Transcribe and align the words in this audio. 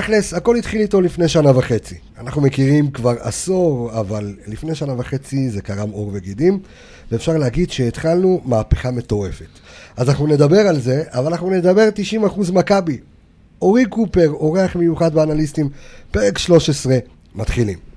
תכלס, 0.00 0.34
הכל 0.34 0.56
התחיל 0.56 0.80
איתו 0.80 1.00
לפני 1.00 1.28
שנה 1.28 1.58
וחצי. 1.58 1.94
אנחנו 2.18 2.42
מכירים 2.42 2.90
כבר 2.90 3.14
עשור, 3.20 4.00
אבל 4.00 4.36
לפני 4.46 4.74
שנה 4.74 4.94
וחצי 4.98 5.50
זה 5.50 5.62
קרם 5.62 5.90
עור 5.90 6.10
וגידים, 6.14 6.58
ואפשר 7.12 7.38
להגיד 7.38 7.70
שהתחלנו 7.70 8.40
מהפכה 8.44 8.90
מטורפת. 8.90 9.46
אז 9.96 10.08
אנחנו 10.08 10.26
נדבר 10.26 10.60
על 10.60 10.80
זה, 10.80 11.02
אבל 11.08 11.26
אנחנו 11.26 11.50
נדבר 11.50 11.88
90% 12.46 12.52
מכבי. 12.52 12.98
אורי 13.62 13.84
קופר, 13.86 14.28
אורח 14.30 14.76
מיוחד 14.76 15.14
באנליסטים, 15.14 15.68
פרק 16.10 16.38
13, 16.38 16.96
מתחילים. 17.34 17.91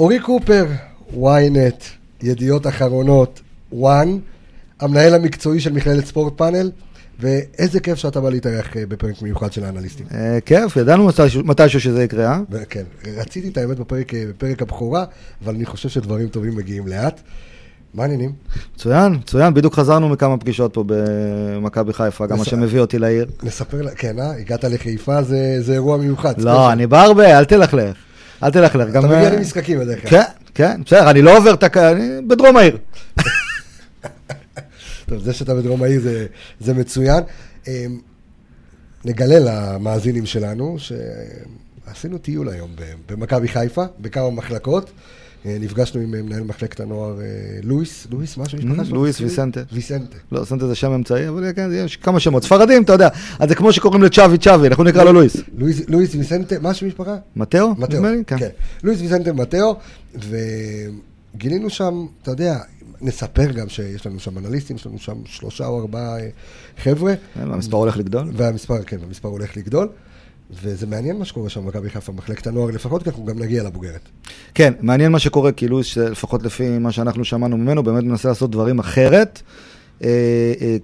אורי 0.00 0.18
קופר, 0.18 0.66
ynet, 1.14 1.84
ידיעות 2.22 2.66
אחרונות, 2.66 3.40
וואן, 3.72 4.18
המנהל 4.80 5.14
המקצועי 5.14 5.60
של 5.60 5.72
מכללת 5.72 6.06
ספורט 6.06 6.32
פאנל, 6.36 6.70
ואיזה 7.20 7.80
כיף 7.80 7.98
שאתה 7.98 8.20
בא 8.20 8.30
להתארח 8.30 8.76
אה, 8.76 8.86
בפרק 8.88 9.22
מיוחד 9.22 9.52
של 9.52 9.64
האנליסטים. 9.64 10.06
אה, 10.14 10.38
כיף, 10.46 10.76
ידענו 10.76 11.08
מתישהו- 11.44 11.80
שזה 11.80 12.04
יקרה, 12.04 12.24
אה? 12.26 12.40
כן, 12.68 12.82
רציתי 13.16 13.48
את 13.48 13.56
האמת 13.56 13.78
בפרק, 13.78 14.14
אה, 14.14 14.24
בפרק 14.28 14.62
הבכורה, 14.62 15.04
אבל 15.44 15.54
אני 15.54 15.66
חושב 15.66 15.88
שדברים 15.88 16.28
טובים 16.28 16.56
מגיעים 16.56 16.88
לאט. 16.88 17.20
מה 17.94 18.02
העניינים? 18.02 18.32
מצוין, 18.74 19.12
מצוין, 19.14 19.54
בדיוק 19.54 19.74
חזרנו 19.74 20.08
מכמה 20.08 20.36
פגישות 20.36 20.74
פה 20.74 20.84
במכבי 20.86 21.92
חיפה, 21.92 22.26
גם 22.26 22.38
מה. 22.38 22.44
שמביא 22.44 22.80
אותי 22.80 22.98
לעיר. 22.98 23.26
נספר, 23.42 23.88
כן, 23.96 24.18
אה? 24.18 24.30
הגעת 24.30 24.64
לחיפה, 24.64 25.22
זה, 25.22 25.72
אירוע 25.72 25.96
מיוחד. 25.96 26.40
לא. 26.40 26.72
אני 26.72 26.86
בא 26.86 27.02
הרבה, 27.02 27.38
אל 27.38 27.44
תלכלך. 27.44 27.96
אל 28.42 28.50
תלכלך. 28.50 28.88
אתה 28.88 28.92
גם, 28.92 29.04
מגיע 29.04 29.30
למשחקים 29.30 29.78
בדרך 29.78 30.00
כלל. 30.00 30.10
כן, 30.10 30.22
כן, 30.54 30.80
בסדר, 30.84 31.10
אני 31.10 31.22
לא 31.22 31.36
עובר 31.36 31.54
את 31.54 31.62
הק... 31.62 31.76
אני 31.76 32.08
בדרום 32.28 32.56
העיר. 32.56 32.78
טוב, 35.08 35.18
זה 35.22 35.32
שאתה 35.32 35.54
בדרום 35.54 35.82
העיר 35.82 36.00
זה, 36.00 36.26
זה 36.60 36.74
מצוין. 36.74 37.22
אמ, 37.68 38.00
נגלה 39.04 39.38
למאזינים 39.38 40.26
שלנו 40.26 40.76
שעשינו 40.78 42.18
טיול 42.18 42.48
היום 42.48 42.70
במכבי 43.08 43.48
חיפה, 43.48 43.84
בכמה 44.00 44.30
מחלקות. 44.30 44.90
אה, 45.46 45.56
נפגשנו 45.60 46.00
עם 46.00 46.14
אה, 46.14 46.22
מנהל 46.22 46.42
מחלקת 46.42 46.80
הנוער 46.80 47.20
אה, 47.20 47.26
לואיס, 47.62 48.06
לואיס, 48.10 48.36
מה 48.36 48.44
המשפחה 48.52 48.84
שלו? 48.84 48.96
לואיס 48.96 49.20
ויסנטה. 49.20 49.60
ויסנטה. 49.72 50.16
לא, 50.32 50.44
סנטה 50.44 50.66
זה 50.66 50.74
שם 50.74 50.92
אמצעי, 50.92 51.28
אבל 51.28 51.52
כן, 51.56 51.70
יש 51.72 51.96
כמה 51.96 52.20
שמות. 52.20 52.42
ספרדים, 52.42 52.82
אתה 52.82 52.92
יודע. 52.92 53.08
אז 53.38 53.48
זה 53.48 53.54
כמו 53.54 53.72
שקוראים 53.72 54.02
לצ'אבי 54.02 54.38
צ'אבי, 54.38 54.66
אנחנו 54.66 54.84
נקרא 54.84 55.04
לו 55.04 55.12
לואיס. 55.12 55.36
לואיס, 55.88 56.14
ויסנטה, 56.14 56.58
מה 56.58 56.74
שם 56.74 56.86
המשפחה? 56.86 57.16
מתאו? 57.36 57.74
מתאו, 57.78 58.02
לי, 58.02 58.24
כן. 58.26 58.36
לואיס 58.82 59.00
ויסנטה 59.00 59.32
מתאו, 59.32 59.76
וגילינו 60.14 61.70
שם, 61.70 62.06
אתה 62.22 62.30
יודע, 62.30 62.58
נספר 63.00 63.50
גם 63.50 63.68
שיש 63.68 64.06
לנו 64.06 64.20
שם 64.20 64.38
אנליסטים, 64.38 64.76
יש 64.76 64.86
לנו 64.86 64.98
שם 64.98 65.16
שלושה 65.24 65.66
או 65.66 65.80
ארבעה 65.80 66.16
חבר'ה. 66.82 67.14
כן, 67.34 67.52
המספר 67.52 67.76
הולך 67.76 67.96
לגדול. 67.96 68.30
והמספר, 68.36 68.82
כן, 68.82 68.96
המספר 69.06 69.28
הולך 69.28 69.56
לגדול. 69.56 69.88
וזה 70.62 70.86
מעניין 70.86 71.18
מה 71.18 71.24
שקורה 71.24 71.48
שם 71.48 71.64
במכבי 71.64 71.90
חיפה, 71.90 72.12
מחלקת 72.12 72.46
הנוער 72.46 72.70
לפחות, 72.70 73.02
כי 73.02 73.10
אנחנו 73.10 73.24
גם 73.24 73.38
נגיע 73.38 73.62
לבוגרת. 73.62 74.08
כן, 74.54 74.72
מעניין 74.80 75.12
מה 75.12 75.18
שקורה, 75.18 75.52
כאילו, 75.52 75.80
לפחות 76.10 76.42
לפי 76.42 76.78
מה 76.78 76.92
שאנחנו 76.92 77.24
שמענו 77.24 77.56
ממנו, 77.56 77.82
באמת 77.82 78.04
מנסה 78.04 78.28
לעשות 78.28 78.50
דברים 78.50 78.78
אחרת. 78.78 79.42
אה, 80.04 80.08
אה, 80.60 80.76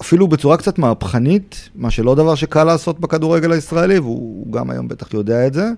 אפילו 0.00 0.28
בצורה 0.28 0.56
קצת 0.56 0.78
מהפכנית, 0.78 1.68
מה 1.74 1.90
שלא 1.90 2.14
דבר 2.14 2.34
שקל 2.34 2.64
לעשות 2.64 3.00
בכדורגל 3.00 3.52
הישראלי, 3.52 3.98
והוא 3.98 4.52
גם 4.52 4.70
היום 4.70 4.88
בטח 4.88 5.14
יודע 5.14 5.46
את 5.46 5.54
זה, 5.54 5.70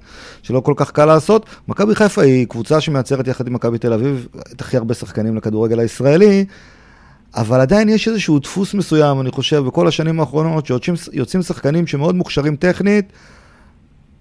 שלא 0.43 0.61
כל 0.61 0.75
כך 0.77 0.91
קל 0.91 1.05
לעשות. 1.05 1.47
מכבי 1.69 1.95
חיפה 1.95 2.23
היא 2.23 2.47
קבוצה 2.47 2.81
שמייצרת 2.81 3.29
יחד 3.29 3.47
עם 3.47 3.53
מכבי 3.53 3.79
תל 3.79 3.93
אביב 3.93 4.27
את 4.53 4.61
הכי 4.61 4.77
הרבה 4.77 4.95
שחקנים 4.95 5.37
לכדורגל 5.37 5.79
הישראלי, 5.81 6.45
אבל 7.35 7.61
עדיין 7.61 7.89
יש 7.89 8.09
איזשהו 8.09 8.39
דפוס 8.39 8.75
מסוים, 8.75 9.21
אני 9.21 9.31
חושב, 9.31 9.59
בכל 9.67 9.89
השנים 9.89 10.21
האחרונות, 10.21 10.67
שיוצאים 10.67 10.97
יוצאים 11.13 11.43
שחקנים 11.43 11.87
שמאוד 11.87 12.15
מוכשרים 12.15 12.57
טכנית, 12.57 13.13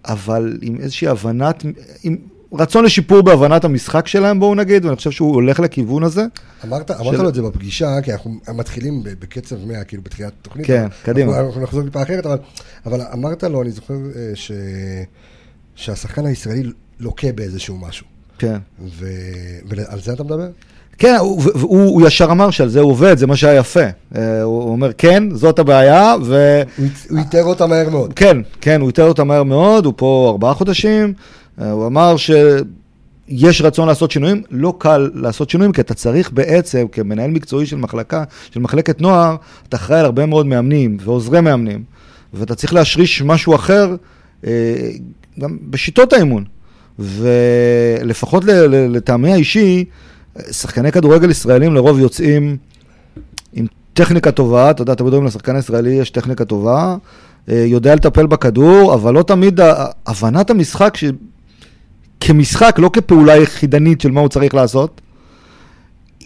אבל 0.06 0.58
עם 0.62 0.78
איזושהי 0.80 1.08
הבנת, 1.08 1.64
עם 2.03 2.18
רצון 2.53 2.86
לשיפור 2.86 3.22
בהבנת 3.22 3.66
המשחק 3.66 4.08
שלהם, 4.08 4.40
בואו 4.40 4.56
נגיד, 4.56 4.86
ואני 4.86 4.96
חושב 4.96 5.12
שהוא 5.12 5.34
הולך 5.34 5.59
לכיוון 5.59 6.03
הזה. 6.03 6.25
אמרת, 6.64 6.91
אמרת 6.91 7.19
לו 7.19 7.30
את 7.30 7.36
זה 7.36 7.41
בפגישה, 7.41 8.02
כי 8.02 8.13
אנחנו 8.13 8.40
מתחילים 8.53 9.03
בקצב 9.03 9.66
100, 9.66 9.84
כאילו 9.84 10.03
בתחילת 10.03 10.34
התוכנית. 10.42 10.68
כן, 10.68 10.81
אבל 10.81 10.92
קדימה. 11.03 11.31
אנחנו, 11.31 11.47
אנחנו 11.47 11.62
נחזור 11.62 11.84
טיפה 11.84 12.02
אחרת, 12.03 12.25
אבל, 12.25 12.38
אבל 12.86 13.02
אמרת 13.13 13.44
לו, 13.44 13.62
אני 13.62 13.72
זוכר 13.72 13.94
אה, 13.94 14.31
ש, 14.36 14.52
שהשחקן 15.75 16.25
הישראלי 16.25 16.63
לוקה 17.00 17.31
באיזשהו 17.31 17.78
משהו. 17.78 18.06
כן. 18.38 18.58
ו, 18.90 19.06
ועל 19.66 20.02
זה 20.02 20.13
אתה 20.13 20.24
מדבר? 20.24 20.50
כן, 20.98 21.16
הוא, 21.20 21.44
הוא, 21.62 21.84
הוא 21.84 22.08
ישר 22.08 22.26
אמר 22.31 22.50
שעל 22.50 22.70
זה 22.70 22.80
הוא 22.80 22.92
עובד, 22.92 23.18
זה 23.18 23.28
מה 23.28 23.36
שהיה 23.36 23.59
יפה. 23.59 23.86
אה, 24.16 24.42
הוא 24.44 24.70
אומר, 24.70 24.92
כן, 24.98 25.24
זאת 25.31 25.59
הבעיה, 25.59 26.16
ו... 26.24 26.62
הוא, 26.78 27.20
איתר 27.20 27.44
אותה 27.44 27.68
מהר 27.68 27.90
מאוד. 27.90 28.14
כן, 28.14 28.38
כן, 28.62 28.81
הוא 28.81 28.88
איתר 28.88 29.08
אותה 29.08 29.24
מהר 29.24 29.44
מאוד, 29.44 29.86
הוא 29.86 29.94
פה 29.98 30.30
ארבעה 30.31 30.54
חודשים. 30.54 31.14
אה, 31.62 31.72
הוא 31.72 31.88
אמר 31.88 32.16
שיש 32.18 33.62
רצון 33.62 33.88
לעשות 33.88 34.12
שינויים, 34.12 34.42
לא 34.52 34.74
קל 34.78 35.09
לעשות 35.14 35.50
שינויים, 35.50 35.72
כי 35.72 35.81
אתה 35.81 35.94
צריך 35.94 36.31
בעצם, 36.31 36.86
כמנהל 36.92 37.31
מקצועי 37.31 37.66
של 37.66 37.78
מחלקה, 37.78 38.24
של 38.52 38.60
מחלקת 38.60 39.02
נוער, 39.02 39.36
אתה 39.70 39.78
אחראי 39.78 40.00
על 40.00 40.06
הרבה 40.06 40.25
מאוד 40.25 40.46
מאמנים 40.46 40.98
ועוזרי 41.04 41.42
מאמנים, 41.42 41.84
ואתה 42.34 42.56
צריך 42.56 42.74
להשריש 42.74 43.22
משהו 43.22 43.56
אחר, 43.56 43.96
אה, 44.46 44.52
גם 45.40 45.58
בשיטות 45.70 46.14
האימון. 46.14 46.44
ולפחות 47.00 48.44
לטעמי 48.70 49.34
האישי, 49.34 49.86
שחקני 50.52 50.92
כדורגל 50.92 51.30
ישראלים 51.30 51.74
לרוב 51.74 52.00
יוצאים 52.00 52.58
עם 53.54 53.66
טכניקה 53.94 54.32
טובה, 54.32 54.72
אתה 54.72 54.82
יודע, 54.82 54.94
תמיד 54.94 55.14
אומרים 55.14 55.28
לשחקן 55.28 55.56
הישראלי 55.56 55.90
יש 55.90 56.10
טכניקה 56.10 56.46
טובה, 56.46 56.96
אה, 57.50 57.56
יודע 57.68 57.96
לטפל 57.96 58.26
בכדור, 58.28 58.94
אבל 58.94 59.14
לא 59.14 59.24
תמיד 59.24 59.60
הבנת 60.06 60.50
המשחק 60.50 60.98
ש... 60.98 61.04
כמשחק, 62.20 62.76
לא 62.80 62.90
כפעולה 62.94 63.38
יחידנית 63.38 64.02
של 64.02 64.12
מה 64.12 64.22
הוא 64.22 64.30
צריך 64.30 64.54
לעשות, 64.54 65.02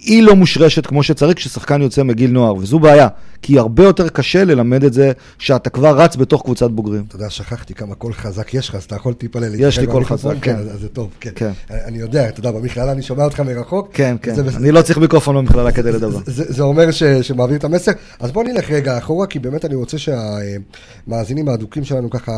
היא 0.07 0.23
לא 0.23 0.35
מושרשת 0.35 0.85
כמו 0.85 1.03
שצריך 1.03 1.37
כששחקן 1.37 1.81
יוצא 1.81 2.03
מגיל 2.03 2.31
נוער, 2.31 2.55
וזו 2.55 2.79
בעיה, 2.79 3.07
כי 3.41 3.59
הרבה 3.59 3.83
יותר 3.83 4.09
קשה 4.09 4.43
ללמד 4.43 4.83
את 4.83 4.93
זה 4.93 5.11
שאתה 5.39 5.69
כבר 5.69 5.97
רץ 5.97 6.15
בתוך 6.15 6.41
קבוצת 6.43 6.71
בוגרים. 6.71 7.03
אתה 7.07 7.15
יודע, 7.15 7.29
שכחתי 7.29 7.73
כמה 7.73 7.95
קול 7.95 8.13
חזק 8.13 8.53
יש 8.53 8.69
לך, 8.69 8.75
אז 8.75 8.83
אתה 8.83 8.95
יכול 8.95 9.13
טיפה 9.13 9.39
להתרחק 9.39 9.59
יש 9.61 9.79
לי 9.79 9.87
קול? 9.87 10.05
חזק, 10.05 10.33
כן. 10.41 10.55
כן. 10.55 10.55
אז 10.55 10.79
זה 10.79 10.89
טוב, 10.89 11.09
כן. 11.19 11.31
כן. 11.35 11.51
אני 11.69 11.97
יודע, 11.97 12.29
אתה 12.29 12.39
יודע, 12.39 12.51
במכללה 12.51 12.91
אני 12.91 13.01
שומע 13.01 13.23
אותך 13.23 13.39
מרחוק. 13.39 13.89
כן, 13.93 14.15
כן, 14.21 14.35
אני 14.55 14.71
לא 14.71 14.81
צריך 14.81 14.97
מיקרופון 14.97 15.35
במכללה 15.35 15.71
כדי 15.71 15.91
לדבר. 15.91 16.19
זה, 16.25 16.63
אומר 16.63 16.91
שמעביר 17.21 17.57
את 17.57 17.63
המסר. 17.63 17.91
אז 18.19 18.31
בוא 18.31 18.43
נלך 18.43 18.71
רגע 18.71 18.97
אחורה, 18.97 19.27
כי 19.27 19.39
באמת 19.39 19.65
אני 19.65 19.75
רוצה 19.75 19.97
שהמאזינים 19.97 21.49
האדוקים 21.49 21.83
שלנו 21.83 22.09
ככה 22.09 22.31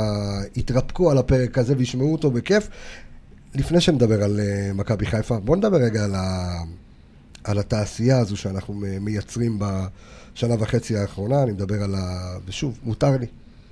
יתרפקו 0.55 1.11
על 1.11 1.17
הפרק 1.17 1.57
הזה 1.57 1.73
וישמעו 1.77 2.11
אותו 2.11 2.31
בכיף. 2.31 2.69
לפני 3.55 3.81
שנדבר 3.81 4.23
על 4.23 4.39
אה, 4.39 4.73
מכבי 4.73 5.05
חיפה, 5.05 5.39
בוא 5.39 5.55
נדבר 5.55 5.77
רגע 5.77 6.03
על, 6.03 6.15
ה, 6.15 6.49
על 7.43 7.59
התעשייה 7.59 8.19
הזו 8.19 8.37
שאנחנו 8.37 8.73
מייצרים 9.01 9.59
בשנה 9.59 10.55
וחצי 10.59 10.97
האחרונה. 10.97 11.43
אני 11.43 11.51
מדבר 11.51 11.83
על 11.83 11.95
ה... 11.95 12.37
ושוב, 12.45 12.79
מותר 12.83 13.17
לי, 13.17 13.25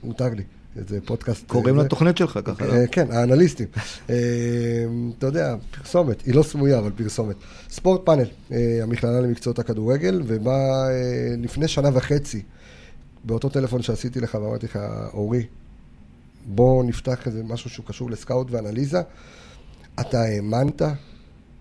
מותר 0.04 0.30
לי. 0.30 0.44
זה 0.88 1.00
פודקאסט... 1.06 1.48
קוראים 1.48 1.80
אה, 1.80 1.84
לתוכנית 1.84 2.18
שלך 2.18 2.40
ככה, 2.46 2.66
לא? 2.66 2.74
אה, 2.74 2.88
כן, 2.88 3.12
האנליסטים. 3.12 3.68
אה, 4.10 4.16
אתה 5.18 5.26
יודע, 5.26 5.56
פרסומת, 5.72 6.22
היא 6.22 6.36
לא 6.36 6.44
סמויה, 6.44 6.80
אבל 6.80 6.92
פרסומת. 6.96 7.36
ספורט 7.70 8.02
פאנל, 8.06 8.26
המכללה 8.82 9.22
למקצועות 9.22 9.60
הכדורגל, 9.60 10.22
ובה 10.26 10.90
אה, 10.90 11.36
לפני 11.38 11.68
שנה 11.68 11.90
וחצי, 11.94 12.42
באותו 13.24 13.50
טלפון 13.50 13.82
שעשיתי 13.82 14.20
לך 14.20 14.36
ואמרתי 14.36 14.66
לך, 14.66 14.80
אורי, 15.14 15.46
בוא 16.46 16.84
נפתח 16.84 17.28
איזה 17.28 17.44
משהו 17.44 17.70
שהוא 17.70 17.86
קשור 17.86 18.12
לסקאוט 18.12 18.48
ואנליזה. 18.52 19.02
אתה 20.00 20.22
האמנת 20.22 20.82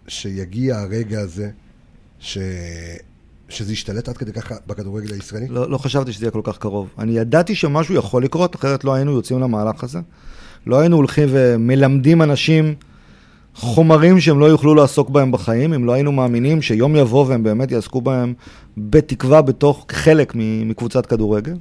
שיגיע 0.08 0.78
הרגע 0.78 1.20
הזה, 1.20 1.50
ש... 2.26 2.38
שזה 3.48 3.72
ישתלט 3.72 4.08
עד 4.08 4.16
כדי 4.16 4.32
ככה 4.32 4.54
בכדורגל 4.66 5.12
הישראלי? 5.12 5.46
לא, 5.48 5.70
לא 5.70 5.78
חשבתי 5.78 6.12
שזה 6.12 6.24
יהיה 6.24 6.30
כל 6.30 6.40
כך 6.44 6.58
קרוב. 6.58 6.88
אני 6.98 7.18
ידעתי 7.18 7.54
שמשהו 7.54 7.94
יכול 7.94 8.24
לקרות, 8.24 8.56
אחרת 8.56 8.84
לא 8.84 8.94
היינו 8.94 9.12
יוצאים 9.12 9.40
למהלך 9.40 9.84
הזה. 9.84 9.98
לא 10.66 10.78
היינו 10.78 10.96
הולכים 10.96 11.28
ומלמדים 11.32 12.22
אנשים 12.22 12.74
חומרים 13.54 14.20
שהם 14.20 14.38
לא 14.38 14.44
יוכלו 14.44 14.74
לעסוק 14.74 15.10
בהם 15.10 15.32
בחיים, 15.32 15.72
אם 15.72 15.84
לא 15.84 15.92
היינו 15.92 16.12
מאמינים 16.12 16.62
שיום 16.62 16.96
יבוא 16.96 17.26
והם 17.28 17.42
באמת 17.42 17.70
יעסקו 17.70 18.00
בהם 18.00 18.34
בתקווה 18.76 19.42
בתוך 19.42 19.86
חלק 19.90 20.32
מקבוצת 20.36 21.06
כדורגל. 21.06 21.54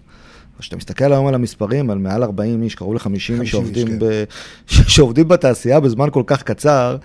כשאתה 0.59 0.75
מסתכל 0.75 1.13
היום 1.13 1.27
על 1.27 1.35
המספרים, 1.35 1.89
על 1.89 1.97
מעל 1.97 2.23
40 2.23 2.63
איש, 2.63 2.75
קרוב 2.75 2.93
ל-50 2.93 2.99
איש 2.99 3.29
50 3.29 3.41
איש, 3.41 3.51
שעובדים, 3.51 3.87
כן. 3.87 3.99
ב... 3.99 4.23
שעובדים 4.93 5.27
בתעשייה 5.27 5.79
בזמן 5.79 6.07
כל 6.11 6.23
כך 6.27 6.43
קצר, 6.43 6.97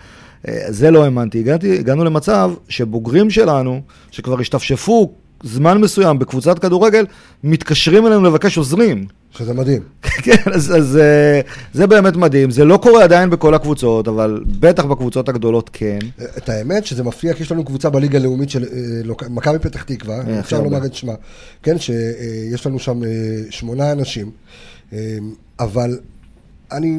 זה 0.68 0.90
לא 0.90 1.04
האמנתי. 1.04 1.38
הגעתי, 1.38 1.78
הגענו 1.78 2.04
למצב 2.04 2.52
שבוגרים 2.68 3.30
שלנו, 3.30 3.80
שכבר 4.10 4.40
השתפשפו 4.40 5.12
זמן 5.42 5.78
מסוים 5.78 6.18
בקבוצת 6.18 6.58
כדורגל, 6.58 7.06
מתקשרים 7.44 8.06
אלינו 8.06 8.24
לבקש 8.24 8.56
עוזרים. 8.56 9.06
שזה 9.30 9.54
מדהים. 9.54 9.82
כן, 10.24 10.52
אז, 10.52 10.76
אז 10.76 10.96
אה, 10.96 11.40
זה 11.72 11.86
באמת 11.86 12.16
מדהים. 12.16 12.50
זה 12.50 12.64
לא 12.64 12.76
קורה 12.76 13.04
עדיין 13.04 13.30
בכל 13.30 13.54
הקבוצות, 13.54 14.08
אבל 14.08 14.42
בטח 14.60 14.84
בקבוצות 14.84 15.28
הגדולות 15.28 15.70
כן. 15.72 15.98
את 16.38 16.48
האמת 16.48 16.86
שזה 16.86 17.02
מפתיע, 17.02 17.34
כי 17.34 17.42
יש 17.42 17.52
לנו 17.52 17.64
קבוצה 17.64 17.90
בליגה 17.90 18.18
הלאומית 18.18 18.50
של 18.50 18.64
אה, 18.64 19.28
מכבי 19.30 19.58
פתח 19.58 19.82
תקווה, 19.82 20.20
אה, 20.28 20.40
אפשר. 20.40 20.62
לומר 20.62 20.86
את 20.86 20.94
שמה, 20.94 21.12
כן, 21.62 21.76
שיש 21.78 22.66
לנו 22.66 22.78
שם 22.78 23.04
אה, 23.04 23.08
שמונה 23.50 23.92
אנשים, 23.92 24.30
אה, 24.92 24.98
אבל 25.60 25.98
אני, 26.72 26.98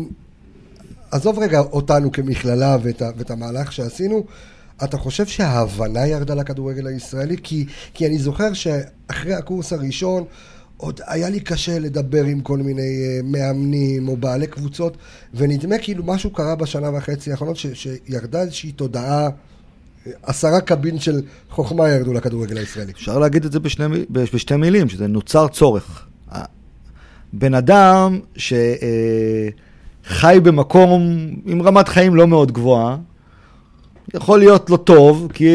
עזוב 1.12 1.40
רגע 1.40 1.60
אותנו 1.60 2.12
כמכללה 2.12 2.78
ואת, 2.84 3.02
ואת 3.18 3.32
המהלך 3.32 3.72
שעשינו, 3.72 4.26
אתה 4.84 4.98
חושב 4.98 5.26
שההבנה 5.26 6.08
ירדה 6.08 6.34
לכדורגל 6.34 6.88
הישראלי? 6.88 7.36
כי, 7.44 7.66
כי 7.94 8.08
אני 8.08 8.18
זוכר 8.18 8.54
שאחרי 8.54 9.34
הקורס 9.34 9.74
הראשון, 9.74 10.24
עוד 10.78 11.02
היה 11.08 11.30
לי 11.30 11.40
קשה 11.40 11.80
לדבר 11.80 12.24
עם 12.24 12.42
כל 12.42 12.58
מיני 12.58 12.82
אה, 12.82 13.20
מאמנים 13.24 14.08
או 14.08 14.18
בעלי 14.18 14.48
קבוצות, 14.48 14.98
ונדמה 15.34 15.78
כאילו 15.78 16.04
משהו 16.04 16.30
קרה 16.30 16.56
בשנה 16.56 16.98
וחצי 16.98 17.32
האחרונות, 17.32 17.58
ש, 17.58 17.68
שירדה 17.74 18.42
איזושהי 18.42 18.72
תודעה, 18.72 19.30
אה, 20.08 20.12
עשרה 20.24 20.62
קבין 20.62 21.00
של 21.00 21.22
חוכמה 21.50 21.90
ירדו 21.90 22.14
לכדורגל 22.14 22.58
הישראלי. 22.58 22.92
אפשר 22.92 23.20
להגיד 23.20 23.46
את 23.46 23.52
זה 23.52 23.60
בשני, 23.60 24.06
בשתי 24.10 24.56
מילים, 24.56 24.90
שזה 24.90 25.08
נוצר 25.08 25.48
צורך. 25.48 26.06
בן 27.34 27.54
אדם 27.54 28.20
שחי 30.08 30.40
במקום 30.44 31.02
עם 31.46 31.62
רמת 31.62 31.88
חיים 31.88 32.16
לא 32.16 32.28
מאוד 32.28 32.52
גבוהה, 32.52 32.98
יכול 34.14 34.40
להיות 34.40 34.70
לו 34.70 34.78
טוב, 34.78 35.28
כי 35.34 35.50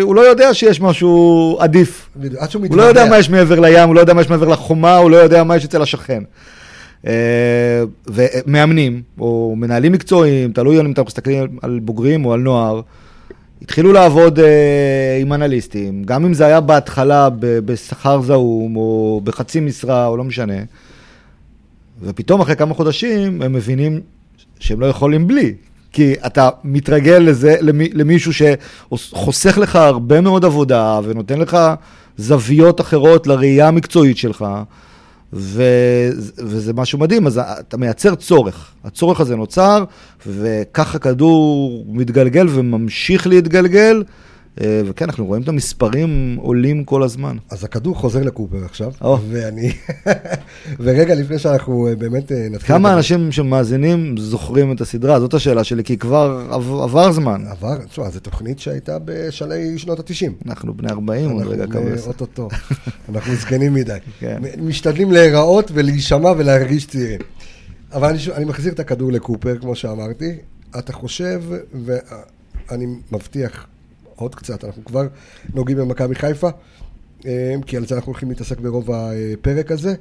הוא 0.00 0.14
לא 0.14 0.20
יודע 0.20 0.54
שיש 0.54 0.80
משהו 0.80 1.56
עדיף. 1.60 2.08
עד 2.38 2.50
שהוא 2.50 2.66
הוא 2.68 2.76
לא 2.76 2.82
יודע. 2.82 3.10
מה 3.10 3.18
יש 3.18 3.30
מעבר 3.30 3.60
לים, 3.60 3.88
הוא 3.88 3.94
לא 3.94 4.00
יודע 4.00 4.14
מה 4.14 4.20
יש 4.20 4.30
מעבר 4.30 4.48
לחומה, 4.48 4.96
הוא 4.96 5.10
לא 5.10 5.16
יודע 5.16 5.44
מה 5.44 5.56
יש 5.56 5.64
אצל 5.64 5.82
השכן. 5.82 6.22
אה, 7.06 7.82
ומאמנים, 8.06 9.02
או 9.18 9.54
מנהלים 9.56 9.92
מקצועיים, 9.92 10.52
תלוי 10.52 10.80
אם 10.80 10.92
אתם 10.92 11.02
מסתכלים 11.06 11.58
על 11.62 11.80
בוגרים 11.82 12.24
או 12.24 12.32
על 12.32 12.40
נוער, 12.40 12.80
התחילו 13.62 13.92
לעבוד 13.92 14.38
אה, 14.38 15.18
עם 15.20 15.32
אנליסטים, 15.32 16.02
גם 16.04 16.24
אם 16.24 16.34
זה 16.34 16.46
היה 16.46 16.60
בהתחלה 16.60 17.28
בשכר 17.38 18.22
זעום, 18.22 18.76
או 18.76 19.20
בחצי 19.24 19.60
משרה, 19.60 20.06
או 20.06 20.16
לא 20.16 20.24
משנה, 20.24 20.54
ופתאום 22.02 22.40
אחרי 22.40 22.56
כמה 22.56 22.74
חודשים 22.74 23.42
הם 23.42 23.52
מבינים 23.52 24.00
שהם 24.60 24.80
לא 24.80 24.86
יכולים 24.86 25.26
בלי. 25.26 25.54
כי 25.92 26.14
אתה 26.26 26.48
מתרגל 26.64 27.18
לזה, 27.18 27.56
למי, 27.60 27.88
למישהו 27.92 28.32
שחוסך 28.32 29.58
לך 29.58 29.76
הרבה 29.76 30.20
מאוד 30.20 30.44
עבודה 30.44 31.00
ונותן 31.04 31.38
לך 31.38 31.58
זוויות 32.16 32.80
אחרות 32.80 33.26
לראייה 33.26 33.68
המקצועית 33.68 34.16
שלך, 34.16 34.44
ו, 35.32 35.62
וזה 36.38 36.72
משהו 36.72 36.98
מדהים, 36.98 37.26
אז 37.26 37.38
אתה 37.38 37.76
מייצר 37.76 38.14
צורך. 38.14 38.72
הצורך 38.84 39.20
הזה 39.20 39.36
נוצר, 39.36 39.84
וככה 40.26 40.98
כדור 40.98 41.84
מתגלגל 41.88 42.46
וממשיך 42.50 43.26
להתגלגל, 43.26 44.02
וכן, 44.60 45.04
אנחנו 45.04 45.26
רואים 45.26 45.42
את 45.42 45.48
המספרים 45.48 46.36
עולים 46.40 46.84
כל 46.84 47.02
הזמן. 47.02 47.36
אז 47.50 47.64
הכדור 47.64 47.96
חוזר 47.96 48.22
לקופר 48.22 48.64
עכשיו, 48.64 48.92
או. 49.00 49.18
ואני... 49.30 49.72
ורגע 50.80 51.14
לפני 51.14 51.38
שאנחנו 51.38 51.88
אה, 51.88 51.96
באמת 51.96 52.32
אה, 52.32 52.46
נתחיל... 52.50 52.68
כמה 52.68 52.88
לדבר- 52.88 52.96
אנשים 52.98 53.32
שמאזינים 53.32 54.16
זוכרים 54.18 54.72
את 54.72 54.80
הסדרה? 54.80 55.20
זאת 55.20 55.34
השאלה 55.34 55.64
שלי, 55.64 55.84
כי 55.84 55.98
כבר 55.98 56.46
עב- 56.50 56.80
עבר 56.82 57.12
זמן. 57.12 57.44
עבר, 57.50 57.76
תשמע, 57.84 58.10
זו 58.10 58.20
תוכנית 58.20 58.58
שהייתה 58.58 58.98
בשלהי 59.04 59.78
שנות 59.78 60.00
ה-90. 60.00 60.46
אנחנו 60.48 60.74
בני 60.76 60.88
40 60.90 61.30
עוד 61.30 61.46
רגע 61.46 61.64
אנחנו 61.64 61.80
כמה 61.80 61.90
אה, 61.90 61.94
עשר. 61.94 62.06
אוטוטו, 62.06 62.48
אנחנו 63.08 63.34
זקנים 63.34 63.74
מדי. 63.74 63.96
כן. 64.20 64.42
משתדלים 64.58 65.12
להיראות 65.12 65.70
ולהישמע 65.74 66.30
ולהרגיש 66.38 66.86
צעירים. 66.86 67.20
אבל 67.92 68.08
אני, 68.08 68.18
אני 68.34 68.44
מחזיר 68.44 68.72
את 68.72 68.80
הכדור 68.80 69.12
לקופר, 69.12 69.58
כמו 69.58 69.74
שאמרתי. 69.74 70.32
אתה 70.78 70.92
חושב, 70.92 71.42
ואני 71.84 72.86
מבטיח 73.12 73.66
עוד 74.22 74.34
קצת, 74.34 74.64
אנחנו 74.64 74.84
כבר 74.84 75.06
נוגעים 75.54 75.78
במכבי 75.78 76.14
חיפה, 76.14 76.48
אה, 77.26 77.54
כי 77.66 77.76
על 77.76 77.86
זה 77.86 77.94
אנחנו 77.94 78.12
הולכים 78.12 78.28
להתעסק 78.28 78.60
ברוב 78.60 78.90
הפרק 78.92 79.70
הזה. 79.70 79.94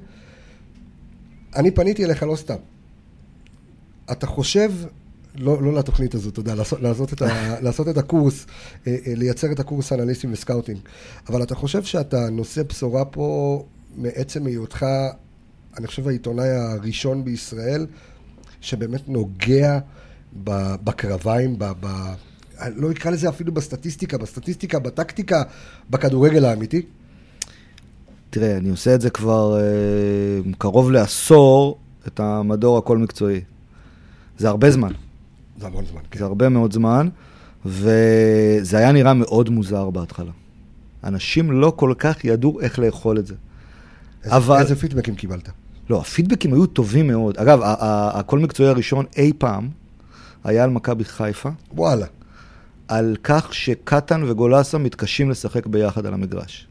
אני 1.56 1.72
פניתי 1.72 2.06
אליך 2.06 2.24
לא 2.24 2.36
סתם. 2.36 2.56
אתה 4.12 4.28
חושב, 4.28 4.72
לא, 5.36 5.64
לא 5.64 5.74
לתוכנית 5.74 6.16
הזאת, 6.16 6.34
אתה 6.34 6.40
יודע, 6.40 6.56
לעשות, 6.56 6.82
לעשות, 6.82 7.14
את 7.14 7.22
ה, 7.22 7.60
לעשות 7.66 7.88
את 7.88 7.98
הקורס, 7.98 8.46
אה, 8.88 8.96
אה, 9.08 9.14
לייצר 9.16 9.52
את 9.52 9.60
הקורס 9.60 9.94
אנליסטים 9.94 10.34
וסקאוטינג, 10.34 10.80
אבל 11.30 11.44
אתה 11.44 11.56
חושב 11.56 11.84
שאתה 11.84 12.30
נושא 12.30 12.64
בשורה 12.64 13.06
פה 13.06 13.66
מעצם 13.96 14.46
היותך, 14.46 14.86
אני 15.78 15.88
חושב, 15.88 16.08
העיתונאי 16.08 16.50
הראשון 16.50 17.24
בישראל, 17.24 17.88
שבאמת 18.62 19.10
נוגע 19.10 19.80
בקרביים, 20.84 21.60
ב... 21.60 21.72
ב 21.80 21.88
לא 22.76 22.92
אקרא 22.92 23.12
לזה 23.12 23.30
אפילו 23.30 23.52
בסטטיסטיקה, 23.52 24.18
בסטטיסטיקה, 24.18 24.80
בטקטיקה, 24.80 25.44
בכדורגל 25.90 26.46
האמיתי. 26.46 26.82
תראה, 28.30 28.58
אני 28.58 28.70
עושה 28.70 28.96
את 28.96 29.02
זה 29.02 29.10
כבר 29.10 29.58
אה, 29.60 29.62
קרוב 30.58 30.92
לעשור, 30.92 31.78
את 32.08 32.20
המדור 32.20 32.78
הכל 32.78 32.98
מקצועי. 32.98 33.42
זה 34.38 34.50
הרבה 34.50 34.72
זמן, 34.72 34.92
זה 35.60 35.68
המון 35.68 35.86
זמן, 35.86 36.02
כן. 36.12 36.20
זה 36.20 36.26
הרבה 36.26 36.50
מאוד 36.50 36.74
זמן, 36.74 37.10
וזה 37.66 38.78
היה 38.78 38.92
נראה 38.92 39.14
מאוד 39.14 39.50
מוזר 39.50 39.90
בהתחלה. 39.90 40.32
אנשים 41.04 41.52
לא 41.52 41.74
כל 41.76 41.94
כך 41.98 42.26
ידעו 42.26 42.60
איך 42.60 42.80
לאכול 42.80 43.20
את 43.20 43.28
זה. 43.28 43.36
איזה, 44.24 44.36
אבל- 44.36 44.60
איזה 44.62 44.76
פידבקים 44.76 45.16
קיבלת? 45.16 45.50
לא, 45.90 46.00
הפידבקים 46.02 46.54
היו 46.54 46.66
טובים 46.66 47.08
מאוד. 47.08 47.38
אגב, 47.38 47.60
הכל 48.14 48.40
מקצועי 48.40 48.70
הראשון 48.70 49.06
אי 49.18 49.32
פעם 49.38 49.70
היה 50.44 50.64
על 50.64 50.70
מכבי 50.70 51.04
חיפה, 51.06 51.50
וואלה. 51.74 52.06
על 52.88 53.16
כך 53.24 53.54
שקטן 53.54 54.24
וגולסה 54.24 54.78
מתקשים 54.78 55.30
לשחק 55.30 55.68
ביחד 55.68 56.06
על 56.06 56.14
המגרש. 56.14 56.68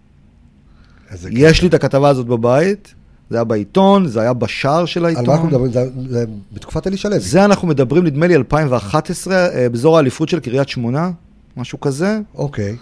יש 1.30 1.62
לי 1.62 1.68
את 1.68 1.74
הכתבה 1.74 2.08
הזאת 2.08 2.26
בבית, 2.26 2.94
זה 3.30 3.36
היה 3.36 3.44
בעיתון, 3.44 4.06
זה 4.06 4.20
היה 4.20 4.32
בשער 4.32 4.84
של 4.84 5.06
על 5.06 5.12
מה 5.12 5.20
אנחנו 5.20 5.32
העיתון. 5.32 5.48
מדברים? 5.48 5.72
זה, 5.72 5.84
זה 6.08 6.24
בתקופת 6.52 6.86
אלישע 6.86 7.08
לוי. 7.08 7.20
זה 7.20 7.44
אנחנו 7.44 7.68
מדברים, 7.68 8.06
נדמה 8.06 8.26
לי, 8.26 8.36
2011, 8.36 9.34
אה, 9.34 9.68
באזור 9.68 9.96
האליפות 9.96 10.28
של 10.28 10.40
קריית 10.40 10.68
שמונה, 10.68 11.10
משהו 11.56 11.80
כזה. 11.80 12.20
אוקיי. 12.34 12.76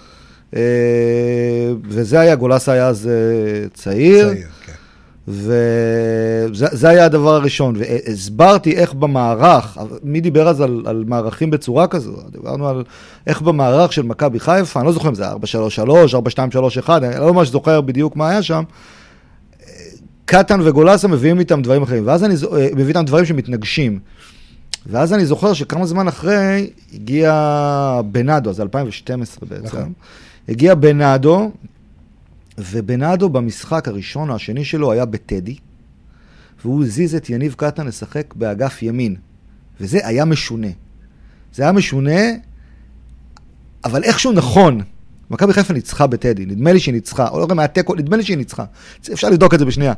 אה, 0.57 0.61
וזה 1.83 2.21
היה, 2.21 2.37
גולסה 2.37 2.73
היה 2.73 2.89
אז 2.89 3.09
אה, 3.09 3.69
צעיר. 3.75 4.29
צעיר, 4.29 4.43
כן. 4.43 4.58
וזה 5.29 6.67
זה 6.73 6.89
היה 6.89 7.05
הדבר 7.05 7.35
הראשון, 7.35 7.75
והסברתי 7.79 8.77
איך 8.77 8.95
במערך, 8.95 9.79
מי 10.03 10.21
דיבר 10.21 10.49
אז 10.49 10.61
על, 10.61 10.83
על 10.87 11.05
מערכים 11.07 11.51
בצורה 11.51 11.87
כזו? 11.87 12.13
דיברנו 12.31 12.69
על 12.69 12.85
איך 13.27 13.43
במערך 13.43 13.93
של 13.93 14.03
מכבי 14.03 14.41
חיפה, 14.41 14.81
אני 14.81 14.87
לא 14.87 14.93
זוכר 14.93 15.09
אם 15.09 15.15
זה 15.15 15.29
433, 15.29 16.15
4231, 16.15 17.03
אני 17.03 17.21
לא 17.21 17.35
ממש 17.35 17.49
זוכר 17.49 17.81
בדיוק 17.81 18.17
מה 18.17 18.29
היה 18.29 18.43
שם. 18.43 18.63
קטן 20.25 20.61
וגולסה 20.65 21.09
מביאים 21.09 21.39
איתם 21.39 21.63
דברים 21.63 21.83
אחרים, 21.83 22.07
ואז 22.07 22.25
אני 22.25 22.35
אה, 22.35 22.69
מביא 22.73 22.89
איתם 22.89 23.05
דברים 23.05 23.25
שמתנגשים. 23.25 23.99
ואז 24.87 25.13
אני 25.13 25.27
זוכר 25.27 25.53
שכמה 25.53 25.87
זמן 25.87 26.09
אחרי 26.09 26.71
הגיע 26.95 28.01
בנאדו, 28.13 28.53
זה 28.53 28.63
2012 28.63 29.49
בעצם, 29.49 29.65
נכון. 29.65 29.93
הגיע 30.49 30.75
בנאדו, 30.75 31.51
ובנאדו 32.59 33.29
במשחק 33.29 33.89
הראשון 33.89 34.31
או 34.31 34.35
השני 34.35 34.65
שלו 34.65 34.93
היה 34.93 35.05
בטדי, 35.05 35.57
והוא 36.63 36.85
הזיז 36.85 37.15
את 37.15 37.31
יניב 37.31 37.55
קטן 37.59 37.87
לשחק 37.87 38.35
באגף 38.35 38.83
ימין, 38.83 39.17
וזה 39.81 39.99
היה 40.03 40.25
משונה. 40.25 40.69
זה 41.55 41.63
היה 41.63 41.73
משונה, 41.73 42.21
אבל 43.85 44.05
איכשהו 44.05 44.33
נכון. 44.33 44.81
מכבי 45.31 45.53
חיפה 45.53 45.75
ניצחה 45.75 46.07
בטדי, 46.07 46.47
נדמה 46.47 46.73
לי 46.73 46.81
שהיא 46.81 46.95
ניצחה, 46.95 47.29
או 47.29 47.39
לא 47.39 47.43
יודע 47.43 47.55
מה 47.55 47.63
היה 47.63 47.69
תיקו, 47.69 47.95
נדמה 47.95 48.17
לי 48.17 48.23
שהיא 48.23 48.37
ניצחה. 48.37 48.65
אפשר 49.13 49.31
לבדוק 49.31 49.55
את 49.55 49.59
זה 49.59 49.65
בשנייה. 49.65 49.93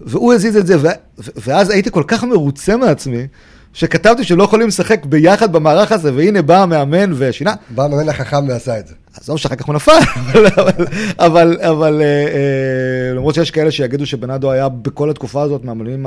והוא 0.00 0.34
הזיז 0.34 0.56
את 0.56 0.66
זה, 0.66 0.78
ו- 0.80 0.88
ואז 1.36 1.70
הייתי 1.70 1.90
כל 1.90 2.04
כך 2.06 2.24
מרוצה 2.24 2.76
מעצמי, 2.76 3.26
שכתבתי 3.72 4.24
שלא 4.24 4.42
יכולים 4.42 4.68
לשחק 4.68 5.06
ביחד 5.06 5.52
במערך 5.52 5.92
הזה, 5.92 6.14
והנה 6.14 6.42
בא 6.42 6.62
המאמן 6.62 7.12
ושינה. 7.16 7.54
בא 7.70 7.84
המאמן 7.84 8.08
החכם 8.08 8.48
ועשה 8.48 8.78
את 8.78 8.86
זה. 8.88 8.94
עזוב 9.20 9.36
שאחר 9.38 9.54
כך 9.56 9.66
הוא 9.66 9.74
נפל, 9.74 9.92
אבל, 10.32 10.46
אבל, 10.46 10.86
אבל, 11.18 11.56
אבל 11.60 12.00
אה, 12.02 12.06
אה, 12.06 13.14
למרות 13.14 13.34
שיש 13.34 13.50
כאלה 13.50 13.70
שיגידו 13.70 14.06
שבנאדו 14.06 14.50
היה 14.50 14.68
בכל 14.68 15.10
התקופה 15.10 15.42
הזאת 15.42 15.64
מהמאמנים 15.64 16.06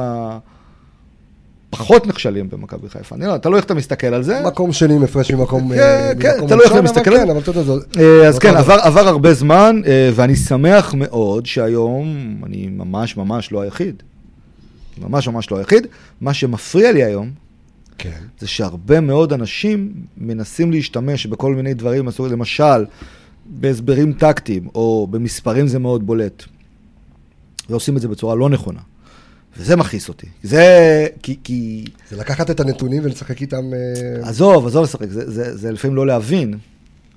הפחות 1.73 2.07
נכשלים 2.07 2.49
במכבי 2.49 2.89
חיפה. 2.89 3.15
אני 3.15 3.25
לא, 3.25 3.37
תלוי 3.37 3.57
איך 3.57 3.65
אתה 3.65 3.73
מסתכל 3.73 4.07
על 4.07 4.23
זה. 4.23 4.41
מקום 4.45 4.73
שני 4.73 4.93
עם 4.93 5.03
הפרש 5.03 5.31
ממקום... 5.31 5.73
כן, 5.73 5.79
אה, 5.79 6.11
כן, 6.19 6.47
תלוי 6.47 6.63
איך 6.63 6.71
ראשון, 6.71 6.77
אתה 6.77 6.81
מסתכל 6.81 7.13
אבל 7.13 7.19
על 7.19 7.19
כן, 7.19 7.25
זה. 7.25 7.31
אבל 7.31 7.39
אתה 7.41 7.49
יודע, 7.49 7.61
זו- 7.63 7.79
אה, 7.99 8.27
אז 8.27 8.39
כן, 8.39 8.53
עבר 8.83 9.07
הרבה 9.07 9.33
זמן, 9.33 9.81
אה, 9.87 10.09
ואני 10.15 10.35
שמח 10.35 10.93
מאוד 10.93 11.45
שהיום, 11.45 12.07
אני 12.45 12.67
ממש 12.71 13.17
ממש 13.17 13.51
לא 13.51 13.61
היחיד. 13.61 14.03
ממש 15.01 15.27
ממש 15.27 15.51
לא 15.51 15.57
היחיד. 15.57 15.87
מה 16.21 16.33
שמפריע 16.33 16.91
לי 16.91 17.03
היום, 17.03 17.29
כן. 18.01 18.23
זה 18.39 18.47
שהרבה 18.47 18.99
מאוד 18.99 19.33
אנשים 19.33 19.93
מנסים 20.17 20.71
להשתמש 20.71 21.25
בכל 21.25 21.55
מיני 21.55 21.73
דברים, 21.73 22.05
למשל, 22.31 22.85
בהסברים 23.45 24.13
טקטיים, 24.13 24.67
או 24.75 25.07
במספרים 25.11 25.67
זה 25.67 25.79
מאוד 25.79 26.05
בולט. 26.05 26.43
ועושים 27.69 27.97
את 27.97 28.01
זה 28.01 28.07
בצורה 28.07 28.35
לא 28.35 28.49
נכונה. 28.49 28.79
וזה 29.57 29.75
מכעיס 29.75 30.09
אותי. 30.09 30.27
זה... 30.43 31.07
כי... 31.23 31.35
כי... 31.43 31.85
זה 32.09 32.17
לקחת 32.17 32.51
את 32.51 32.59
הנתונים 32.59 33.05
ולשחק 33.05 33.41
איתם... 33.41 33.73
אה, 33.73 34.29
עזוב, 34.29 34.67
עזוב 34.67 34.83
לשחק, 34.83 35.09
זה, 35.09 35.31
זה, 35.31 35.57
זה 35.57 35.71
לפעמים 35.71 35.95
לא 35.95 36.07
להבין. 36.07 36.57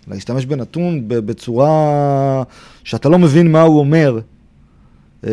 להשתמש 0.08 0.46
בנתון 0.46 1.02
בצורה 1.08 2.42
שאתה 2.84 3.08
לא 3.08 3.18
מבין 3.18 3.52
מה 3.52 3.62
הוא 3.62 3.78
אומר. 3.78 4.18
אה, 5.26 5.30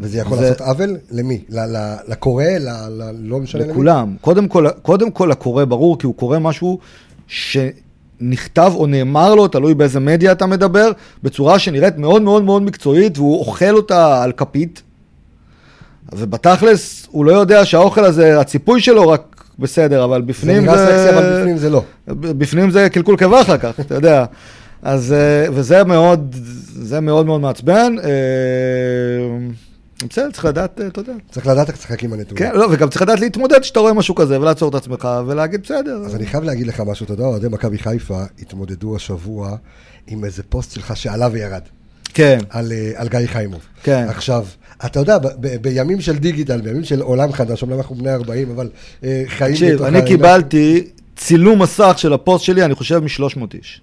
וזה 0.00 0.18
יכול 0.18 0.38
לעשות 0.38 0.60
עוול? 0.60 0.96
למי? 1.10 1.40
לקורא? 2.08 2.44
לא 3.18 3.38
משנה 3.38 3.62
למי? 3.62 3.72
לכולם. 3.72 4.16
קודם 4.20 4.48
כל, 4.48 4.66
קודם 4.82 5.10
כל 5.10 5.32
הקורא 5.32 5.64
ברור, 5.64 5.98
כי 5.98 6.06
הוא 6.06 6.14
קורא 6.14 6.38
משהו 6.38 6.78
שנכתב 7.26 8.72
או 8.74 8.86
נאמר 8.86 9.34
לו, 9.34 9.48
תלוי 9.48 9.74
באיזה 9.74 10.00
מדיה 10.00 10.32
אתה 10.32 10.46
מדבר, 10.46 10.90
בצורה 11.22 11.58
שנראית 11.58 11.98
מאוד 11.98 12.22
מאוד 12.22 12.44
מאוד 12.44 12.62
מקצועית, 12.62 13.18
והוא 13.18 13.38
אוכל 13.38 13.74
אותה 13.74 14.22
על 14.22 14.32
כפית. 14.32 14.82
ובתכלס, 16.12 17.06
הוא 17.10 17.24
לא 17.24 17.32
יודע 17.32 17.64
שהאוכל 17.64 18.04
הזה, 18.04 18.40
הציפוי 18.40 18.80
שלו 18.80 19.08
רק 19.08 19.44
בסדר, 19.58 20.04
אבל 20.04 20.20
זה 20.20 20.26
בפנים 20.26 20.64
נראה 20.64 20.86
סקסי, 20.86 21.16
אבל 21.16 21.40
בפנים 21.40 21.56
זה 21.56 21.70
לא. 21.70 21.82
בפנים 22.08 22.70
זה 22.70 22.88
קלקול 22.88 23.16
קיבה 23.16 23.40
אחר 23.40 23.58
כך, 23.58 23.80
אתה 23.80 23.94
יודע. 23.94 24.24
אז, 24.82 25.12
אה, 25.12 25.46
וזה 25.52 25.84
מאוד, 25.84 26.36
זה 26.74 27.00
מאוד 27.00 27.26
מאוד 27.26 27.40
מעצבן. 27.40 27.94
אה, 28.04 28.08
בסדר, 30.08 30.30
צריך 30.30 30.44
לדעת, 30.44 30.80
אה, 30.80 30.86
אתה 30.86 31.00
יודע. 31.00 31.12
צריך 31.30 31.46
לדעת 31.46 31.68
איך 31.68 31.78
לשחק 31.78 32.04
עם 32.04 32.12
הנתונים. 32.12 32.36
כן, 32.44 32.58
לא, 32.58 32.66
וגם 32.70 32.88
צריך 32.88 33.02
לדעת 33.02 33.20
להתמודד 33.20 33.60
כשאתה 33.60 33.80
רואה 33.80 33.92
משהו 33.92 34.14
כזה, 34.14 34.40
ולעצור 34.40 34.68
את 34.68 34.74
עצמך, 34.74 35.08
ולהגיד 35.26 35.62
בסדר. 35.62 35.96
אז 36.06 36.14
אני 36.14 36.26
חייב 36.26 36.44
להגיד 36.44 36.66
לך 36.66 36.80
משהו, 36.86 37.04
אתה 37.04 37.12
יודע, 37.12 37.24
אוהדי 37.24 37.48
מכבי 37.48 37.78
חיפה 37.78 38.22
התמודדו 38.38 38.96
השבוע 38.96 39.56
עם 40.06 40.24
איזה 40.24 40.42
פוסט 40.42 40.72
שלך 40.72 40.96
שעלה 40.96 41.28
וירד, 41.32 41.62
כן, 42.14 42.38
על, 42.50 42.72
על 42.94 43.08
גיא 43.08 43.26
חיימוב. 43.26 43.60
כן. 43.82 44.06
עכשיו, 44.08 44.46
אתה 44.86 45.00
יודע, 45.00 45.18
ב- 45.18 45.26
ב- 45.40 45.56
בימים 45.62 46.00
של 46.00 46.18
דיגיטל, 46.18 46.60
בימים 46.60 46.84
של 46.84 47.00
עולם 47.00 47.32
חדש, 47.32 47.62
אומנם 47.62 47.78
אנחנו 47.78 47.94
בני 47.94 48.12
40, 48.12 48.50
אבל 48.50 48.68
חיים 49.26 49.52
תקשיב, 49.52 49.82
אני 49.82 50.04
קיבלתי 50.06 50.84
צילום 51.16 51.62
מסך 51.62 51.94
של 51.96 52.12
הפוסט 52.12 52.44
שלי, 52.44 52.64
אני 52.64 52.74
חושב, 52.74 52.98
מ-300 52.98 53.40
איש. 53.54 53.80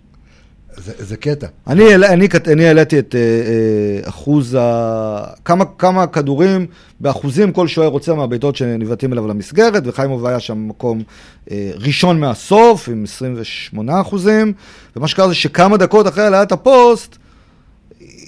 זה, 0.77 0.93
זה 0.98 1.17
קטע. 1.17 1.48
אני, 1.67 1.96
אני, 1.96 2.27
אני 2.48 2.67
העליתי 2.67 3.00
את 3.00 3.15
אה, 3.15 3.19
אה, 3.19 4.10
אחוז 4.10 4.57
ה... 4.60 5.24
כמה, 5.46 5.65
כמה 5.77 6.07
כדורים 6.07 6.65
באחוזים 7.00 7.51
כל 7.51 7.67
שוער 7.67 7.88
רוצה 7.88 8.13
מהבעיטות 8.13 8.55
שנבעטים 8.55 9.13
אליו 9.13 9.27
למסגרת, 9.27 9.84
וחיימוב 9.86 10.25
היה 10.25 10.39
שם 10.39 10.67
מקום 10.67 11.03
אה, 11.51 11.72
ראשון 11.75 12.19
מהסוף 12.19 12.89
עם 12.89 13.03
28 13.03 14.01
אחוזים, 14.01 14.53
ומה 14.96 15.07
שקרה 15.07 15.27
זה 15.27 15.36
שכמה 15.36 15.77
דקות 15.77 16.07
אחרי 16.07 16.24
העלאת 16.24 16.51
הפוסט, 16.51 17.17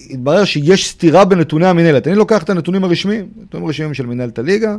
התברר 0.09 0.45
שיש 0.45 0.89
סתירה 0.89 1.25
בנתוני 1.25 1.67
המינהלת. 1.67 2.07
אני 2.07 2.15
לוקח 2.15 2.43
את 2.43 2.49
הנתונים 2.49 2.83
הרשמיים, 2.83 3.27
נתונים 3.41 3.67
רשמיים 3.67 3.93
של 3.93 4.05
מינהלת 4.05 4.39
הליגה, 4.39 4.75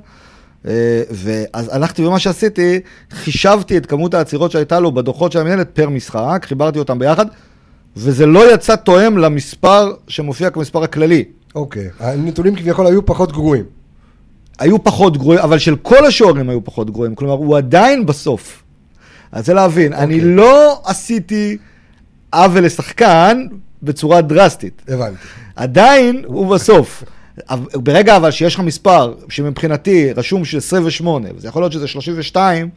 אה, 0.68 1.02
ואז 1.10 1.68
הלכתי 1.72 2.04
ומה 2.04 2.18
שעשיתי, 2.18 2.80
חישבתי 3.10 3.76
את 3.76 3.86
כמות 3.86 4.14
העצירות 4.14 4.50
שהייתה 4.50 4.80
לו 4.80 4.92
בדוחות 4.92 5.32
של 5.32 5.38
המינהלת 5.38 5.70
פר 5.70 5.88
משחק, 5.88 6.44
חיברתי 6.48 6.78
אותם 6.78 6.98
ביחד, 6.98 7.26
וזה 7.96 8.26
לא 8.26 8.54
יצא 8.54 8.76
תואם 8.76 9.18
למספר 9.18 9.92
שמופיע 10.08 10.50
כמספר 10.50 10.82
הכללי. 10.82 11.24
אוקיי. 11.54 11.88
הנתונים 12.00 12.56
כביכול 12.56 12.86
היו 12.86 13.06
פחות 13.06 13.32
גרועים. 13.32 13.64
היו 14.58 14.84
פחות 14.84 15.16
גרועים, 15.16 15.40
אבל 15.40 15.58
של 15.58 15.76
כל 15.76 16.06
השוערים 16.06 16.50
היו 16.50 16.64
פחות 16.64 16.90
גרועים, 16.90 17.14
כלומר, 17.14 17.34
הוא 17.34 17.56
עדיין 17.56 18.06
בסוף. 18.06 18.62
אז 19.32 19.46
זה 19.46 19.54
להבין, 19.54 19.92
אני 19.92 20.14
אוקיי. 20.14 20.30
לא 20.30 20.80
עשיתי 20.84 21.56
עוול 22.32 22.64
לשחקן 22.64 23.46
בצורה 23.82 24.20
דרסטית. 24.20 24.82
הבנתי. 24.88 25.16
עדיין 25.56 26.22
הוא 26.26 26.54
בסוף. 26.54 27.04
ברגע 27.74 28.16
אבל 28.16 28.30
שיש 28.30 28.54
לך 28.54 28.60
מספר 28.60 29.14
שמבחינתי 29.28 30.12
רשום 30.12 30.44
של 30.44 30.58
28, 30.58 31.28
וזה 31.36 31.48
יכול 31.48 31.62
להיות 31.62 31.72
שזה 31.72 31.86
32, 31.86 32.68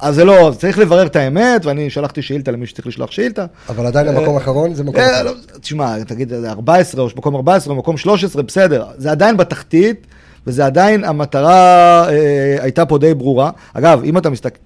אז 0.00 0.14
זה 0.14 0.24
לא, 0.24 0.52
צריך 0.58 0.78
לברר 0.78 1.06
את 1.06 1.16
האמת, 1.16 1.66
ואני 1.66 1.90
שלחתי 1.90 2.22
שאילתה 2.22 2.50
למי 2.50 2.66
שצריך 2.66 2.86
לשלוח 2.86 3.10
שאילתה. 3.10 3.46
אבל 3.68 3.86
עדיין 3.86 4.08
המקום 4.08 4.34
האחרון 4.34 4.74
זה 4.74 4.84
מקום 4.84 5.00
אה, 5.00 5.06
אחר. 5.06 5.22
לא, 5.22 5.32
תשמע, 5.60 6.04
תגיד, 6.04 6.28
זה 6.28 6.50
14 6.50 7.02
או 7.02 7.08
מקום 7.16 7.36
14 7.36 7.74
או 7.74 7.78
מקום 7.78 7.96
13, 7.96 8.42
בסדר. 8.42 8.84
זה 8.98 9.10
עדיין 9.10 9.36
בתחתית, 9.36 10.06
וזה 10.46 10.66
עדיין, 10.66 11.04
המטרה 11.04 12.08
אה, 12.08 12.56
הייתה 12.60 12.86
פה 12.86 12.98
די 12.98 13.14
ברורה. 13.14 13.50
אגב, 13.74 14.02
אם 14.04 14.18
אתה 14.18 14.30
מסתכל... 14.30 14.58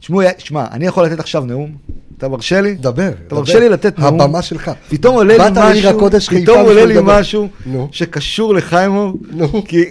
תשמעו, 0.00 0.20
שמע, 0.38 0.64
אני 0.72 0.86
יכול 0.86 1.04
לתת 1.04 1.20
עכשיו 1.20 1.44
נאום? 1.44 1.72
אתה 2.18 2.28
מרשה 2.28 2.60
לי? 2.60 2.74
דבר. 2.74 3.10
אתה. 3.26 3.34
מרשה 3.34 3.60
לי 3.60 3.68
לתת 3.68 3.98
נאום? 3.98 4.20
הבמה 4.20 4.42
שלך. 4.42 4.70
פתאום 4.88 5.14
עולה 5.14 5.36
לי 5.36 5.44
משהו, 5.56 6.10
פתאום 6.30 6.60
עולה 6.60 6.84
לי. 6.84 6.94
משהו. 7.02 7.48
שקשור 7.90 8.54
לחיימוב. 8.54 9.16
כי, 9.68 9.84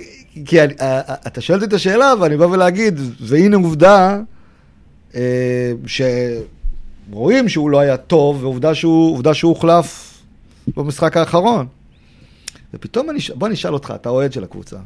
כי 0.46 0.62
אני, 0.62 0.74
אה, 0.82 1.02
אה, 1.10 1.16
אתה 1.28 1.42
שואל 1.42 1.58
אותי 1.58 1.70
את 1.70 1.74
השאלה 1.74 2.14
ואני 2.20 2.38
בא 2.38 2.46
ולהגיד, 2.46 3.00
והנה 3.20 3.58
עובדה 3.58 4.20
אה, 5.16 5.72
שרואים 7.10 7.50
שהוא 7.50 7.70
לא 7.70 7.80
היה 7.80 7.98
טוב, 7.98 8.44
ועובדה 8.44 8.74
שהוא, 8.76 9.24
הוחלף 9.44 10.18
במשחק 10.78 11.18
האחרון. 11.18 11.68
ופתאום 12.74 13.10
אני, 13.10 13.20
בוא 13.36 13.48
אני 13.48 13.56
אשאל 13.56 13.74
אותך, 13.74 13.94
אתה 13.96 14.10
אוהד 14.10 14.34
של 14.34 14.44
הקבוצה. 14.44 14.78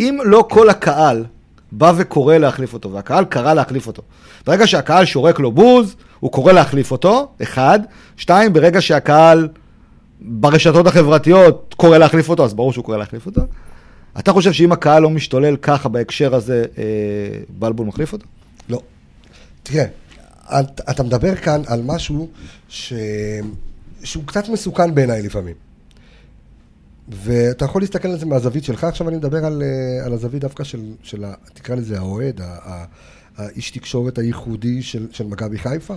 אם 0.00 0.18
לא 0.24 0.46
כל 0.50 0.70
הקהל 0.70 1.24
בא 1.72 1.92
וקורא 1.96 2.36
להחליף 2.36 2.74
אותו, 2.74 2.92
והקהל 2.92 3.24
קרא 3.24 3.54
להחליף 3.54 3.86
אותו, 3.86 4.02
ברגע 4.46 4.66
שהקהל 4.66 5.04
שורק 5.04 5.40
לו 5.40 5.52
בוז, 5.52 5.96
הוא 6.20 6.32
קורא 6.32 6.52
להחליף 6.52 6.90
אותו, 6.90 7.28
אחד. 7.42 7.80
שתיים, 8.16 8.52
ברגע 8.52 8.80
שהקהל 8.80 9.48
ברשתות 10.20 10.86
החברתיות 10.86 11.74
קורא 11.76 11.98
להחליף 11.98 12.28
אותו, 12.28 12.44
אז 12.44 12.54
ברור 12.54 12.72
שהוא 12.72 12.84
קורא 12.84 12.96
להחליף 12.96 13.26
אותו. 13.26 13.42
אתה 14.18 14.32
חושב 14.32 14.52
שאם 14.52 14.72
הקהל 14.72 15.02
לא 15.02 15.10
משתולל 15.10 15.56
ככה 15.56 15.88
בהקשר 15.88 16.34
הזה, 16.34 16.64
אה, 16.78 16.84
בלבול 17.58 17.86
מחליף 17.86 18.12
אותו? 18.12 18.26
לא. 18.68 18.82
תראה, 19.62 19.84
את- 20.44 20.80
אתה 20.90 21.02
מדבר 21.02 21.34
כאן 21.36 21.62
על 21.66 21.82
משהו 21.84 22.28
ש... 22.68 22.92
שהוא 24.04 24.24
קצת 24.26 24.48
מסוכן 24.48 24.94
בעיניי 24.94 25.22
לפעמים. 25.22 25.54
ואתה 27.08 27.64
יכול 27.64 27.82
להסתכל 27.82 28.08
על 28.08 28.18
זה 28.18 28.26
מהזווית 28.26 28.64
שלך, 28.64 28.84
עכשיו 28.84 29.08
אני 29.08 29.16
מדבר 29.16 29.44
על, 29.44 29.62
אה, 29.62 30.06
על 30.06 30.12
הזווית 30.12 30.40
דווקא 30.42 30.64
של, 30.64 30.80
של 31.02 31.24
ה, 31.24 31.32
תקרא 31.54 31.74
לזה 31.76 31.98
האוהד, 31.98 32.40
האיש 33.36 33.70
תקשורת 33.70 34.18
הייחודי 34.18 34.82
של, 34.82 35.06
של 35.10 35.26
מכבי 35.26 35.58
חיפה, 35.58 35.94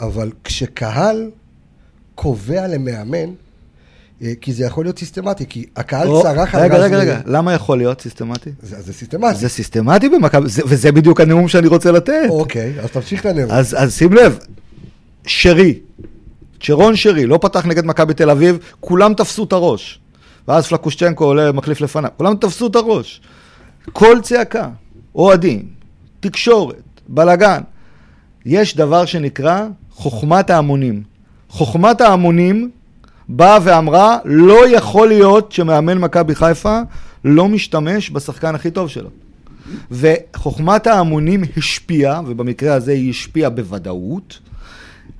אבל 0.00 0.32
כשקהל 0.44 1.30
קובע 2.14 2.66
למאמן, 2.68 3.32
כי 4.40 4.52
זה 4.52 4.64
יכול 4.64 4.84
להיות 4.84 4.98
סיסטמטי, 4.98 5.46
כי 5.48 5.64
הקהל 5.76 6.08
או, 6.08 6.22
צרח 6.22 6.54
על 6.54 6.62
רגע, 6.62 6.74
רז 6.76 6.82
רגע, 6.82 6.96
מאיר. 6.96 7.10
רגע, 7.10 7.20
למה 7.26 7.52
יכול 7.52 7.78
להיות 7.78 8.00
סיסטמטי? 8.00 8.50
זה, 8.62 8.82
זה 8.82 8.92
סיסטמטי. 8.92 9.34
זה 9.38 9.48
סיסטמטי 9.48 10.08
במכבי, 10.08 10.48
זה- 10.48 10.62
וזה 10.66 10.92
בדיוק 10.92 11.20
הנאום 11.20 11.48
שאני 11.48 11.66
רוצה 11.66 11.92
לתת. 11.92 12.26
אוקיי, 12.28 12.80
אז 12.80 12.90
תמשיך 12.90 13.26
לנאום. 13.26 13.50
אז, 13.50 13.76
אז 13.78 13.94
שים 13.96 14.12
לב, 14.12 14.38
שרי, 15.26 15.78
צ'רון 16.60 16.96
שרי, 16.96 17.26
לא 17.26 17.38
פתח 17.42 17.66
נגד 17.66 17.84
מכבי 17.86 18.14
תל 18.14 18.30
אביב, 18.30 18.58
כולם 18.80 19.14
תפסו 19.14 19.44
את 19.44 19.52
הראש. 19.52 20.00
ואז 20.48 20.66
פלקושצ'נקו 20.66 21.24
עולה, 21.24 21.52
מחליף 21.52 21.80
לפניו, 21.80 22.10
כולם 22.16 22.36
תפסו 22.36 22.66
את 22.66 22.76
הראש. 22.76 23.20
כל 23.92 24.18
צעקה, 24.22 24.68
אוהדים, 25.14 25.68
תקשורת, 26.20 26.76
בלאגן. 27.08 27.60
יש 28.46 28.76
דבר 28.76 29.04
שנקרא 29.04 29.66
חוכמת 29.90 30.50
ההמונים. 30.50 31.02
חוכמת 31.48 32.00
ההמונים 32.00 32.70
באה 33.28 33.58
ואמרה, 33.62 34.18
לא 34.24 34.68
יכול 34.68 35.08
להיות 35.08 35.52
שמאמן 35.52 35.98
מכבי 35.98 36.34
חיפה 36.34 36.80
לא 37.24 37.48
משתמש 37.48 38.10
בשחקן 38.10 38.54
הכי 38.54 38.70
טוב 38.70 38.88
שלו. 38.88 39.08
וחוכמת 39.90 40.86
ההמונים 40.86 41.42
השפיעה, 41.56 42.20
ובמקרה 42.26 42.74
הזה 42.74 42.92
היא 42.92 43.10
השפיעה 43.10 43.50
בוודאות, 43.50 44.38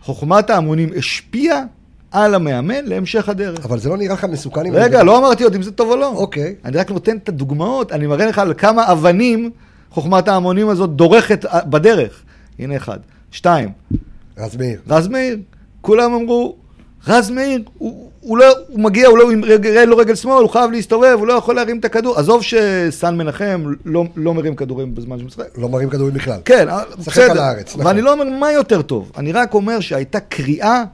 חוכמת 0.02 0.50
ההמונים 0.50 0.88
השפיעה 0.96 1.62
על 2.10 2.34
המאמן 2.34 2.84
להמשך 2.84 3.28
הדרך. 3.28 3.64
אבל 3.64 3.78
זה 3.78 3.88
לא 3.88 3.96
נראה 3.96 4.14
לך 4.14 4.25
מסוכן 4.25 4.66
אם... 4.66 4.72
רגע, 4.75 5.02
לא 5.02 5.18
אמרתי 5.18 5.44
עוד 5.44 5.54
אם 5.54 5.62
זה 5.62 5.72
טוב 5.72 5.90
או 5.90 5.96
לא. 5.96 6.08
אוקיי. 6.08 6.54
אני 6.64 6.76
רק 6.76 6.90
נותן 6.90 7.16
את 7.16 7.28
הדוגמאות, 7.28 7.92
אני 7.92 8.06
מראה 8.06 8.26
לך 8.26 8.38
על 8.38 8.54
כמה 8.54 8.92
אבנים 8.92 9.50
חוכמת 9.90 10.28
ההמונים 10.28 10.68
הזאת 10.68 10.90
דורכת 10.90 11.44
אה, 11.44 11.64
בדרך. 11.64 12.22
הנה 12.58 12.76
אחד. 12.76 12.98
שתיים, 13.30 13.68
רז 14.38 14.56
מאיר. 14.56 14.80
רז 14.88 15.08
מאיר. 15.08 15.38
כולם 15.80 16.14
אמרו, 16.14 16.56
רז 17.08 17.30
מאיר, 17.30 17.62
הוא, 17.78 18.10
הוא, 18.20 18.38
לא, 18.38 18.46
הוא 18.68 18.80
מגיע, 18.80 19.08
הוא 19.08 19.18
לא, 19.18 19.30
עם 19.30 19.44
רגל, 19.44 19.76
אין 19.76 19.88
לו 19.88 19.96
רגל 19.96 20.14
שמאל, 20.14 20.42
הוא 20.42 20.50
חייב 20.50 20.70
להסתובב, 20.70 21.16
הוא 21.18 21.26
לא 21.26 21.32
יכול 21.32 21.54
להרים 21.54 21.78
את 21.78 21.84
הכדור. 21.84 22.18
עזוב 22.18 22.42
שסן 22.42 23.16
מנחם 23.16 23.64
לא, 23.84 24.04
לא 24.16 24.34
מרים 24.34 24.56
כדורים 24.56 24.94
בזמן 24.94 25.18
שהוא 25.18 25.26
משחק. 25.26 25.58
לא 25.58 25.68
מרים 25.68 25.90
כדורים 25.90 26.14
בכלל. 26.14 26.40
כן, 26.44 26.68
בסדר. 26.98 27.30
על 27.30 27.38
הארץ, 27.38 27.72
נכון. 27.72 27.86
ואני 27.86 28.02
לא 28.02 28.12
אומר 28.12 28.25
מה 28.25 28.52
יותר 28.52 28.82
טוב, 28.82 29.12
אני 29.16 29.32
רק 29.32 29.54
אומר 29.54 29.80
שהייתה 29.80 30.20
קריאה 30.20 30.84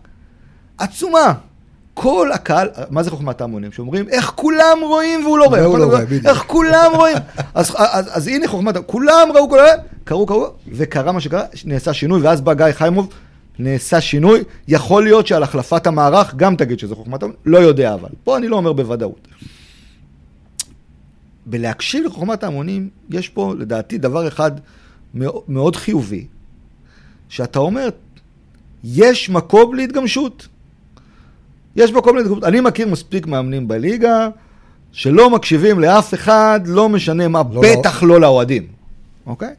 עצומה. 0.78 1.32
כל 1.94 2.32
הקהל, 2.32 2.68
מה 2.90 3.02
זה 3.02 3.10
חוכמת 3.10 3.40
ההמונים? 3.40 3.72
שאומרים, 3.72 4.08
איך 4.08 4.32
כולם 4.36 4.78
רואים 4.82 5.24
והוא 5.24 5.38
לא 5.38 5.44
רואה. 5.44 5.62
והוא 5.62 5.78
לא 5.78 5.84
נכון? 5.84 5.94
רואה, 5.94 6.04
בדיוק. 6.06 6.26
איך 6.26 6.44
כולם 6.46 6.90
רואים. 6.94 7.16
אז, 7.54 7.74
אז, 7.78 8.08
אז 8.12 8.26
הנה 8.26 8.48
חוכמת, 8.48 8.76
כולם 8.86 9.28
ראו, 9.34 9.48
כולם, 9.48 9.64
קראו, 10.04 10.26
קראו, 10.26 10.46
וקרה 10.72 11.12
מה 11.12 11.20
שקרה, 11.20 11.42
נעשה 11.64 11.92
שינוי, 11.92 12.20
ואז 12.20 12.40
בא 12.40 12.54
גיא 12.54 12.66
חיימוב, 12.72 13.08
נעשה 13.58 14.00
שינוי, 14.00 14.40
יכול 14.68 15.04
להיות 15.04 15.26
שעל 15.26 15.42
החלפת 15.42 15.86
המערך 15.86 16.34
גם 16.34 16.56
תגיד 16.56 16.78
שזה 16.78 16.94
חוכמת 16.94 17.22
ההמונים, 17.22 17.40
לא 17.46 17.58
יודע 17.58 17.94
אבל. 17.94 18.08
פה 18.24 18.36
אני 18.36 18.48
לא 18.48 18.56
אומר 18.56 18.72
בוודאות. 18.72 19.28
בלהקשיב 21.46 22.04
לחוכמת 22.04 22.44
ההמונים, 22.44 22.88
יש 23.10 23.28
פה 23.28 23.54
לדעתי 23.58 23.98
דבר 23.98 24.28
אחד 24.28 24.50
מאו- 25.14 25.42
מאוד 25.48 25.76
חיובי, 25.76 26.26
שאתה 27.28 27.58
אומר, 27.58 27.88
יש 28.84 29.30
מקום 29.30 29.74
להתגמשות. 29.74 30.48
יש 31.76 31.92
מקום 31.92 32.16
להתגמשות. 32.16 32.44
אני 32.44 32.60
מכיר 32.60 32.88
מספיק 32.88 33.26
מאמנים 33.26 33.68
בליגה 33.68 34.28
שלא 34.92 35.30
מקשיבים 35.30 35.80
לאף 35.80 36.14
אחד, 36.14 36.60
לא 36.66 36.88
משנה 36.88 37.28
מה, 37.28 37.42
לא, 37.52 37.62
בטח 37.62 38.02
לא 38.02 38.20
לאוהדים, 38.20 38.66
אוקיי? 39.26 39.54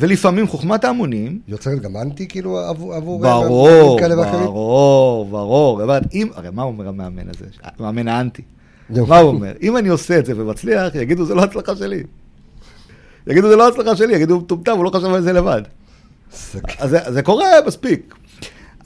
ולפעמים 0.00 0.46
חוכמת 0.46 0.84
ההמונים, 0.84 1.40
יוצרת 1.48 1.80
גם 1.80 1.96
אנטי 1.96 2.28
כאילו 2.28 2.58
עבור... 2.58 3.20
ברור? 3.20 3.98
ברור, 4.44 5.26
ברור. 5.26 5.84
אבל 5.84 6.00
אם, 6.12 6.28
הרי 6.34 6.48
מה 6.52 6.62
אומר 6.62 6.88
המאמן 6.88 7.28
הזה? 7.28 7.44
המאמן 7.78 8.08
האנטי. 8.08 8.42
מה 8.90 9.18
הוא 9.18 9.28
אומר? 9.28 9.52
אם 9.62 9.76
אני 9.76 9.88
עושה 9.88 10.18
את 10.18 10.26
זה 10.26 10.32
ומצליח, 10.36 10.94
יגידו 10.94 11.24
זה 11.24 11.34
לא 11.34 11.42
הצלחה 11.42 11.76
שלי. 11.76 12.02
יגידו 13.26 13.48
זה 13.48 13.56
לא 13.56 13.68
הצלחה 13.68 13.96
שלי, 13.96 14.14
יגידו 14.14 14.34
הוא 14.34 14.42
מטומטם, 14.42 14.76
הוא 14.76 14.84
לא 14.84 14.90
חשב 14.90 15.06
על 15.06 15.22
זה 15.22 15.32
לבד. 15.32 15.62
אז 16.78 16.96
זה 17.08 17.22
קורה 17.22 17.48
מספיק. 17.66 18.14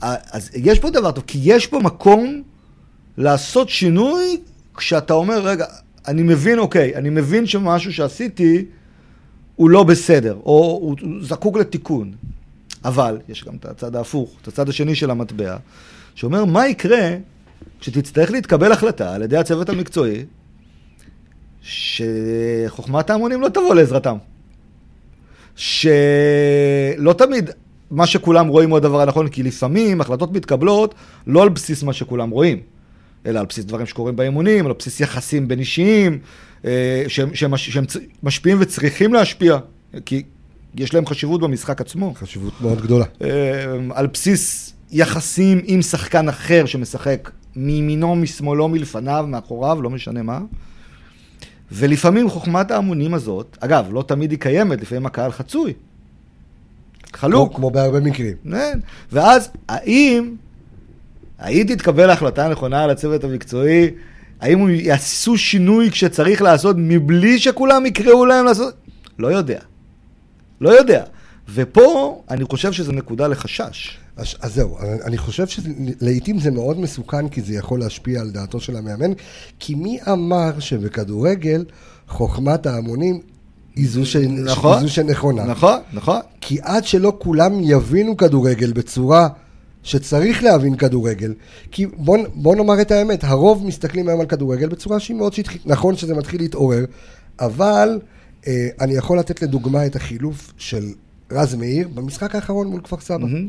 אז 0.01 0.51
יש 0.55 0.79
פה 0.79 0.91
דבר 0.91 1.11
טוב, 1.11 1.25
כי 1.27 1.39
יש 1.43 1.67
פה 1.67 1.81
מקום 1.81 2.43
לעשות 3.19 3.69
שינוי 3.69 4.41
כשאתה 4.77 5.15
אומר, 5.15 5.39
רגע, 5.47 5.67
אני 6.09 6.23
מבין, 6.23 6.59
אוקיי, 6.59 6.97
אני 6.97 7.11
מבין 7.11 7.47
שמשהו 7.47 7.93
שעשיתי 7.93 8.65
הוא 9.57 9.71
לא 9.71 9.83
בסדר, 9.83 10.35
או 10.45 10.79
הוא 10.83 10.97
זקוק 11.21 11.57
לתיקון. 11.57 12.13
אבל 12.85 13.19
יש 13.29 13.45
גם 13.45 13.57
את 13.57 13.65
הצד 13.65 13.97
ההפוך, 13.97 14.37
את 14.43 14.49
הצד 14.49 14.69
השני 14.69 14.95
של 14.95 15.11
המטבע, 15.11 15.57
שאומר, 16.15 16.45
מה 16.45 16.69
יקרה 16.69 17.17
כשתצטרך 17.81 18.31
להתקבל 18.31 18.73
החלטה 18.73 19.15
על 19.15 19.23
ידי 19.23 19.37
הצוות 19.37 19.69
המקצועי, 19.69 20.25
שחוכמת 21.63 23.11
ההמונים 23.11 23.41
לא 23.41 23.49
תבוא 23.49 23.75
לעזרתם. 23.75 24.17
שלא 25.57 27.13
תמיד 27.19 27.51
מה 27.91 28.07
שכולם 28.07 28.47
רואים 28.47 28.71
הוא 28.71 28.77
הדבר 28.77 29.01
הנכון, 29.01 29.29
כי 29.29 29.43
לפעמים 29.43 30.01
החלטות 30.01 30.33
מתקבלות 30.33 30.95
לא 31.27 31.43
על 31.43 31.49
בסיס 31.49 31.83
מה 31.83 31.93
שכולם 31.93 32.31
רואים, 32.31 32.61
אלא 33.27 33.41
על 33.41 33.47
בסיס 33.47 33.65
דברים 33.65 33.87
שקורים 33.87 34.17
באימונים, 34.17 34.67
על 34.67 34.73
בסיס 34.79 35.01
יחסים 35.01 35.49
בין 35.49 35.59
אישיים, 35.59 36.19
שהם, 37.09 37.35
שהם, 37.35 37.57
שהם 37.57 37.85
משפיעים 38.23 38.59
וצריכים 38.61 39.15
להשפיע, 39.15 39.59
כי 40.05 40.23
יש 40.75 40.95
להם 40.95 41.07
חשיבות 41.07 41.41
במשחק 41.41 41.81
עצמו. 41.81 42.15
חשיבות 42.15 42.53
מאוד 42.61 42.81
גדולה. 42.81 43.05
אה, 43.23 43.29
על 43.95 44.07
בסיס 44.07 44.73
יחסים 44.93 45.61
עם 45.65 45.83
שחקן 45.83 46.29
אחר 46.29 46.67
שמשחק 46.67 47.31
מימינו, 47.57 48.17
משמאלו, 48.17 48.69
מלפניו, 48.69 49.25
מאחוריו, 49.29 49.83
לא 49.83 49.91
משנה 49.91 50.23
מה. 50.23 50.41
ולפעמים 51.73 52.31
חוכמת 52.31 52.71
ההמונים 52.71 53.15
הזאת, 53.15 53.57
אגב, 53.61 53.87
לא 53.93 54.05
תמיד 54.07 54.31
היא 54.31 54.39
קיימת, 54.39 54.81
לפעמים 54.81 55.07
הקהל 55.07 55.33
חצוי. 55.33 55.73
חלוק. 57.15 57.49
כמו- 57.49 57.57
כמו 57.57 57.71
בהרבה 57.71 58.01
מקרים. 58.01 58.37
כן. 58.51 58.79
ואז, 59.13 59.51
האם, 59.69 60.35
האם 61.39 61.65
תתקבל 61.69 62.11
ההחלטה 62.11 62.47
הנכונה 62.47 62.85
על 62.85 62.91
הצוות 62.91 63.25
המקצועי? 63.25 63.91
האם 64.45 64.61
הם 64.61 64.71
יעשו 64.71 65.37
שינוי 65.39 65.91
כשצריך 65.91 66.43
לעשות 66.43 66.77
מבלי 66.79 67.39
שכולם 67.39 67.87
יקראו 67.87 68.27
להם 68.27 68.45
לעשות? 68.45 68.75
לא 69.19 69.29
יודע. 69.29 69.59
לא 70.61 70.71
יודע. 70.79 71.05
ופה 71.55 72.21
אני 72.31 72.45
חושב 72.45 72.73
שזו 72.73 72.93
נקודה 72.93 73.27
לחשש. 73.27 73.99
אז, 74.17 74.27
אז 74.41 74.55
זהו, 74.55 74.79
אני- 74.79 75.03
אני 75.05 75.19
חושב 75.19 75.47
שלעיתים 75.47 76.41
זה 76.41 76.51
מאוד 76.51 76.81
מסוכן, 76.81 77.29
כי 77.29 77.43
זה 77.43 77.55
יכול 77.55 77.81
להשפיע 77.81 78.21
על 78.21 78.31
דעתו 78.31 78.61
של 78.61 78.77
המאמן, 78.77 79.11
כי 79.59 79.75
מי 79.75 79.99
אמר 80.13 80.61
שבכדורגל 80.61 81.65
חוכמת 82.09 82.67
ההמונים 82.67 83.21
היא 83.77 83.89
זו, 83.89 84.07
ש... 84.07 84.17
נכון. 84.17 84.73
היא 84.79 84.81
זו 84.87 84.93
שנכונה? 84.93 85.45
נכון, 85.45 85.79
נכון. 85.93 86.21
כי 86.41 86.59
עד 86.63 86.85
שלא 86.85 87.17
כולם 87.19 87.53
יבינו 87.61 88.17
כדורגל 88.17 88.73
בצורה 88.73 89.29
שצריך 89.85 90.43
להבין 90.43 90.77
כדורגל, 90.77 91.35
כי 91.71 91.87
בוא, 91.87 92.19
בוא 92.35 92.57
נאמר 92.57 92.81
את 92.81 92.91
האמת, 92.91 93.25
הרוב 93.25 93.67
מסתכלים 93.67 94.09
היום 94.09 94.21
על 94.21 94.27
כדורגל 94.27 94.69
בצורה 94.69 95.01
שהיא 95.01 95.17
מאוד 95.17 95.33
שטחית. 95.33 95.67
נכון 95.67 95.97
שזה 95.97 96.15
מתחיל 96.15 96.41
להתעורר, 96.41 96.85
אבל 97.41 98.01
אה, 98.47 98.69
אני 98.81 98.95
יכול 98.95 99.19
לתת 99.19 99.43
לדוגמה 99.43 99.87
את 99.87 99.97
החילוף 99.97 100.53
של 100.57 100.85
רז 101.33 101.55
מאיר 101.55 101.89
במשחק 101.89 102.35
האחרון 102.35 102.67
מול 102.67 102.81
כפר 102.81 103.01
סבא. 103.01 103.19
מהמם. 103.19 103.49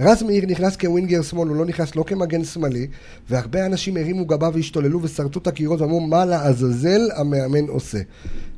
רז 0.00 0.22
מאיר 0.22 0.46
נכנס 0.46 0.76
כווינגר 0.76 1.22
שמאל, 1.22 1.48
הוא 1.48 1.56
לא 1.56 1.64
נכנס 1.64 1.96
לא 1.96 2.04
כמגן 2.06 2.44
שמאלי, 2.44 2.86
והרבה 3.30 3.66
אנשים 3.66 3.96
הרימו 3.96 4.26
גבה 4.26 4.48
והשתוללו 4.54 5.02
ושרטו 5.02 5.38
את 5.38 5.46
הקירות 5.46 5.80
ואמרו, 5.80 6.00
מה 6.00 6.24
לעזאזל 6.24 7.00
המאמן 7.16 7.66
עושה? 7.68 7.98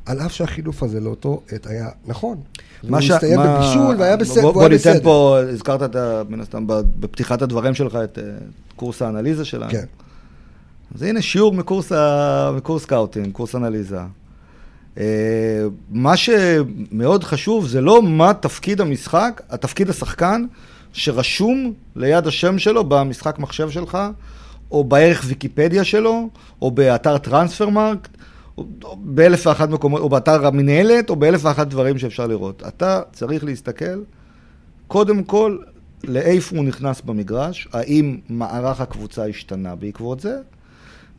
על 0.07 0.19
אף 0.19 0.31
שהחילוף 0.33 0.83
הזה 0.83 0.99
לאותו 0.99 1.41
עת 1.51 1.67
היה 1.67 1.89
נכון. 2.05 2.37
מה 2.83 2.97
הוא 2.97 3.05
ש- 3.07 3.11
הסתיים 3.11 3.39
מה- 3.39 3.55
בבישול 3.57 3.95
והיה 3.99 4.17
בסדר. 4.17 4.41
בוא, 4.41 4.51
בוא 4.53 4.67
ניתן. 4.67 4.99
פה, 5.03 5.37
הזכרת 5.53 5.83
את 5.83 5.95
ה... 5.95 6.21
מן 6.29 6.39
הסתם 6.41 6.63
בפתיחת 6.67 7.41
הדברים 7.41 7.73
שלך 7.73 7.95
את 8.03 8.17
אה, 8.19 8.23
קורס 8.75 9.01
האנליזה 9.01 9.45
שלנו. 9.45 9.71
כן. 9.71 9.85
אז 10.95 11.01
הנה 11.03 11.21
שיעור 11.21 11.53
מקורס, 11.53 11.91
ה... 11.91 12.51
מקורס 12.57 12.83
סקאוטינג, 12.83 13.31
קורס 13.31 13.55
אנליזה. 13.55 13.99
אה, 14.99 15.03
מה 15.91 16.17
שמאוד 16.17 17.23
חשוב 17.23 17.67
זה 17.67 17.81
לא 17.81 18.03
מה 18.03 18.33
תפקיד 18.33 18.81
המשחק, 18.81 19.41
התפקיד 19.49 19.89
השחקן 19.89 20.45
שרשום 20.93 21.73
ליד 21.95 22.27
השם 22.27 22.59
שלו 22.59 22.83
במשחק 22.83 23.39
מחשב 23.39 23.69
שלך, 23.69 23.97
או 24.71 24.83
בערך 24.83 25.23
ויקיפדיה 25.25 25.83
שלו, 25.83 26.29
או 26.61 26.71
באתר 26.71 27.17
Transfermarkt, 27.17 28.09
באלף 28.97 29.47
ואחת 29.47 29.69
מקומות, 29.69 30.01
או 30.01 30.09
באתר 30.09 30.47
המנהלת, 30.47 31.09
או 31.09 31.15
באלף 31.15 31.45
ואחת 31.45 31.67
דברים 31.67 31.97
שאפשר 31.97 32.27
לראות. 32.27 32.63
אתה 32.67 33.01
צריך 33.11 33.43
להסתכל, 33.43 34.01
קודם 34.87 35.23
כל, 35.23 35.57
לאיפה 36.03 36.57
הוא 36.57 36.65
נכנס 36.65 37.01
במגרש, 37.01 37.67
האם 37.73 38.17
מערך 38.29 38.81
הקבוצה 38.81 39.25
השתנה 39.25 39.75
בעקבות 39.75 40.19
זה, 40.19 40.37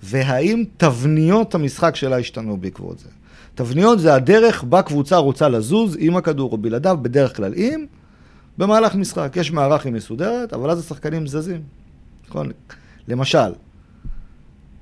והאם 0.02 0.64
תבניות 0.76 1.54
המשחק 1.54 1.96
שלה 1.96 2.18
השתנו 2.18 2.56
בעקבות 2.56 2.98
זה. 2.98 3.08
תבניות 3.54 3.98
זה 3.98 4.14
הדרך 4.14 4.64
בה 4.64 4.82
קבוצה 4.82 5.16
רוצה 5.16 5.48
לזוז 5.48 5.96
עם 5.98 6.16
הכדור 6.16 6.52
או 6.52 6.58
בלעדיו, 6.58 6.98
בדרך 7.02 7.36
כלל 7.36 7.52
עם, 7.56 7.86
במהלך 8.58 8.94
משחק. 8.94 9.32
יש 9.36 9.52
מערך, 9.52 9.84
היא 9.84 9.92
מסודרת, 9.92 10.52
אבל 10.52 10.70
אז 10.70 10.78
השחקנים 10.78 11.26
זזים. 11.26 11.62
נכון? 12.28 12.50
למשל, 13.08 13.52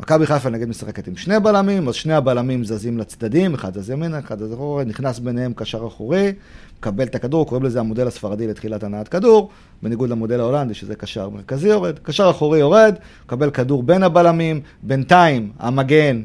מכבי 0.00 0.26
חיפה 0.26 0.50
נגיד 0.50 0.68
משחקת 0.68 1.09
עם 1.09 1.16
שני 1.16 1.40
בלמים, 1.40 1.88
אז 1.88 1.94
שני 1.94 2.14
הבלמים 2.14 2.64
זזים 2.64 2.98
לצדדים, 2.98 3.54
אחד 3.54 3.78
זז 3.78 3.90
ימינה, 3.90 4.18
אחד 4.18 4.38
זז 4.38 4.52
אחורה, 4.54 4.85
נכנס 4.85 5.18
ביניהם 5.18 5.52
קשר 5.56 5.87
אחורי, 5.87 6.32
מקבל 6.78 7.04
את 7.04 7.14
הכדור, 7.14 7.46
קוראים 7.46 7.66
לזה 7.66 7.80
המודל 7.80 8.06
הספרדי 8.06 8.46
לתחילת 8.46 8.82
הנעת 8.82 9.09
כדור, 9.09 9.50
בניגוד 9.82 10.11
למודל 10.11 10.40
ההולנדי 10.40 10.74
שזה 10.74 10.94
קשר 10.94 11.28
מרכזי 11.28 11.68
יורד, 11.68 11.98
קשר 11.98 12.30
אחורי 12.30 12.59
יורד, 12.59 12.94
מקבל 13.24 13.50
כדור 13.50 13.82
בין 13.82 14.02
הבלמים, 14.02 14.61
בינתיים 14.82 15.52
המגן 15.59 16.22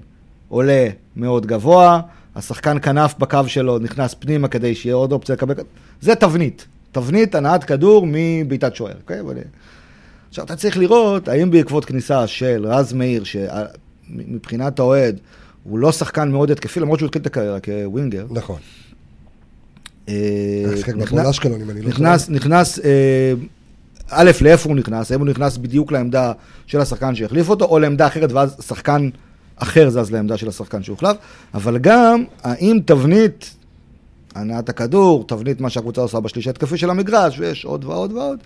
עולה 0.49 0.87
מאוד 1.15 1.45
גבוה, 1.45 2.01
השחקן 2.35 2.77
כנף 2.79 3.15
בקו 3.19 3.47
שלו 3.47 3.79
נכנס 3.79 4.13
פנימה 4.13 4.47
כדי 4.47 4.75
שיהיה 4.75 4.95
עוד 4.95 5.11
אופציה 5.11 5.35
לקבל 5.35 5.53
כדור, 5.53 5.67
זה 6.01 6.15
תבנית, 6.15 6.67
תבנית 6.91 7.35
הנעת 7.35 7.63
כדור 7.63 8.07
מבעיטת 8.07 8.75
שוער, 8.75 8.93
אוקיי? 9.01 9.19
אבל... 9.19 9.35
עכשיו, 10.31 10.45
אתה 10.45 10.55
צריך 10.55 10.77
לראות 10.77 11.27
האם 11.27 11.51
בעקבות 11.51 11.85
כניסה 11.85 12.27
של 12.27 12.65
רז 12.67 12.93
מאיר, 12.93 13.23
שמבחינת 13.23 14.79
האוהד 14.79 15.19
הוא 15.63 15.79
לא 15.79 15.91
שחקן 15.91 16.31
מאוד 16.31 16.51
התקפי, 16.51 16.79
למרות 16.79 16.99
שהוא 16.99 17.07
התחיל 17.07 17.21
את 17.21 17.27
הקריירה 17.27 17.59
כווינגר. 17.59 18.25
נכון. 18.29 18.59
אה, 20.09 20.13
נכנס- 21.87 22.29
לא 22.29 22.35
נכנס, 22.35 22.79
אה, 22.79 23.33
א', 24.09 24.31
לאיפה 24.41 24.69
הוא 24.69 24.77
נכנס? 24.77 25.11
האם 25.11 25.19
הוא 25.19 25.27
נכנס 25.27 25.57
בדיוק 25.57 25.91
לעמדה 25.91 26.31
של 26.67 26.79
השחקן 26.81 27.15
שהחליף 27.15 27.49
אותו, 27.49 27.65
או 27.65 27.79
לעמדה 27.79 28.07
אחרת, 28.07 28.31
ואז 28.31 28.55
שחקן 28.67 29.09
אחר 29.55 29.89
זז 29.89 30.11
לעמדה 30.11 30.37
של 30.37 30.47
השחקן 30.47 30.83
שהוחלף, 30.83 31.17
אבל 31.53 31.77
גם, 31.77 32.23
האם 32.43 32.79
תבנית 32.85 33.55
הנעת 34.35 34.69
הכדור, 34.69 35.25
תבנית 35.27 35.61
מה 35.61 35.69
שהקבוצה 35.69 36.01
עושה 36.01 36.19
בשליש 36.19 36.47
ההתקפי 36.47 36.77
של 36.77 36.89
המגרש, 36.89 37.39
ויש 37.39 37.65
עוד 37.65 37.85
ועוד 37.85 38.11
ועוד, 38.11 38.39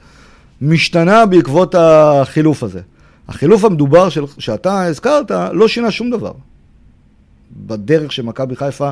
משתנה 0.62 1.26
בעקבות 1.26 1.76
החילוף 1.78 2.64
הזה. 2.64 2.82
החילוף 3.28 3.64
המדובר 3.64 4.10
של, 4.10 4.24
שאתה 4.40 4.84
הזכרת 4.84 5.32
לא 5.52 5.68
שינה 5.68 5.92
שום 5.92 6.10
דבר. 6.10 6.32
בדרך 7.52 8.12
שמכבי 8.12 8.56
חיפה 8.56 8.90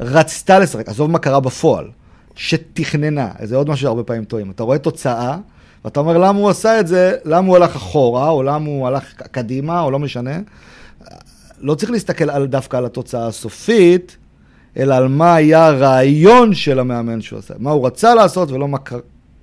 רצתה 0.00 0.58
לשחק, 0.58 0.88
עזוב 0.88 1.10
מה 1.10 1.18
קרה 1.18 1.40
בפועל, 1.40 1.86
שתכננה, 2.34 3.28
זה 3.42 3.56
עוד 3.56 3.68
משהו 3.68 3.82
שהרבה 3.82 4.02
פעמים 4.02 4.24
טועים. 4.24 4.50
אתה 4.50 4.62
רואה 4.62 4.78
תוצאה, 4.78 5.36
ואתה 5.84 6.00
אומר 6.00 6.18
למה 6.18 6.38
הוא 6.38 6.50
עשה 6.50 6.80
את 6.80 6.86
זה, 6.86 7.16
למה 7.24 7.48
הוא 7.48 7.56
הלך 7.56 7.76
אחורה, 7.76 8.30
או 8.30 8.42
למה 8.42 8.66
הוא 8.66 8.86
הלך 8.86 9.12
קדימה, 9.30 9.80
או 9.80 9.90
לא 9.90 9.98
משנה. 9.98 10.38
לא 11.60 11.74
צריך 11.74 11.90
להסתכל 11.90 12.30
על, 12.30 12.46
דווקא 12.46 12.76
על 12.76 12.84
התוצאה 12.84 13.26
הסופית, 13.26 14.16
אלא 14.76 14.94
על 14.94 15.08
מה 15.08 15.34
היה 15.34 15.66
הרעיון 15.66 16.54
של 16.54 16.78
המאמן 16.78 17.20
שהוא 17.20 17.38
עשה. 17.38 17.54
מה 17.58 17.70
הוא 17.70 17.86
רצה 17.86 18.14
לעשות 18.14 18.50
ולא 18.50 18.68
מה. 18.68 18.78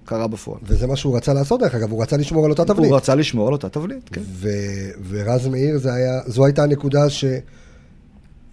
קרה 0.10 0.28
בפועל. 0.28 0.60
וזה 0.64 0.88
מה 0.88 0.96
שהוא 0.96 1.18
רצה 1.18 1.34
לעשות, 1.34 1.60
דרך 1.60 1.76
אגב, 1.76 1.92
הוא 1.92 2.02
רצה 2.02 2.18
לשמור 2.18 2.46
על 2.46 2.52
אותה 2.52 2.66
תבנית. 2.66 2.90
הוא 2.90 2.98
רצה 2.98 3.16
לשמור 3.16 3.48
על 3.48 3.54
אותה 3.54 3.70
תבנית, 3.70 4.10
כן. 4.10 4.22
ו- 4.26 4.90
ורז 5.10 5.48
מאיר, 5.48 5.78
זה 5.78 5.94
היה, 5.94 6.22
זו 6.28 6.46
הייתה 6.46 6.64
הנקודה 6.64 7.10
ש... 7.10 7.26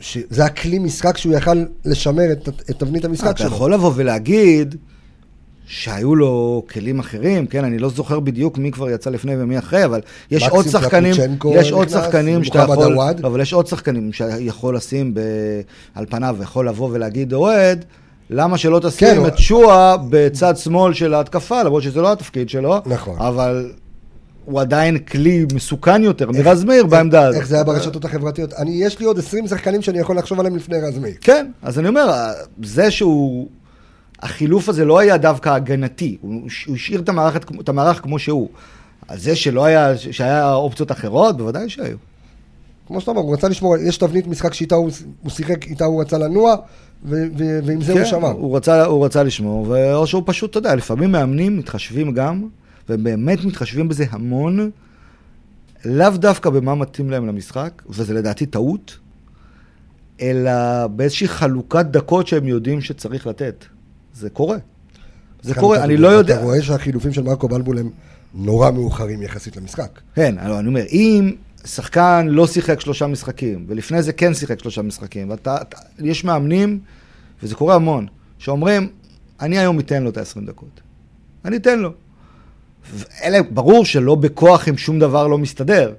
שזה 0.00 0.44
הכלי 0.44 0.78
משחק 0.78 1.16
שהוא 1.16 1.34
יכל 1.34 1.64
לשמר 1.84 2.32
את, 2.32 2.48
את 2.48 2.78
תבנית 2.78 3.04
המשחק 3.04 3.30
אתה 3.30 3.38
שלו. 3.38 3.46
יכול 3.46 3.74
לבוא 3.74 3.92
ולהגיד 3.94 4.74
שהיו 5.66 6.14
לו 6.14 6.62
כלים 6.72 6.98
אחרים, 6.98 7.46
כן, 7.46 7.64
אני 7.64 7.78
לא 7.78 7.88
זוכר 7.88 8.20
בדיוק 8.20 8.58
מי 8.58 8.70
כבר 8.70 8.90
יצא 8.90 9.10
לפני 9.10 9.32
ומי 9.38 9.58
אחרי, 9.58 9.84
אבל 9.84 10.00
יש 10.30 10.48
עוד 10.48 10.68
שחקנים, 10.68 11.14
יש 11.54 11.72
עוד 11.72 11.88
שחקנים 11.88 12.44
שאתה 12.44 12.58
יכול, 12.58 12.92
עוואד. 12.92 13.24
אבל 13.24 13.40
יש 13.40 13.52
עוד 13.52 13.66
שחקנים 13.66 14.12
שיכול 14.12 14.76
לשים 14.76 15.14
ב, 15.14 15.20
על 15.94 16.06
פניו, 16.08 16.36
יכול 16.42 16.68
לבוא 16.68 16.88
ולהגיד, 16.92 17.32
אוהד, 17.32 17.84
למה 18.30 18.58
שלא 18.58 18.78
תשים 18.78 19.08
כן, 19.08 19.26
את 19.26 19.38
שועה 19.38 19.96
בצד 20.08 20.56
שמאל 20.56 20.94
של 20.94 21.14
ההתקפה, 21.14 21.62
למרות 21.62 21.82
שזה 21.82 22.00
לא 22.00 22.12
התפקיד 22.12 22.48
שלו, 22.48 22.80
נכון. 22.86 23.16
אבל 23.18 23.72
הוא 24.44 24.60
עדיין 24.60 24.98
כלי 24.98 25.46
מסוכן 25.54 26.02
יותר 26.02 26.30
מרז 26.30 26.64
מאיר 26.64 26.86
בעמדה 26.86 27.22
הזאת. 27.22 27.40
איך 27.40 27.48
זה 27.48 27.54
היה 27.54 27.64
ברשתות 27.64 28.04
החברתיות? 28.04 28.52
אני, 28.52 28.70
יש 28.70 28.98
לי 28.98 29.06
עוד 29.06 29.18
20 29.18 29.46
שחקנים 29.46 29.82
שאני 29.82 29.98
יכול 29.98 30.18
לחשוב 30.18 30.40
עליהם 30.40 30.56
לפני 30.56 30.78
רז 30.78 30.98
מאיר. 30.98 31.14
כן, 31.20 31.50
אז 31.62 31.78
אני 31.78 31.88
אומר, 31.88 32.16
זה 32.62 32.90
שהוא... 32.90 33.48
החילוף 34.22 34.68
הזה 34.68 34.84
לא 34.84 34.98
היה 34.98 35.16
דווקא 35.16 35.48
הגנתי, 35.48 36.16
הוא 36.20 36.46
השאיר 36.74 37.00
את 37.60 37.68
המערך 37.68 38.02
כמו 38.02 38.18
שהוא. 38.18 38.48
אז 39.08 39.22
זה 39.22 39.36
שלא 39.36 39.64
היה, 39.64 39.98
שהיה 39.98 40.54
אופציות 40.54 40.92
אחרות, 40.92 41.36
בוודאי 41.36 41.68
שהיו. 41.68 41.96
כמו 42.86 43.00
שאתה 43.00 43.10
אומר, 43.10 43.22
הוא 43.22 43.34
רצה 43.34 43.48
לשמור, 43.48 43.76
יש 43.76 43.98
תבנית 43.98 44.26
משחק 44.26 44.54
שאיתה 44.54 44.74
הוא, 44.74 44.90
הוא 45.22 45.30
שיחק, 45.30 45.66
איתה 45.66 45.84
הוא 45.84 46.00
רצה 46.00 46.18
לנוע, 46.18 46.54
ו- 47.04 47.24
ו- 47.38 47.58
ועם 47.64 47.82
זה 47.82 47.92
הוא 47.92 48.04
שמר. 48.04 48.32
כן, 48.32 48.40
הוא 48.40 48.56
רצה, 48.56 48.84
הוא 48.84 49.04
רצה 49.04 49.22
לשמור, 49.22 49.68
ו- 49.68 49.94
או 49.94 50.06
שהוא 50.06 50.22
פשוט, 50.26 50.50
אתה 50.50 50.58
יודע, 50.58 50.74
לפעמים 50.74 51.12
מאמנים 51.12 51.58
מתחשבים 51.58 52.12
גם, 52.12 52.48
והם 52.88 53.04
באמת 53.04 53.44
מתחשבים 53.44 53.88
בזה 53.88 54.04
המון, 54.10 54.70
לאו 55.84 56.10
דווקא 56.10 56.50
במה 56.50 56.74
מתאים 56.74 57.10
להם 57.10 57.26
למשחק, 57.26 57.82
וזה 57.88 58.14
לדעתי 58.14 58.46
טעות, 58.46 58.98
אלא 60.20 60.86
באיזושהי 60.86 61.28
חלוקת 61.28 61.86
דקות 61.86 62.26
שהם 62.26 62.48
יודעים 62.48 62.80
שצריך 62.80 63.26
לתת. 63.26 63.64
זה 64.14 64.30
קורה. 64.30 64.56
זה 65.42 65.54
קורה, 65.54 65.84
אני 65.84 65.96
לא 65.96 66.08
יודע... 66.08 66.34
אתה 66.34 66.42
רואה 66.42 66.62
שהחילופים 66.62 67.12
של 67.12 67.22
מרקו 67.22 67.48
בלבול 67.48 67.78
הם 67.78 67.90
נורא 68.34 68.70
מאוחרים 68.70 69.22
יחסית 69.22 69.56
למשחק. 69.56 70.00
כן, 70.14 70.38
אבל 70.38 70.52
אני 70.52 70.68
אומר, 70.68 70.82
אם 70.90 71.32
שחקן 71.66 72.26
לא 72.30 72.46
שיחק 72.46 72.80
שלושה 72.80 73.06
משחקים, 73.06 73.64
ולפני 73.68 74.02
זה 74.02 74.12
כן 74.12 74.34
שיחק 74.34 74.58
שלושה 74.58 74.82
משחקים, 74.82 75.30
ואתה, 75.30 75.56
אתה, 75.62 75.76
יש 75.98 76.24
מאמנים, 76.24 76.80
וזה 77.42 77.54
קורה 77.54 77.74
המון, 77.74 78.06
שאומרים, 78.38 78.88
אני 79.40 79.58
היום 79.58 79.78
אתן 79.78 80.02
לו 80.02 80.10
את 80.10 80.16
ה-20 80.16 80.46
דקות. 80.46 80.80
אני 81.44 81.56
אתן 81.56 81.78
לו. 81.78 81.90
אלה, 83.22 83.42
ברור 83.42 83.84
שלא 83.84 84.14
בכוח 84.14 84.68
אם 84.68 84.76
שום 84.76 84.98
דבר 84.98 85.26
לא 85.26 85.38
מסתדר, 85.38 85.94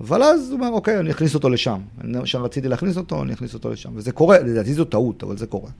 אבל 0.00 0.22
אז 0.22 0.50
הוא 0.50 0.52
אומר, 0.52 0.68
אוקיי, 0.68 0.98
אני 1.00 1.10
אכניס 1.10 1.34
אותו 1.34 1.48
לשם. 1.48 1.80
אני 2.00 2.26
שם 2.26 2.42
רציתי 2.42 2.68
להכניס 2.68 2.96
אותו, 2.96 3.22
אני 3.22 3.32
אכניס 3.32 3.54
אותו 3.54 3.70
לשם. 3.70 3.90
וזה 3.94 4.12
קורה, 4.12 4.38
לדעתי 4.38 4.74
זו 4.74 4.84
טעות, 4.84 5.22
אבל 5.22 5.36
זה 5.36 5.46
קורה. 5.46 5.70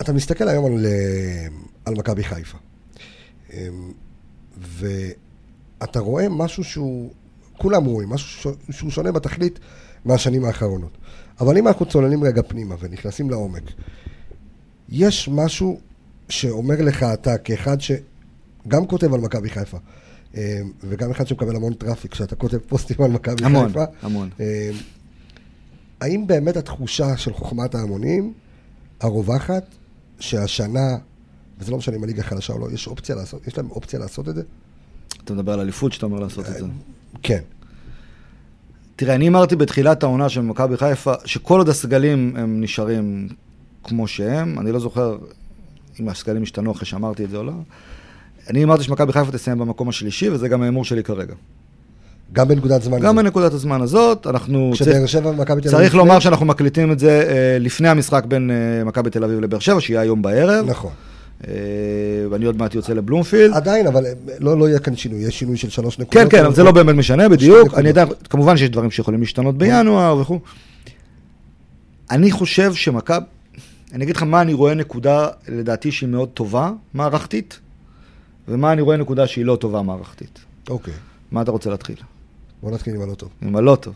אתה 0.00 0.12
מסתכל 0.12 0.48
היום 0.48 0.66
על, 0.66 0.86
אה, 0.86 1.46
על 1.84 1.94
מכבי 1.94 2.24
חיפה, 2.24 2.58
אמ, 3.52 3.92
ואתה 4.58 6.00
רואה 6.00 6.28
משהו 6.28 6.64
שהוא, 6.64 7.12
כולם 7.58 7.84
רואים, 7.84 8.08
משהו 8.08 8.54
שהוא 8.70 8.90
שונה 8.90 9.12
בתכלית 9.12 9.58
מהשנים 10.04 10.44
האחרונות. 10.44 10.98
אבל 11.40 11.58
אם 11.58 11.68
אנחנו 11.68 11.86
צוללים 11.86 12.24
רגע 12.24 12.42
פנימה 12.42 12.74
ונכנסים 12.80 13.30
לעומק, 13.30 13.62
יש 14.88 15.28
משהו 15.28 15.80
שאומר 16.28 16.82
לך 16.82 17.02
אתה, 17.02 17.38
כאחד 17.38 17.76
שגם 17.80 18.86
כותב 18.86 19.14
על 19.14 19.20
מכבי 19.20 19.50
חיפה, 19.50 19.78
אמ, 20.34 20.40
וגם 20.80 21.10
אחד 21.10 21.26
שמקבל 21.26 21.56
המון 21.56 21.74
traffic, 21.74 22.12
כשאתה 22.12 22.36
כותב 22.36 22.58
פוסטים 22.58 22.96
על 23.04 23.10
מכבי 23.10 23.44
המון, 23.44 23.68
חיפה, 23.68 23.84
המון. 24.02 24.30
אמ, 24.40 24.44
האם 26.00 26.26
באמת 26.26 26.56
התחושה 26.56 27.16
של 27.16 27.32
חוכמת 27.32 27.74
ההמונים 27.74 28.32
הרווחת, 29.00 29.64
שהשנה, 30.20 30.96
וזה 31.58 31.70
לא 31.70 31.78
משנה 31.78 31.96
אם 31.96 32.02
הליגה 32.02 32.22
חלשה 32.22 32.52
או 32.52 32.58
לא, 32.58 32.70
יש 32.70 32.86
אופציה 32.86 33.16
לעשות, 33.16 33.46
יש 33.46 33.56
להם 33.56 33.70
אופציה 33.70 33.98
לעשות 33.98 34.28
את 34.28 34.34
זה? 34.34 34.42
אתה 35.24 35.34
מדבר 35.34 35.52
על 35.52 35.60
אליפות 35.60 35.92
שאתה 35.92 36.06
אומר 36.06 36.20
לעשות 36.20 36.46
את 36.48 36.54
זה. 36.54 36.64
כן. 37.22 37.40
תראה, 38.96 39.14
אני 39.14 39.28
אמרתי 39.28 39.56
בתחילת 39.56 40.02
העונה 40.02 40.28
של 40.28 40.40
מכבי 40.40 40.76
חיפה, 40.76 41.12
שכל 41.24 41.58
עוד 41.58 41.68
הסגלים 41.68 42.34
הם 42.36 42.60
נשארים 42.60 43.28
כמו 43.84 44.06
שהם, 44.06 44.58
אני 44.58 44.72
לא 44.72 44.78
זוכר 44.78 45.16
אם 46.00 46.08
הסגלים 46.08 46.42
השתנו 46.42 46.72
אחרי 46.72 46.86
שאמרתי 46.86 47.24
את 47.24 47.30
זה 47.30 47.36
או 47.36 47.44
לא, 47.44 47.52
אני 48.50 48.64
אמרתי 48.64 48.82
שמכבי 48.82 49.12
חיפה 49.12 49.32
תסיים 49.32 49.58
במקום 49.58 49.88
השלישי, 49.88 50.30
וזה 50.30 50.48
גם 50.48 50.62
ההימור 50.62 50.84
שלי 50.84 51.04
כרגע. 51.04 51.34
גם 52.32 52.48
בנקודת 52.48 52.82
זמן 52.82 53.00
גם 53.00 53.16
זו. 53.16 53.22
בנקודת 53.22 53.52
הזמן 53.52 53.82
הזאת, 53.82 54.26
אנחנו... 54.26 54.70
כשבאר 54.74 55.06
שבע 55.06 55.30
ומכבי 55.30 55.60
תל 55.60 55.68
אביב... 55.68 55.80
צריך 55.80 55.94
לומר 55.94 56.18
שאנחנו 56.18 56.46
מקליטים 56.46 56.92
את 56.92 56.98
זה 56.98 57.28
אה, 57.28 57.58
לפני 57.60 57.88
המשחק 57.88 58.24
בין 58.24 58.50
אה, 58.50 58.84
מכבי 58.84 59.10
תל 59.10 59.24
אביב 59.24 59.40
לבאר 59.40 59.58
שבע, 59.58 59.80
שיהיה 59.80 60.00
היום 60.00 60.22
בערב. 60.22 60.66
נכון. 60.68 60.90
אה, 61.48 61.52
ואני 62.30 62.44
עוד 62.44 62.56
מעט 62.56 62.74
יוצא 62.74 62.92
לבלומפילד. 62.92 63.54
עדיין, 63.54 63.86
אבל 63.86 64.04
לא, 64.38 64.58
לא 64.58 64.68
יהיה 64.68 64.78
כאן 64.78 64.96
שינוי, 64.96 65.20
יש 65.20 65.38
שינוי 65.38 65.56
של 65.56 65.70
שלוש 65.70 65.98
נקודות. 65.98 66.32
כן, 66.32 66.38
כן, 66.38 66.44
אבל 66.44 66.54
זה 66.54 66.62
לא 66.62 66.72
באמת 66.72 66.94
משנה, 66.94 67.28
בדיוק. 67.28 67.74
אני 67.74 67.88
יודע, 67.88 68.04
כמובן 68.30 68.56
שיש 68.56 68.70
דברים 68.70 68.90
שיכולים 68.90 69.20
להשתנות 69.20 69.58
בינואר 69.58 70.18
וכו'. 70.18 70.40
אני 72.10 72.30
חושב 72.30 72.74
שמכבי, 72.74 73.26
אני 73.92 74.04
אגיד 74.04 74.16
לך 74.16 74.22
מה 74.22 74.42
אני 74.42 74.52
רואה 74.52 74.74
נקודה, 74.74 75.28
לדעתי, 75.48 75.92
שהיא 75.92 76.08
מאוד 76.08 76.28
טובה, 76.28 76.70
מערכתית, 76.94 77.58
ומה 78.48 78.72
אני 78.72 78.80
רואה 78.80 78.96
נקודה 78.96 79.26
שהיא 79.26 79.44
לא 79.44 79.56
טובה 79.56 79.82
מערכתית. 79.82 80.38
אוקיי, 80.68 80.94
מה 81.32 81.42
אתה 81.42 81.50
רוצה 81.50 81.70
להתחיל? 81.70 81.96
בוא 82.62 82.70
נתחיל 82.70 82.94
עם 82.94 83.02
הלא 83.02 83.14
טוב. 83.14 83.28
עם 83.42 83.56
הלא 83.56 83.76
טוב. 83.80 83.94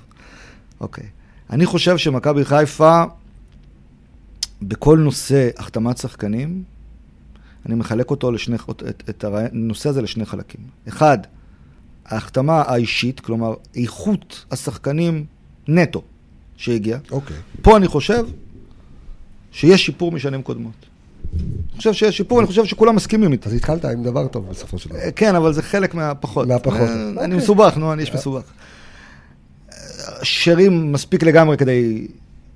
אוקיי. 0.81 1.05
אני 1.51 1.67
חושב 1.67 1.99
שמכבי 1.99 2.45
חיפה, 2.45 3.05
בכל 4.63 4.99
נושא 4.99 5.49
החתמת 5.57 5.99
שחקנים, 5.99 6.63
אני 7.67 7.75
מחלק 7.75 8.11
אותו 8.11 8.33
לשני, 8.33 8.57
את, 8.71 9.03
את 9.11 9.25
הנושא 9.25 9.89
הזה 9.89 10.03
לשני 10.03 10.27
חלקים. 10.27 10.61
אחד, 10.89 11.19
ההחתמה 12.07 12.63
האישית, 12.67 13.21
כלומר, 13.21 13.55
איכות 13.77 14.45
השחקנים 14.51 15.25
נטו 15.69 16.03
שהגיע. 16.57 16.99
אוקיי. 17.11 17.37
פה 17.63 17.77
אני 17.77 17.89
חושב 17.89 18.25
שיש 19.53 19.87
שיפור 19.87 20.13
משנים 20.13 20.43
קודמות. 20.43 20.73
אני 21.33 21.77
חושב 21.77 21.93
שיש 21.93 22.17
שיפור, 22.17 22.41
אני 22.41 22.47
חושב 22.47 22.65
שכולם 22.65 22.97
מסכימים 22.97 23.33
איתי. 23.33 23.49
אז 23.49 23.55
התחלת 23.55 23.85
עם 23.85 24.03
דבר 24.03 24.29
טוב 24.29 24.49
בסופו 24.51 24.79
של 24.79 24.91
דבר. 24.91 24.99
כן, 25.17 25.35
אבל 25.35 25.53
זה 25.53 25.63
חלק 25.63 25.95
מהפחות. 25.95 26.49
מהפחות. 26.49 26.81
אני 26.81 27.17
אוקיי. 27.17 27.37
מסובך, 27.37 27.77
נו, 27.77 27.93
אני 27.93 28.03
איש 28.03 28.15
מסובך. 28.15 28.43
שרים 30.23 30.93
מספיק 30.93 31.23
לגמרי 31.23 31.57
כדי 31.57 32.09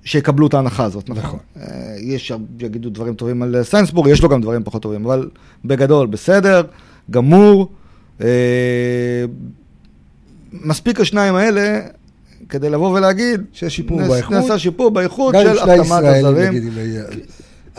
שיקבלו 0.04 0.46
את 0.46 0.54
ההנחה 0.54 0.84
הזאת. 0.84 1.08
נכון. 1.10 1.38
אה, 1.56 1.64
יש 2.00 2.32
שיגידו 2.58 2.90
דברים 2.90 3.14
טובים 3.14 3.42
על 3.42 3.56
סיינסבורג, 3.62 4.08
יש 4.08 4.22
לו 4.22 4.28
גם 4.28 4.40
דברים 4.40 4.64
פחות 4.64 4.82
טובים, 4.82 5.04
אבל 5.04 5.28
בגדול, 5.64 6.06
בסדר, 6.06 6.62
גמור. 7.10 7.68
אה, 8.20 8.26
מספיק 10.52 11.00
השניים 11.00 11.34
האלה 11.34 11.80
כדי 12.48 12.70
לבוא 12.70 12.90
ולהגיד, 12.98 13.40
שיש 13.52 13.76
שיפור 13.76 14.00
נס- 14.00 14.08
באיכות. 14.08 14.32
נעשה 14.32 14.58
שיפור 14.58 14.90
באיכות 14.90 15.34
של 15.42 15.58
החתמת 15.58 16.04
הזרים. 16.04 16.48
נגיד, 16.54 16.72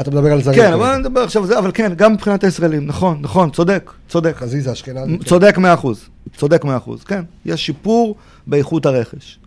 אתה 0.01 0.11
מדבר 0.11 0.31
על 0.31 0.41
זרים. 0.43 0.55
כן. 0.61 0.73
אבל 0.73 0.89
אני 0.89 0.99
מדבר 1.01 1.21
עכשיו 1.21 1.41
על 1.41 1.47
זה, 1.47 1.59
אבל 1.59 1.71
כן, 1.73 1.93
גם 1.95 2.13
מבחינת 2.13 2.43
הישראלים, 2.43 2.85
נכון, 2.85 3.17
נכון, 3.21 3.49
צודק, 3.49 3.91
צודק. 4.09 4.33
חזיזה, 4.37 4.71
אשכנזי. 4.71 5.17
צודק 5.17 5.57
מאה 5.57 5.73
אחוז, 5.73 5.99
צודק 6.37 6.65
מאה 6.65 6.77
אחוז, 6.77 7.03
כן. 7.03 7.21
יש 7.45 7.65
שיפור 7.65 8.15
באיכות 8.47 8.85
הרכש. 8.85 9.39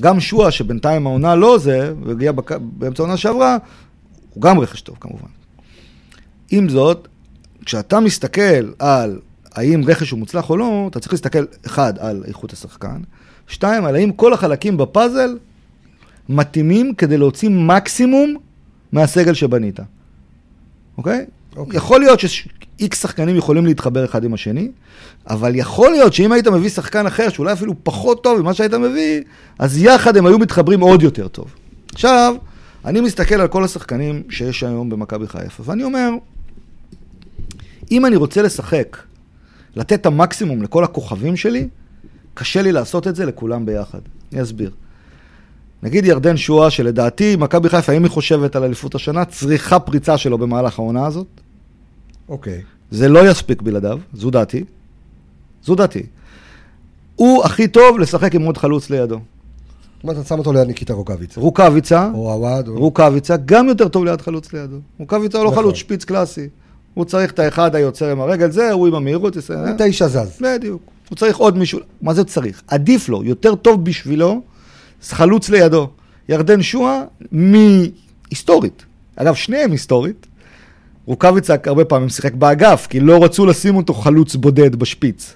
גם 0.00 0.20
שועה, 0.20 0.50
שבינתיים 0.50 1.06
העונה 1.06 1.34
לא 1.34 1.58
זה, 1.58 1.94
והגיע 2.02 2.32
בק... 2.32 2.50
באמצע 2.60 3.02
העונה 3.02 3.16
שעברה, 3.16 3.56
הוא 4.34 4.42
גם 4.42 4.58
רכש 4.58 4.80
טוב 4.80 4.96
כמובן. 5.00 5.28
עם 6.50 6.68
זאת, 6.68 7.08
כשאתה 7.64 8.00
מסתכל 8.00 8.72
על 8.78 9.20
האם 9.54 9.82
רכש 9.86 10.10
הוא 10.10 10.18
מוצלח 10.18 10.50
או 10.50 10.56
לא, 10.56 10.86
אתה 10.90 11.00
צריך 11.00 11.12
להסתכל, 11.12 11.44
אחד, 11.66 11.98
על 11.98 12.22
איכות 12.26 12.52
השחקן, 12.52 13.00
שתיים, 13.46 13.84
על 13.84 13.94
האם 13.94 14.12
כל 14.12 14.32
החלקים 14.32 14.76
בפאזל 14.76 15.38
מתאימים 16.28 16.94
כדי 16.94 17.18
להוציא 17.18 17.48
מקסימום 17.48 18.36
מהסגל 18.92 19.34
שבנית. 19.34 19.80
אוקיי? 20.98 21.26
אוקיי. 21.56 21.76
יכול 21.76 22.00
להיות 22.00 22.20
שאיקס 22.20 23.02
שחקנים 23.02 23.36
יכולים 23.36 23.66
להתחבר 23.66 24.04
אחד 24.04 24.24
עם 24.24 24.34
השני, 24.34 24.68
אבל 25.26 25.56
יכול 25.56 25.90
להיות 25.90 26.14
שאם 26.14 26.32
היית 26.32 26.48
מביא 26.48 26.68
שחקן 26.68 27.06
אחר, 27.06 27.28
שאולי 27.28 27.52
אפילו 27.52 27.74
פחות 27.82 28.22
טוב 28.22 28.40
ממה 28.40 28.54
שהיית 28.54 28.74
מביא, 28.74 29.22
אז 29.58 29.82
יחד 29.82 30.16
הם 30.16 30.26
היו 30.26 30.38
מתחברים 30.38 30.80
עוד 30.80 31.02
יותר 31.02 31.28
טוב. 31.28 31.54
עכשיו, 31.92 32.34
אני 32.84 33.00
מסתכל 33.00 33.34
על 33.34 33.48
כל 33.48 33.64
השחקנים 33.64 34.22
שיש 34.30 34.62
היום 34.62 34.90
במכבי 34.90 35.28
חיפה, 35.28 35.62
ואני 35.66 35.84
אומר, 35.84 36.10
אם 37.90 38.06
אני 38.06 38.16
רוצה 38.16 38.42
לשחק, 38.42 38.96
לתת 39.76 40.00
את 40.00 40.06
המקסימום 40.06 40.62
לכל 40.62 40.84
הכוכבים 40.84 41.36
שלי, 41.36 41.68
קשה 42.34 42.62
לי 42.62 42.72
לעשות 42.72 43.08
את 43.08 43.16
זה 43.16 43.26
לכולם 43.26 43.66
ביחד. 43.66 43.98
אני 44.32 44.42
אסביר. 44.42 44.70
נגיד 45.82 46.04
ירדן 46.04 46.36
שואה, 46.36 46.70
שלדעתי, 46.70 47.36
מכבי 47.36 47.68
חיפה, 47.68 47.92
אם 47.92 48.02
היא 48.02 48.10
חושבת 48.10 48.56
על 48.56 48.64
אליפות 48.64 48.94
השנה, 48.94 49.24
צריכה 49.24 49.78
פריצה 49.78 50.18
שלו 50.18 50.38
במהלך 50.38 50.78
העונה 50.78 51.06
הזאת. 51.06 51.40
אוקיי. 52.28 52.60
זה 52.90 53.08
לא 53.08 53.30
יספיק 53.30 53.62
בלעדיו, 53.62 53.98
זו 54.14 54.30
דעתי. 54.30 54.64
זו 55.64 55.74
דעתי. 55.74 56.02
הוא 57.16 57.44
הכי 57.44 57.68
טוב 57.68 57.98
לשחק 57.98 58.34
עם 58.34 58.42
עוד 58.42 58.58
חלוץ 58.58 58.90
לידו. 58.90 59.14
זאת 59.14 60.02
אומרת, 60.04 60.16
אתה 60.18 60.28
שם 60.28 60.38
אותו 60.38 60.52
ליד 60.52 60.66
ניקיטה 60.66 60.92
רוקאביצה. 60.94 61.40
רוקאביצה, 61.40 62.10
או 62.14 62.32
עווד. 62.32 62.68
רוקאביצה 62.68 63.36
גם 63.44 63.68
יותר 63.68 63.88
טוב 63.88 64.04
ליד 64.04 64.20
חלוץ 64.20 64.52
לידו. 64.52 64.76
רוקאביצה 64.98 65.38
הוא 65.38 65.44
לא 65.44 65.50
נכון. 65.50 65.62
חלוץ 65.62 65.76
שפיץ 65.76 66.04
קלאסי. 66.04 66.48
הוא 66.94 67.04
צריך 67.04 67.32
את 67.32 67.38
האחד 67.38 67.74
היוצר 67.74 68.10
עם 68.10 68.20
הרגל, 68.20 68.50
זה, 68.50 68.72
הוא 68.72 68.86
עם 68.86 68.94
המהירות. 68.94 69.36
יעשה- 69.36 69.54
הוא 69.68 69.76
תשע 69.78 70.08
זז. 70.08 70.38
בדיוק. 70.40 70.82
הוא 71.08 71.16
צריך 71.16 71.36
עוד 71.36 71.58
מישהו. 71.58 71.78
מה 72.02 72.14
זה 72.14 72.24
צריך? 72.24 72.62
עדיף 72.68 73.08
לו, 73.08 73.24
יותר 73.24 73.54
טוב 73.54 73.84
בשבילו, 73.84 74.40
חלוץ 75.02 75.48
לידו. 75.48 75.88
ירדן 76.28 76.62
שואה, 76.62 77.02
מהיסטורית. 77.32 78.84
אגב, 79.16 79.34
שניהם 79.34 79.70
היסטורית. 79.72 80.26
רוקאביצה 81.06 81.54
הרבה 81.66 81.84
פעמים 81.84 82.08
שיחק 82.08 82.34
באגף, 82.34 82.86
כי 82.90 83.00
לא 83.00 83.24
רצו 83.24 83.46
לשים 83.46 83.76
אותו 83.76 83.94
חלוץ 83.94 84.34
בודד 84.36 84.76
בשפיץ. 84.76 85.34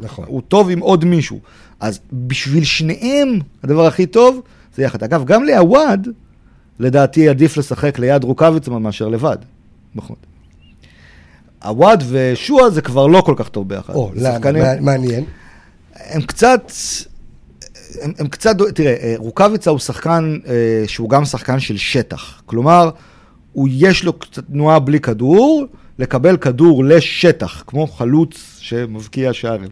נכון. 0.00 0.24
הוא 0.28 0.42
טוב 0.48 0.70
עם 0.70 0.78
עוד 0.78 1.04
מישהו. 1.04 1.40
אז 1.80 2.00
בשביל 2.12 2.64
שניהם, 2.64 3.28
הדבר 3.64 3.86
הכי 3.86 4.06
טוב 4.06 4.40
זה 4.76 4.82
יחד. 4.82 5.02
אגב, 5.02 5.24
גם 5.24 5.44
לעווד, 5.44 6.08
לדעתי 6.78 7.28
עדיף 7.28 7.56
לשחק 7.56 7.98
ליד 7.98 8.24
רוקאביצה 8.24 8.70
מאשר 8.70 9.08
לבד. 9.08 9.36
נכון. 9.94 10.16
עווד 11.62 12.02
ושועה 12.08 12.70
זה 12.70 12.82
כבר 12.82 13.06
לא 13.06 13.20
כל 13.20 13.34
כך 13.36 13.48
טוב 13.48 13.68
ביחד. 13.68 13.94
או, 13.94 14.10
למה? 14.14 14.34
שחקנים- 14.34 14.62
מע- 14.62 14.80
מעניין. 14.80 15.24
הם 15.96 16.22
קצת, 16.22 16.72
הם, 18.02 18.12
הם 18.18 18.28
קצת, 18.28 18.56
תראה, 18.74 18.94
אה, 19.02 19.14
רוקאביצה 19.16 19.70
הוא 19.70 19.78
שחקן 19.78 20.38
אה, 20.46 20.52
שהוא 20.86 21.10
גם 21.10 21.24
שחקן 21.24 21.60
של 21.60 21.76
שטח. 21.76 22.42
כלומר, 22.46 22.90
הוא 23.58 23.68
יש 23.72 24.04
לו 24.04 24.12
קצת 24.12 24.44
תנועה 24.44 24.78
בלי 24.78 25.00
כדור, 25.00 25.64
לקבל 25.98 26.36
כדור 26.36 26.84
לשטח, 26.84 27.64
כמו 27.66 27.86
חלוץ 27.86 28.58
שמבקיע 28.60 29.32
שערים. 29.32 29.68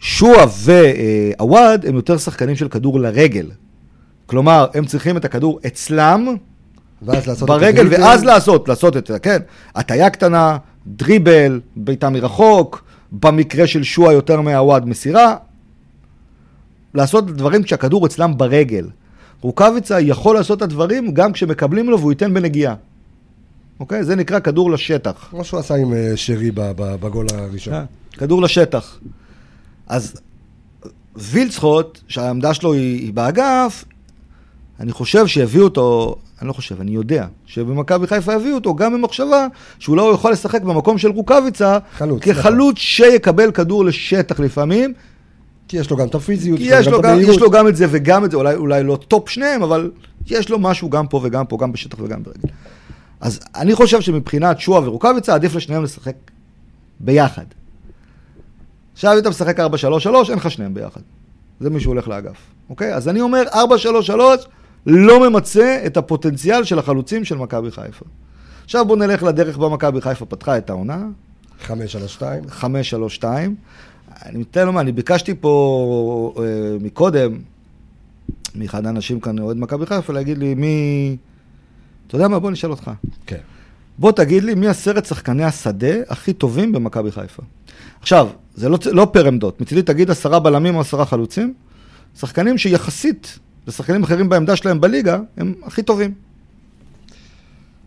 שועה 0.00 0.46
ועווד 0.58 1.86
הם 1.86 1.94
יותר 1.94 2.18
שחקנים 2.18 2.56
של 2.56 2.68
כדור 2.68 3.00
לרגל. 3.00 3.50
כלומר, 4.26 4.66
הם 4.74 4.86
צריכים 4.86 5.16
את 5.16 5.24
הכדור 5.24 5.60
אצלם, 5.66 6.36
ואז 7.02 7.26
לעשות 7.26 7.42
את 7.42 7.48
ברגל, 7.48 7.86
הדריבל. 7.86 8.02
ואז 8.02 8.24
לעשות, 8.24 8.68
לעשות 8.68 8.96
את 8.96 9.06
זה, 9.06 9.18
כן. 9.18 9.38
הטיה 9.74 10.10
קטנה, 10.10 10.56
דריבל, 10.86 11.60
בעיטה 11.76 12.10
מרחוק, 12.10 12.84
במקרה 13.12 13.66
של 13.66 13.82
שועה 13.82 14.12
יותר 14.12 14.40
מהוואד 14.40 14.86
מסירה. 14.86 15.36
לעשות 16.94 17.30
דברים 17.30 17.62
כשהכדור 17.62 18.06
אצלם 18.06 18.38
ברגל. 18.38 18.86
רוקאביצה 19.40 20.00
יכול 20.00 20.34
לעשות 20.34 20.58
את 20.58 20.62
הדברים 20.62 21.14
גם 21.14 21.32
כשמקבלים 21.32 21.90
לו 21.90 21.98
והוא 21.98 22.12
ייתן 22.12 22.34
בנגיעה. 22.34 22.74
אוקיי? 23.80 24.04
זה 24.04 24.16
נקרא 24.16 24.38
כדור 24.38 24.70
לשטח. 24.70 25.28
כמו 25.30 25.44
שהוא 25.44 25.60
עשה 25.60 25.74
עם 25.74 25.92
אה, 25.92 26.12
שרי 26.16 26.50
בגול 26.54 27.26
הראשון. 27.34 27.74
כן. 27.74 27.84
כדור 28.18 28.42
לשטח. 28.42 28.98
אז 29.86 30.14
וילצחוט, 31.16 31.98
שהעמדה 32.08 32.54
שלו 32.54 32.72
היא, 32.72 33.00
היא 33.00 33.12
באגף, 33.12 33.84
אני 34.80 34.92
חושב 34.92 35.26
שהביאו 35.26 35.64
אותו, 35.64 36.16
אני 36.40 36.48
לא 36.48 36.52
חושב, 36.52 36.80
אני 36.80 36.90
יודע, 36.90 37.26
שבמכבי 37.46 38.06
חיפה 38.06 38.34
הביאו 38.34 38.54
אותו 38.54 38.74
גם 38.74 38.92
במחשבה 38.92 39.46
שאולי 39.78 40.02
הוא 40.02 40.14
יכול 40.14 40.32
לשחק 40.32 40.62
במקום 40.62 40.98
של 40.98 41.08
רוקאביצה, 41.08 41.78
חלוץ, 41.92 42.22
כחלוץ 42.22 42.78
שיקבל 42.78 43.50
כדור 43.50 43.84
לשטח 43.84 44.40
לפעמים, 44.40 44.92
כי 45.70 45.76
יש 45.76 45.90
לו 45.90 45.96
גם 45.96 46.08
את 46.08 46.14
הפיזיות, 46.14 46.58
כי 46.58 46.66
יש 46.70 46.86
לו, 46.88 47.02
גם. 47.02 47.18
יש 47.20 47.38
לו 47.38 47.50
גם 47.50 47.68
את 47.68 47.76
זה 47.76 47.86
וגם 47.90 48.24
את 48.24 48.30
זה, 48.30 48.36
אולי, 48.36 48.54
אולי 48.54 48.82
לא 48.82 48.98
top 49.08 49.28
שניהם, 49.28 49.62
אבל 49.62 49.90
יש 50.26 50.48
לו 50.48 50.58
משהו 50.58 50.90
גם 50.90 51.06
פה 51.06 51.20
וגם 51.22 51.46
פה, 51.46 51.56
גם 51.60 51.72
בשטח 51.72 51.98
וגם 52.00 52.22
ברגל. 52.22 52.48
אז 53.20 53.40
אני 53.54 53.74
חושב 53.74 54.00
שמבחינת 54.00 54.60
שועה 54.60 54.88
ורוקאביצה, 54.88 55.34
עדיף 55.34 55.54
לשניהם 55.54 55.84
לשחק 55.84 56.14
ביחד. 57.00 57.44
עכשיו 58.92 59.18
אתה 59.18 59.30
משחק 59.30 59.60
4-3-3, 59.60 59.62
אין 60.28 60.38
לך 60.38 60.50
שניהם 60.50 60.74
ביחד. 60.74 61.00
זה 61.60 61.70
מי 61.70 61.80
שהולך 61.80 62.08
לאגף, 62.08 62.36
אוקיי? 62.70 62.94
אז 62.94 63.08
אני 63.08 63.20
אומר, 63.20 63.42
4-3-3 63.52 63.56
לא 64.86 65.30
ממצה 65.30 65.82
את 65.86 65.96
הפוטנציאל 65.96 66.64
של 66.64 66.78
החלוצים 66.78 67.24
של 67.24 67.36
מכבי 67.36 67.70
חיפה. 67.70 68.04
עכשיו 68.64 68.84
בואו 68.84 68.98
נלך 68.98 69.22
לדרך 69.22 69.58
בה 69.58 69.68
מכבי 69.68 70.00
חיפה 70.00 70.26
פתחה 70.26 70.58
את 70.58 70.70
העונה, 70.70 71.06
חמש 71.62 71.96
על 71.96 72.04
השתיים. 72.04 72.44
5-3-2. 73.20 73.24
אני 74.26 74.38
מתאר 74.38 74.64
לומר, 74.64 74.80
אני 74.80 74.92
ביקשתי 74.92 75.34
פה 75.40 76.34
אה, 76.38 76.42
מקודם, 76.80 77.38
מאחד 78.54 78.86
האנשים 78.86 79.20
כאן, 79.20 79.38
אוהד 79.38 79.56
מכבי 79.56 79.86
חיפה, 79.86 80.12
להגיד 80.12 80.38
לי 80.38 80.54
מי... 80.54 81.16
אתה 82.06 82.16
יודע 82.16 82.28
מה? 82.28 82.38
בוא 82.38 82.50
נשאל 82.50 82.70
אותך. 82.70 82.90
כן. 83.26 83.36
בוא 83.98 84.12
תגיד 84.12 84.44
לי 84.44 84.54
מי 84.54 84.68
עשרת 84.68 85.06
שחקני 85.06 85.44
השדה 85.44 85.94
הכי 86.08 86.32
טובים 86.32 86.72
במכבי 86.72 87.10
חיפה. 87.12 87.42
עכשיו, 88.00 88.28
זה 88.54 88.68
לא, 88.68 88.78
לא 88.92 89.08
פר 89.12 89.26
עמדות. 89.26 89.60
מצידי 89.60 89.82
תגיד 89.82 90.10
עשרה 90.10 90.40
בלמים 90.40 90.74
או 90.76 90.80
עשרה 90.80 91.06
חלוצים, 91.06 91.54
שחקנים 92.18 92.58
שיחסית 92.58 93.38
לשחקנים 93.66 94.02
אחרים 94.02 94.28
בעמדה 94.28 94.56
שלהם 94.56 94.80
בליגה, 94.80 95.18
הם 95.36 95.54
הכי 95.64 95.82
טובים. 95.82 96.14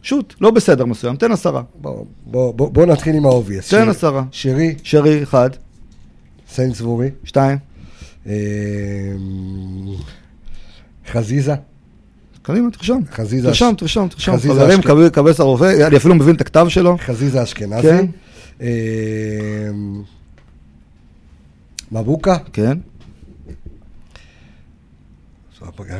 shoot, 0.03 0.33
לא 0.41 0.51
בסדר 0.51 0.85
מסוים, 0.85 1.15
תן 1.15 1.31
עשרה. 1.31 1.61
בוא- 1.81 2.05
בוא 2.25 2.53
בוא- 2.53 2.69
בוא 2.71 2.85
נתחיל 2.85 3.15
עם 3.15 3.25
ה 3.25 3.30
obvious. 3.30 3.69
תן 3.73 3.89
עשרה. 3.89 4.23
שרי, 4.31 4.75
שרי, 4.83 5.23
אחד, 5.23 5.49
סיינסברי, 6.53 7.09
שתיים. 7.23 7.57
אמ, 8.25 8.31
חזיזה, 11.11 11.53
קדימה, 12.41 12.71
תרשום. 12.71 13.03
חזיזה 13.13 13.47
תרשום, 13.47 13.75
תרשום, 13.75 14.07
תרשום. 14.07 14.35
חזיזה 14.35 14.53
חברים, 14.53 14.79
אשכ- 14.79 14.87
קבל- 14.87 15.09
קבץ 15.09 15.39
הרופא, 15.39 15.87
אני 15.87 15.97
אפילו 15.97 16.15
מבין 16.15 16.35
את 16.35 16.41
הכתב 16.41 16.65
שלו. 16.69 16.97
חזיזה 17.05 17.43
אשכנזי, 17.43 17.81
כן. 17.81 18.05
אמ, 18.61 20.03
מבוקה, 21.91 22.37
כן. 22.53 22.77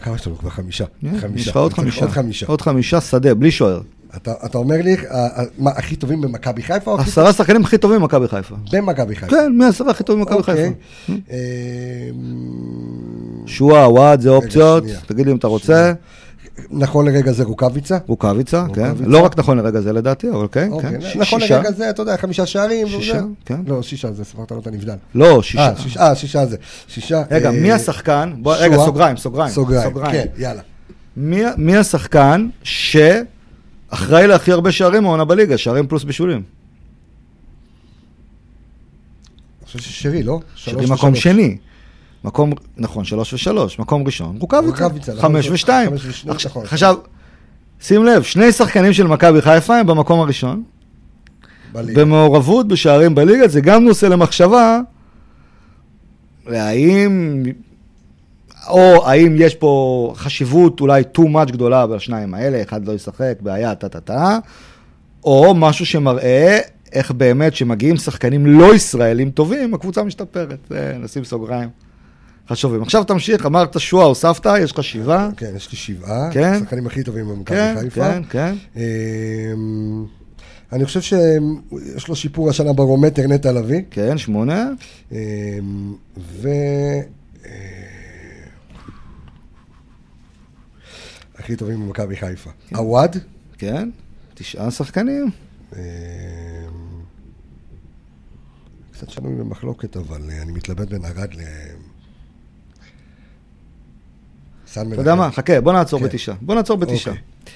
כמה 0.04 0.16
יש 0.16 0.28
לנו 0.28 0.38
כבר 0.38 0.50
חמישה. 0.50 0.86
חמישה. 1.22 1.42
יש 1.42 1.48
לך 1.48 1.56
עוד 1.58 1.74
חמישה. 1.74 2.02
עוד 2.02 2.10
חמישה. 2.10 2.46
עוד 2.46 2.62
חמישה 2.62 3.02
שדה, 3.02 3.34
בלי 3.36 3.52
שוער. 3.52 3.82
אתה 4.18 4.34
אתה 4.46 4.58
אומר 4.58 4.76
לי, 4.84 4.96
אה, 4.96 5.28
אה, 5.38 5.44
מה, 5.58 5.72
הכי 5.76 5.96
טובים 5.96 6.22
במכבי 6.22 6.62
חיפה 6.62 6.92
או 6.92 7.00
הכי 7.00 7.10
עשרה 7.10 7.34
שחקנים 7.34 7.64
הכי 7.64 7.78
טובים 7.78 8.00
במכבי 8.02 8.28
חיפה. 8.28 8.56
במכבי 8.74 9.16
חיפה? 9.16 9.36
כן, 9.36 9.52
מי 9.58 9.66
העשרה 9.66 9.92
הכי 9.92 10.04
טובים 10.04 10.26
במכבי 10.26 10.38
אוקיי. 10.38 10.56
חיפה. 10.56 11.14
אמ, 11.32 11.36
שועה, 13.46 13.90
וואד, 13.92 14.22
זה 14.22 14.30
אופציות. 14.30 14.84
שנייה. 14.84 15.00
תגיד 15.06 15.26
לי 15.26 15.32
אם 15.32 15.38
אתה 15.38 15.48
רוצה. 15.48 15.74
שנייה. 15.74 15.94
נכון 16.72 17.06
לרגע 17.06 17.32
זה 17.32 17.44
רוקאביצה. 17.44 17.98
רוקאביצה, 18.08 18.66
כן. 18.74 18.92
לא 19.00 19.26
רק 19.26 19.40
נכון 19.40 19.58
לרגע 19.58 19.82
זה 19.82 19.94
לדעתי, 19.94 20.30
אבל 20.30 20.48
כן, 20.52 20.72
אוקיי, 20.72 20.90
כן. 20.90 21.02
ש- 21.02 21.16
נכון. 21.16 21.42
לרגע 21.50 21.72
זה, 21.72 21.90
אתה 21.90 22.02
יודע, 22.02 22.18
חמישה 22.18 22.46
שערים. 22.46 22.88
שישה, 22.88 23.14
וזה. 23.14 23.24
כן. 23.46 23.62
לא, 23.68 23.82
שישה, 23.82 24.12
זה 24.12 24.24
ספרת 24.24 24.52
לו 24.52 24.60
את 24.60 24.68
הנבדל. 24.68 24.96
לא, 25.16 25.42
שישה. 25.42 25.74
אה, 26.00 26.16
שישה, 26.16 26.40
אה, 26.40 26.46
זה. 26.46 26.58
שישה. 26.88 27.24
רגע, 27.32 27.50
אה, 27.50 27.54
מי 27.56 27.72
השחקן? 27.72 28.34
רגע. 28.46 28.78
סוגריים, 28.78 29.18
סוגריים. 29.18 29.52
סוגריים, 29.54 29.92
כן, 30.12 30.26
יאללה. 30.38 30.62
מי, 31.58 31.78
השחקן 31.78 32.48
שאחראי 33.94 34.28
להכי 34.28 34.52
הרבה 34.52 34.72
שערים 34.72 35.06
העונה 35.06 35.26
בליגה, 35.26 35.58
שערים 35.58 35.88
פלוס 35.88 36.04
בישולים? 36.04 36.38
אני 39.60 39.66
חושב 39.66 39.80
ששרי, 39.80 40.24
לא? 40.24 40.40
שרי 40.56 40.86
מקום. 40.90 41.16
שני. 41.16 41.58
מקום, 42.24 42.52
נכון, 42.78 43.06
שלוש 43.06 43.34
ושלוש. 43.34 43.80
מקום 43.80 44.04
ראשון, 44.06 44.38
רוקאביצה. 44.40 45.12
נכון, 45.14 45.22
חמש 45.22 45.50
ושתיים. 45.50 45.92
נכון. 46.26 46.64
עכשיו, 46.66 46.96
שים 47.82 48.06
לב, 48.06 48.24
שני 48.24 48.52
שחקנים 48.52 48.94
של 48.94 49.08
מכבי 49.08 49.42
חיפה 49.42 49.78
הם 49.78 49.88
במקום 49.88 50.20
הראשון. 50.20 50.64
בליגה. 51.74 52.02
במעורבות 52.02 52.68
בשערים 52.68 53.16
בליגה, 53.16 53.48
זה 53.48 53.62
גם 53.62 53.84
נושא 53.84 54.06
למחשבה, 54.06 54.80
והאם, 56.46 57.44
או 58.68 59.08
האם 59.08 59.36
יש 59.38 59.56
פה 59.56 60.14
חשיבות 60.16 60.82
אולי 60.82 61.04
too 61.18 61.22
much 61.22 61.52
גדולה 61.52 61.88
בשניים 61.88 62.34
האלה, 62.34 62.62
אחד 62.62 62.88
לא 62.88 62.94
ישחק, 62.94 63.38
בעיה, 63.42 63.76
טה-טה-טה, 63.76 64.40
או 65.24 65.54
משהו 65.56 65.86
שמראה 65.86 66.60
איך 66.94 67.12
באמת 67.12 67.56
שמגיעים 67.56 67.98
שחקנים 67.98 68.46
לא 68.46 68.76
ישראלים 68.76 69.32
טובים, 69.32 69.74
הקבוצה 69.74 70.04
משתפרת. 70.04 70.60
זה, 70.70 70.96
נשים 71.00 71.24
סוגריים. 71.24 71.70
חשובים. 72.50 72.82
עכשיו 72.82 73.04
תמשיך, 73.04 73.46
אמרת 73.46 73.80
שועה, 73.80 74.06
הוספת, 74.06 74.46
יש 74.60 74.72
לך 74.72 74.84
שבעה. 74.84 75.30
כן, 75.38 75.52
יש 75.56 75.72
לי 75.72 75.78
שבעה. 75.78 76.30
כן. 76.32 76.54
השחקנים 76.54 76.88
הכי 76.88 77.04
טובים 77.04 77.30
במכבי 77.30 77.58
כן, 77.58 77.76
חיפה. 77.80 78.12
כן, 78.12 78.22
כן. 78.30 78.54
אמ, 78.76 80.06
אני 80.72 80.86
חושב 80.86 81.02
שיש 81.02 82.08
לו 82.08 82.16
שיפור 82.16 82.50
השנה 82.50 82.74
ברומטר 82.74 83.28
נטע 83.28 83.52
לביא. 83.52 83.82
כן, 83.92 84.18
שמונה. 84.18 84.70
אמ, 85.12 85.18
ו... 86.18 86.50
אה, 87.46 87.50
הכי 91.44 91.56
טובים 91.56 91.88
במכבי 91.88 92.16
חיפה. 92.16 92.50
עווד. 92.76 93.18
כן, 93.58 93.90
תשעה 94.34 94.72
שחקנים. 94.72 95.32
אמ, 95.76 95.80
קצת 98.92 99.10
שנוי 99.10 99.36
במחלוקת, 99.36 99.98
אבל 99.98 100.30
אה, 100.30 100.42
אני 100.42 100.52
מתלבט 100.52 100.90
בין 100.90 101.06
ארד 101.06 101.34
ל... 101.34 101.40
אתה 104.72 104.82
יודע 105.02 105.16
מה? 105.16 105.32
חכה, 105.32 105.62
בוא 105.62 105.74
נעצור 105.74 106.00
כן. 106.00 106.06
בתשעה. 106.06 106.36
בוא 106.42 106.56
נעצור 106.56 106.78
בתשעה. 106.78 107.14
אוקיי. 107.14 107.54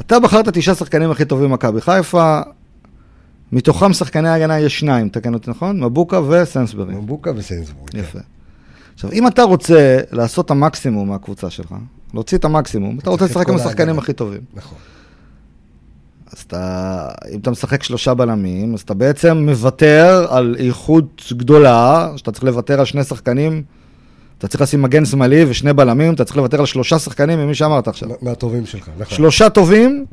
אתה 0.00 0.20
בחרת 0.20 0.48
תשעה 0.48 0.74
שחקנים 0.74 1.10
הכי 1.10 1.24
טובים 1.24 1.50
במכבי 1.50 1.80
חיפה, 1.80 2.40
מתוכם 3.52 3.92
שחקני 3.92 4.28
ההגנה 4.28 4.60
יש 4.60 4.78
שניים, 4.78 5.08
תקן 5.08 5.34
אותי 5.34 5.50
נכון? 5.50 5.84
מבוקה 5.84 6.20
וסנסברי. 6.20 6.94
מבוקה 6.94 7.30
וסיינסבורג. 7.36 7.94
יפה. 7.94 8.18
עכשיו, 8.94 9.12
אם 9.12 9.26
אתה 9.26 9.42
רוצה 9.42 9.98
לעשות 10.12 10.46
את 10.46 10.50
המקסימום 10.50 11.08
מהקבוצה 11.08 11.50
שלך, 11.50 11.74
להוציא 12.14 12.38
את 12.38 12.44
המקסימום, 12.44 12.98
אתה 12.98 13.10
רוצה 13.10 13.24
לשחק 13.24 13.48
עם 13.48 13.54
השחקנים. 13.56 13.98
הכי 13.98 14.12
טובים. 14.12 14.40
נכון. 14.54 14.78
אז 16.32 16.38
אתה, 16.46 17.08
אם 17.32 17.38
אתה 17.38 17.50
משחק 17.50 17.82
שלושה 17.82 18.14
בלמים, 18.14 18.74
אז 18.74 18.80
אתה 18.80 18.94
בעצם 18.94 19.36
מוותר 19.36 20.26
על 20.30 20.56
איכות 20.58 21.32
גדולה, 21.36 22.08
שאתה 22.16 22.32
צריך 22.32 22.44
לוותר 22.44 22.78
על 22.78 22.84
שני 22.84 23.04
שחקנים, 23.04 23.62
אתה 24.38 24.48
צריך 24.48 24.60
לשים 24.62 24.82
מגן 24.82 25.04
שמאלי 25.04 25.44
ושני 25.48 25.72
בלמים, 25.72 26.14
אתה 26.14 26.24
צריך 26.24 26.36
לוותר 26.36 26.60
על 26.60 26.66
שלושה 26.66 26.98
שחקנים 26.98 27.38
ממי 27.38 27.54
שאמרת 27.54 27.88
עכשיו. 27.88 28.08
מה- 28.08 28.14
מהטובים 28.22 28.66
שלך, 28.66 28.88
נכון. 28.98 29.16
שלושה 29.16 29.48
טובים, 29.50 30.04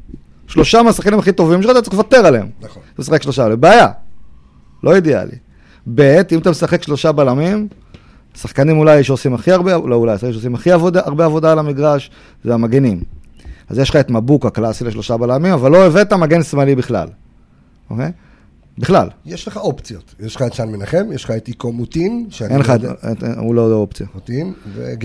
שלושה 0.47 0.83
מהשחקנים 0.83 1.19
הכי 1.19 1.31
טובים 1.31 1.61
שלך, 1.61 1.71
אתה 1.71 1.81
צריך 1.81 1.93
לוותר 1.93 2.25
עליהם. 2.25 2.47
נכון. 2.61 2.81
אתה 2.93 3.01
משחק 3.01 3.21
שלושה. 3.21 3.55
בעיה, 3.55 3.87
לא 4.83 4.95
אידיאלי. 4.95 5.35
ב', 5.95 6.01
אם 6.31 6.39
אתה 6.39 6.51
משחק 6.51 6.83
שלושה 6.83 7.11
בלמים, 7.11 7.67
שחקנים 8.41 8.77
אולי 8.77 9.03
שעושים 9.03 9.33
הכי 9.33 9.51
הרבה, 9.51 9.77
לא 9.77 9.95
אולי, 9.95 10.15
שחקנים 10.15 10.33
שעושים 10.33 10.55
הכי 10.55 10.71
עבודה, 10.71 11.01
הרבה 11.05 11.25
עבודה 11.25 11.51
על 11.51 11.59
המגרש, 11.59 12.11
זה 12.43 12.53
המגנים. 12.53 13.03
אז 13.69 13.79
יש 13.79 13.89
לך 13.89 13.95
את 13.95 14.09
מבוקה 14.09 14.49
קלאסי 14.49 14.83
לשלושה 14.83 15.17
בלמים, 15.17 15.53
אבל 15.53 15.71
לא 15.71 15.85
הבאת 15.85 16.13
מגן 16.13 16.43
שמאלי 16.43 16.75
בכלל, 16.75 17.07
אוקיי? 17.89 18.11
בכלל. 18.77 19.07
יש 19.25 19.47
לך 19.47 19.57
אופציות. 19.57 20.15
יש 20.19 20.35
לך 20.35 20.41
את 20.41 20.53
שן 20.53 20.69
מנחם, 20.69 21.05
יש 21.13 21.23
לך 21.23 21.31
את 21.31 21.47
איקו 21.47 21.71
מוטין, 21.71 22.27
אין 22.49 22.59
לך, 22.59 22.73
לא 23.21 23.27
הוא 23.37 23.55
לא 23.55 23.73
אופציה. 23.73 24.07
מוטין, 24.15 24.53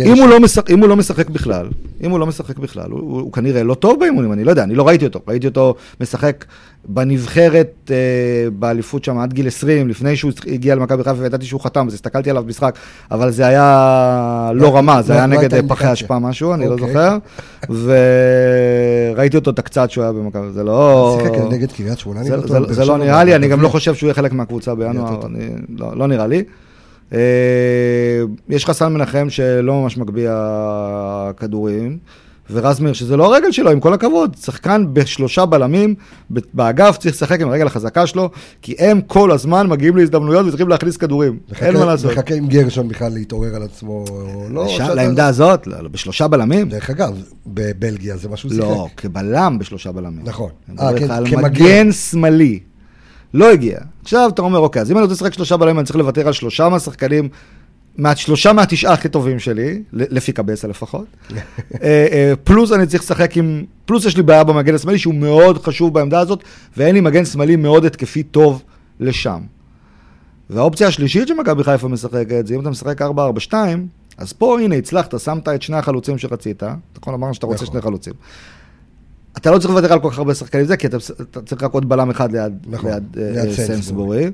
אם. 0.07 0.19
הוא, 0.19 0.29
לא 0.29 0.41
משחק, 0.41 0.71
אם 0.71 0.81
הוא 0.81 0.89
לא 0.89 0.97
משחק 0.97 1.31
בכלל, 1.31 1.69
אם 2.03 2.11
הוא 2.11 2.19
לא 2.19 2.27
משחק 2.27 2.59
בכלל, 2.59 2.91
הוא, 2.91 3.01
הוא, 3.01 3.21
הוא 3.21 3.33
כנראה 3.33 3.63
לא 3.63 3.75
טוב 3.75 4.01
באימונים, 4.01 4.33
אני 4.33 4.45
לא 4.45 4.51
יודע, 4.51 4.63
אני 4.63 4.75
לא 4.75 4.87
ראיתי 4.87 5.05
אותו. 5.05 5.21
ראיתי 5.29 5.47
אותו 5.47 5.75
משחק 6.01 6.45
בנבחרת 6.89 7.91
אה, 7.91 7.97
באליפות 8.51 9.05
שם 9.05 9.19
עד 9.19 9.33
גיל 9.33 9.47
20, 9.47 9.89
לפני 9.89 10.17
שהוא 10.17 10.33
הגיע 10.47 10.75
למכבי 10.75 11.05
חיפה 11.05 11.21
וידעתי 11.23 11.47
שהוא 11.47 11.61
חתם, 11.61 11.87
אז 11.87 11.95
הסתכלתי 11.95 12.31
עליו 12.31 12.43
במשחק, 12.43 12.79
אבל 13.11 13.31
זה 13.31 13.47
היה 13.47 14.51
לא 14.55 14.63
לא- 14.63 14.77
רמה, 14.77 15.03
זה 15.03 15.13
לא- 15.13 15.19
היה 15.19 15.27
לא 15.27 15.37
נגד 15.37 15.69
פחי. 15.69 15.93
אשפה 15.93 16.19
משהו, 16.19 16.55
אני 16.55 16.67
לא 16.67 16.73
אוקיי. 16.73 16.87
זוכר, 16.87 17.19
וראיתי 19.15 19.37
אותו 19.37 19.51
את 19.51 19.59
הקצת 19.59 19.91
שהוא 19.91 20.05
היה 20.05 20.13
במכבי, 20.13 20.51
זה 20.53 20.65
לא... 20.65 21.19
שיחק 21.23 21.39
נגד 21.51 21.73
קריית 21.73 21.99
שמונה, 21.99 22.21
אני 22.21 22.29
זה, 22.69 22.85
לא 22.85 22.99
לא 22.99 23.05
נראה 23.05 23.25
לי, 23.25 23.35
אני 23.37 23.49
גם 23.49 23.61
לא. 23.61 23.69
חושב 23.75 23.95
שהוא 23.95 24.07
יהיה 24.07 24.15
חלק 24.15 24.33
מהקבוצה 24.33 24.75
בינואר, 24.75 25.21
לא, 25.79 25.97
לא 25.97 26.07
נראה 26.07 26.27
לי. 26.27 26.45
אה, 27.13 27.19
יש 28.49 28.65
לך 28.65 28.73
סן 28.73 28.93
מנחם 28.93 29.31
שלא 29.31 29.83
ממש 29.83 29.99
מגביה 29.99 30.37
כדורים, 31.37 31.99
ורזמיר 32.51 32.93
שזה 32.93 33.17
לא 33.17 33.35
הרגל 33.35 33.53
שלו, 33.53 33.71
עם 33.71 33.81
כל 33.81 33.93
הכבוד, 33.93 34.37
שחקן 34.43 34.85
בשלושה 34.93 35.47
בלמים, 35.47 35.95
באגף 36.55 36.97
צריך 36.99 37.15
לשחק 37.15 37.41
עם 37.41 37.49
הרגל 37.49 37.67
החזקה 37.67 38.07
שלו, 38.07 38.31
כי 38.63 38.75
הם 38.79 39.01
כל 39.01 39.31
הזמן 39.33 39.67
מגיעים 39.67 39.97
להזדמנויות 39.97 40.47
וצריכים 40.47 40.69
להכניס 40.69 40.97
כדורים, 40.97 41.39
מחכה- 41.51 41.67
אין 41.67 41.77
מה 41.77 41.85
לעשות. 41.85 42.13
מחכה 42.13 42.35
עם 42.35 42.47
גרשון 42.49 42.89
בכלל 42.89 43.13
להתעורר 43.13 43.55
על 43.57 43.63
עצמו, 43.63 44.05
או 44.11 44.47
לא. 44.51 44.69
שאתה- 44.69 44.95
לעמדה 44.95 45.27
הזאת, 45.27 45.67
לא, 45.67 45.81
לא, 45.83 45.89
בשלושה 45.89 46.29
בלמים? 46.29 46.69
דרך 46.69 46.91
אגב, 46.91 47.17
בבלגיה 47.47 48.17
זה 48.17 48.29
משהו 48.29 48.51
לא, 48.53 48.87
כבלם 48.97 49.57
בשלושה 49.61 49.93
בלמים. 49.93 50.21
נכון. 50.25 50.51
אה, 50.81 50.91
כן, 50.99 51.07
כמגן. 51.25 51.43
מגן 51.43 51.93
שמאלי. 51.93 52.59
לא 53.35 53.53
הגיע. 53.53 53.79
עכשיו 54.03 54.31
אתה 54.35 54.43
אומר, 54.43 54.59
אוקיי, 54.59 54.83
אז 54.83 54.91
אם 54.91 54.97
אני 54.97 55.03
רוצה 55.03 55.15
לשחק 55.15 55.33
שלושה 55.33 55.57
בלמים, 55.57 55.79
אני 55.79 55.87
צריך 55.87 55.97
לוותר 55.97 56.27
על 56.27 56.33
שלושה 56.33 56.69
מהשחקנים, 56.69 57.29
מה- 57.97 58.17
שלושה 58.17 58.53
מהתשעה 58.53 58.93
הכי 58.93 59.09
טובים 59.09 59.39
שלי, 59.39 59.83
לפי 59.93 60.33
קבסה 60.33 60.69
לפחות. 60.69 61.07
אה, 61.33 61.37
אה, 62.13 62.33
פלוס 62.45 62.73
אני 62.73 62.87
צריך 62.87 63.03
לשחק 63.03 63.37
עם, 63.37 63.65
פלוס 63.87 64.05
יש 64.05 64.17
לי 64.17 64.23
בעיה 64.23 64.45
במגן 64.45 64.75
השמאלי 64.75 64.99
שהוא 64.99 65.15
מאוד 65.15 65.63
חשוב 65.63 65.95
בעמדה 65.95 66.21
הזאת, 66.21 66.45
ואין 66.77 66.95
לי 66.95 67.01
מגן 67.01 67.25
שמאלי 67.25 67.57
מאוד 67.57 67.85
התקפי 67.85 68.23
טוב 68.23 68.63
לשם. 69.01 69.41
והאופציה 70.51 70.89
השלישית 70.89 71.29
שמכבי 71.29 71.65
חיפה 71.65 71.89
משחקת, 71.89 72.47
זה 72.47 72.55
אם 72.55 72.61
אתה 72.61 72.71
משחק 72.71 73.03
4-4-2, 73.03 73.55
אז 74.19 74.33
פה 74.33 74.61
הנה 74.61 74.75
הצלחת, 74.75 75.21
שמת 75.21 75.49
את 75.49 75.63
שני 75.63 75.77
החלוצים 75.77 76.19
שרצית, 76.19 76.63
נכון 76.99 77.15
אמרנו 77.15 77.35
שאתה 77.35 77.47
רוצה 77.47 77.63
נכון. 77.63 77.73
שני 77.73 77.83
חלוצים. 77.83 78.13
אתה 79.37 79.51
לא 79.51 79.59
צריך 79.59 79.71
לוותר 79.71 79.93
על 79.93 80.01
כל 80.01 80.11
כך 80.11 80.19
הרבה 80.19 80.35
שחקנים 80.35 80.65
זה, 80.65 80.77
כי 80.77 80.87
אתה, 80.87 80.97
אתה 81.31 81.43
צריך 81.43 81.63
רק 81.63 81.73
עוד 81.73 81.89
בלם 81.89 82.11
אחד 82.11 82.33
ליד, 82.33 82.53
נכון, 82.67 82.91
ליד, 82.91 83.05
ליד 83.17 83.37
אה, 83.37 83.43
סיינסבורי. 83.43 83.67
סיינסבורי. 83.67 84.31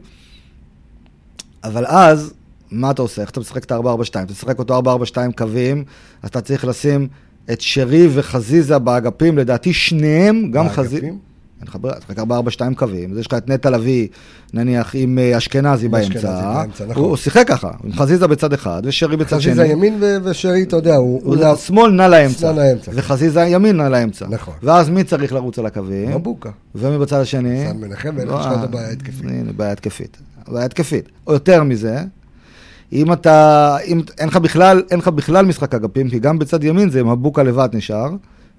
אבל 1.65 1.87
אז, 1.87 2.33
מה 2.71 2.91
אתה 2.91 3.03
עושה? 3.03 3.23
איך 3.23 3.31
אתה 3.31 3.41
משחק 3.41 3.65
את 3.65 3.73
ה-4-4-2? 3.73 4.11
אתה 4.11 4.33
משחק 4.33 4.59
אותו 4.59 4.81
4-4-2 4.81 5.17
קווים, 5.37 5.85
אז 6.23 6.29
אתה 6.29 6.41
צריך 6.41 6.65
לשים 6.65 7.09
את 7.53 7.61
שרי 7.61 8.09
וחזיזה 8.15 8.79
באגפים, 8.79 9.39
לדעתי 9.39 9.73
שניהם, 9.73 10.51
גם 10.51 10.69
חזיזה... 10.69 11.07
אין 11.61 11.69
לך 11.69 11.77
ברירה, 11.81 11.99
אתה 11.99 12.07
משחק 12.13 12.71
4-4-2 12.71 12.75
קווים, 12.75 13.13
אז 13.13 13.19
יש 13.19 13.27
לך 13.27 13.35
את 13.35 13.49
נטע 13.49 13.71
לביא, 13.71 14.09
נניח, 14.55 14.91
עם 14.95 15.19
אה, 15.19 15.39
אשכנזי 15.39 15.89
באמצע, 15.89 16.63
נכון. 16.89 17.05
הוא 17.05 17.17
שיחק 17.17 17.49
ככה, 17.49 17.71
עם 17.85 17.93
חזיזה 17.93 18.27
בצד 18.27 18.53
אחד 18.53 18.83
ושרי 18.85 19.17
בצד 19.17 19.41
שני. 19.41 19.53
חזיזה 19.53 19.67
ימין 19.67 20.03
ושרי, 20.25 20.63
אתה 20.63 20.77
יודע, 20.77 20.97
הוא... 20.97 21.57
שמאל 21.57 21.91
נע 21.91 22.09
לאמצע, 22.09 22.53
לאמצע. 22.53 22.93
וחזיזה 22.95 23.41
ימין 23.41 23.77
נע 23.77 23.89
לאמצע. 23.89 24.27
נכון. 24.31 24.55
ואז 24.63 24.89
מי 24.89 25.05
צריך 25.05 25.33
לרוץ 25.33 25.59
על 25.59 25.67
הקווים? 25.67 26.11
מבוקה. 26.11 26.51
ומי 26.75 26.99
בצד 26.99 27.21
השני? 27.21 27.65
סן 27.69 27.77
מנחם, 27.77 28.11
ואין 28.17 28.29
לך 28.29 28.47
את 28.59 28.65
הבעיה 28.65 28.89
ההתקפית. 28.89 29.25
הנה, 29.25 29.53
בעיה 29.53 29.73
התקפית. 29.73 30.17
בעיה 30.49 30.65
התקפית. 30.65 31.09
או 31.27 31.33
יותר 31.33 31.63
מזה, 31.63 32.05
אם 32.93 33.13
אתה, 33.13 33.77
אם 33.87 34.01
אין 34.19 34.29
לך 34.29 34.37
בכלל, 34.37 34.83
אין 34.91 34.99
לך 34.99 35.09
בכלל 35.09 35.47
משחק 35.47 35.75
אגפים, 35.75 36.11
כי 36.11 36.19
גם 36.19 36.39
בצד 36.39 36.65
ימין 36.65 36.91
זה 36.91 37.05
מבוקה 37.05 37.43
לבד 37.43 37.69
נשאר, 37.73 38.11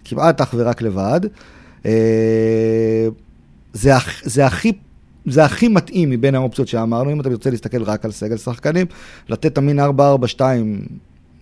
כמעט 0.05 0.41
אך 0.41 0.53
ורק 0.57 0.81
לבד. 0.81 1.21
אה, 1.85 3.07
זה, 3.73 3.91
זה 4.23 4.45
הכי... 4.45 4.71
זה 5.25 5.45
הכי 5.45 5.67
מתאים 5.67 6.09
מבין 6.09 6.35
האופציות 6.35 6.67
שאמרנו, 6.67 7.11
אם 7.11 7.21
אתה 7.21 7.29
רוצה 7.29 7.49
להסתכל 7.49 7.83
רק 7.83 8.05
על 8.05 8.11
סגל 8.11 8.37
שחקנים, 8.37 8.85
לתת 9.29 9.45
את 9.45 9.57
המין 9.57 9.79
4-4-2, 9.79 9.83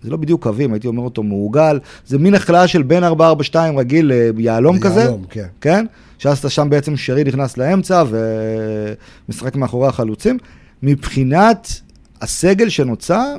זה 0.02 0.10
לא 0.10 0.16
בדיוק 0.16 0.42
קווים, 0.42 0.72
הייתי 0.72 0.86
אומר 0.86 1.02
אותו 1.02 1.22
מעוגל, 1.22 1.78
זה 2.06 2.18
מין 2.18 2.34
החלאה 2.34 2.68
של 2.68 2.82
בין 2.82 3.04
4-4-2 3.04 3.08
רגיל 3.76 4.12
ליהלום 4.36 4.78
כזה, 4.78 5.00
ליהלום, 5.00 5.24
כן. 5.30 5.46
כן? 5.60 5.86
שאז 6.18 6.38
אתה 6.38 6.50
שם 6.50 6.70
בעצם 6.70 6.96
שרי 6.96 7.24
נכנס 7.24 7.56
לאמצע 7.56 8.04
ומשחק 9.28 9.56
מאחורי 9.56 9.88
החלוצים. 9.88 10.38
מבחינת 10.82 11.80
הסגל 12.20 12.68
שנוצר, 12.68 13.36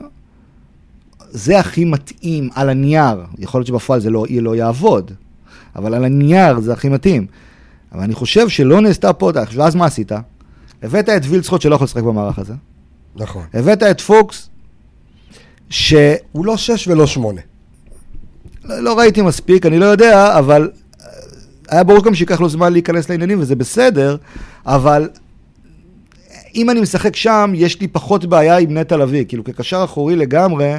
זה 1.31 1.59
הכי 1.59 1.85
מתאים 1.85 2.49
על 2.55 2.69
הנייר. 2.69 3.25
יכול 3.39 3.59
להיות 3.59 3.67
שבפועל 3.67 3.99
זה 3.99 4.09
לא, 4.09 4.25
לא 4.29 4.55
יעבוד, 4.55 5.11
אבל 5.75 5.93
על 5.93 6.05
הנייר 6.05 6.59
זה 6.59 6.73
הכי 6.73 6.89
מתאים. 6.89 7.27
אבל 7.91 8.03
אני 8.03 8.13
חושב 8.13 8.49
שלא 8.49 8.81
נעשתה 8.81 9.13
פה, 9.13 9.31
ואז 9.53 9.75
מה 9.75 9.85
עשית? 9.85 10.11
הבאת 10.83 11.09
את 11.09 11.21
וילצחוט 11.25 11.61
שלא 11.61 11.75
יכול 11.75 11.85
לשחק 11.85 12.03
במערך 12.03 12.39
הזה. 12.39 12.53
נכון. 13.15 13.43
הבאת 13.53 13.83
את 13.83 14.01
פוקס, 14.01 14.49
ש... 15.69 15.93
הוא 16.31 16.45
לא 16.45 16.57
שש 16.57 16.87
ולא 16.87 17.07
שמונה. 17.07 17.41
לא, 18.65 18.79
לא 18.79 18.99
ראיתי 18.99 19.21
מספיק, 19.21 19.65
אני 19.65 19.79
לא 19.79 19.85
יודע, 19.85 20.39
אבל 20.39 20.71
אה, 21.01 21.07
היה 21.69 21.83
ברור 21.83 22.03
גם 22.03 22.15
שייקח 22.15 22.41
לו 22.41 22.49
זמן 22.49 22.73
להיכנס 22.73 23.09
לעניינים, 23.09 23.39
וזה 23.39 23.55
בסדר, 23.55 24.17
אבל 24.65 25.09
אם 26.55 26.69
אני 26.69 26.81
משחק 26.81 27.15
שם, 27.15 27.51
יש 27.55 27.81
לי 27.81 27.87
פחות 27.87 28.25
בעיה 28.25 28.57
עם 28.57 28.77
נטע 28.77 28.97
לביא. 28.97 29.25
כאילו, 29.25 29.43
כקשר 29.43 29.81
אחורי 29.83 30.15
לגמרי, 30.15 30.73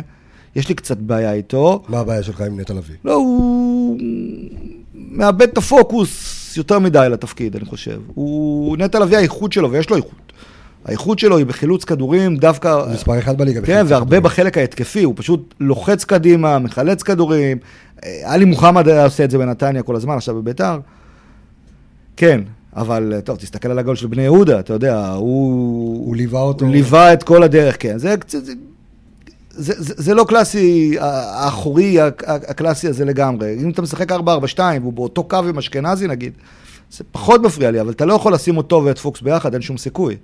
יש 0.56 0.68
לי 0.68 0.74
קצת 0.74 0.96
בעיה 0.96 1.32
איתו. 1.32 1.82
מה 1.88 1.98
הבעיה 1.98 2.22
שלך 2.22 2.40
עם 2.40 2.60
נטע 2.60 2.74
לביא? 2.74 2.94
לא, 3.04 3.14
הוא 3.14 3.98
מאבד 4.94 5.48
את 5.48 5.58
הפוקוס 5.58 6.56
יותר 6.56 6.78
מדי 6.78 7.06
לתפקיד, 7.10 7.56
אני 7.56 7.64
חושב. 7.64 8.00
הוא, 8.14 8.76
נטע 8.76 8.98
לביא, 8.98 9.16
האיכות 9.16 9.52
שלו, 9.52 9.70
ויש 9.70 9.90
לו 9.90 9.96
איכות. 9.96 10.32
האיכות 10.84 11.18
שלו 11.18 11.38
היא 11.38 11.46
בחילוץ 11.46 11.84
כדורים, 11.84 12.36
דווקא... 12.36 12.84
מספר 12.92 13.18
אחד 13.18 13.38
בליגה. 13.38 13.60
כן, 13.60 13.84
והרבה 13.86 14.06
כדורים. 14.06 14.22
בחלק 14.22 14.58
ההתקפי, 14.58 15.02
הוא 15.02 15.14
פשוט 15.16 15.54
לוחץ 15.60 16.04
קדימה, 16.04 16.58
מחלץ 16.58 17.02
כדורים. 17.02 17.58
אה, 18.04 18.20
עלי 18.24 18.44
מוחמד 18.44 18.88
היה 18.88 19.04
עושה 19.04 19.24
את 19.24 19.30
זה 19.30 19.38
בנתניה 19.38 19.82
כל 19.82 19.96
הזמן, 19.96 20.14
עכשיו 20.14 20.34
בביתר. 20.34 20.78
כן, 22.16 22.40
אבל 22.76 23.12
אה, 23.16 23.20
טוב, 23.20 23.36
תסתכל 23.36 23.70
על 23.70 23.78
הגול 23.78 23.96
של 23.96 24.06
בני 24.06 24.22
יהודה, 24.22 24.60
אתה 24.60 24.72
יודע, 24.72 25.08
הוא... 25.08 26.06
הוא 26.06 26.16
ליווה 26.16 26.40
אותו. 26.40 26.64
הוא 26.64 26.72
ליווה 26.72 27.12
את 27.12 27.22
כל 27.22 27.42
הדרך, 27.42 27.76
כן. 27.80 27.98
זה. 27.98 28.14
זה, 28.28 28.40
זה, 29.54 29.82
זה, 29.82 29.94
זה 29.96 30.14
לא 30.14 30.24
קלאסי, 30.28 30.96
האחורי 31.00 32.00
הקלאסי 32.26 32.88
הזה 32.88 33.04
לגמרי. 33.04 33.56
אם 33.62 33.70
אתה 33.70 33.82
משחק 33.82 34.12
4-4-2 34.12 34.14
והוא 34.80 34.92
באותו 34.92 35.24
קו 35.24 35.36
עם 35.36 35.58
אשכנזי 35.58 36.06
נגיד, 36.06 36.32
זה 36.90 37.04
פחות 37.12 37.42
מפריע 37.42 37.70
לי, 37.70 37.80
אבל 37.80 37.90
אתה 37.90 38.04
לא 38.04 38.14
יכול 38.14 38.34
לשים 38.34 38.56
אותו 38.56 38.82
ואת 38.84 38.98
פוקס 38.98 39.20
ביחד, 39.20 39.52
אין 39.52 39.62
שום 39.62 39.78
סיכוי. 39.78 40.16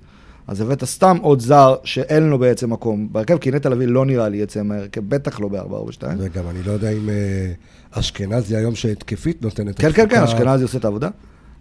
אז 0.46 0.60
הבאת 0.60 0.84
סתם 0.84 1.16
עוד 1.22 1.40
זר 1.40 1.74
שאין 1.84 2.22
לו 2.22 2.38
בעצם 2.38 2.72
מקום 2.72 3.08
בהרכב, 3.12 3.38
כי 3.38 3.50
נטע 3.50 3.68
לביא 3.68 3.86
לא 3.86 4.06
נראה 4.06 4.28
לי 4.28 4.36
יצא 4.36 4.62
מהרכב, 4.62 5.00
בטח 5.08 5.40
לא 5.40 5.48
ב-4-4-2. 5.48 6.02
וגם 6.18 6.44
אני 6.50 6.62
לא 6.62 6.72
יודע 6.72 6.90
אם 6.90 7.08
אה, 7.08 7.52
אשכנזי 7.90 8.56
היום 8.56 8.74
שהתקפית 8.74 9.42
נותנת... 9.42 9.78
כן, 9.78 9.92
כן, 9.92 10.08
כן, 10.08 10.22
אשכנזי 10.22 10.62
עושה 10.62 10.78
את 10.78 10.84
העבודה. 10.84 11.08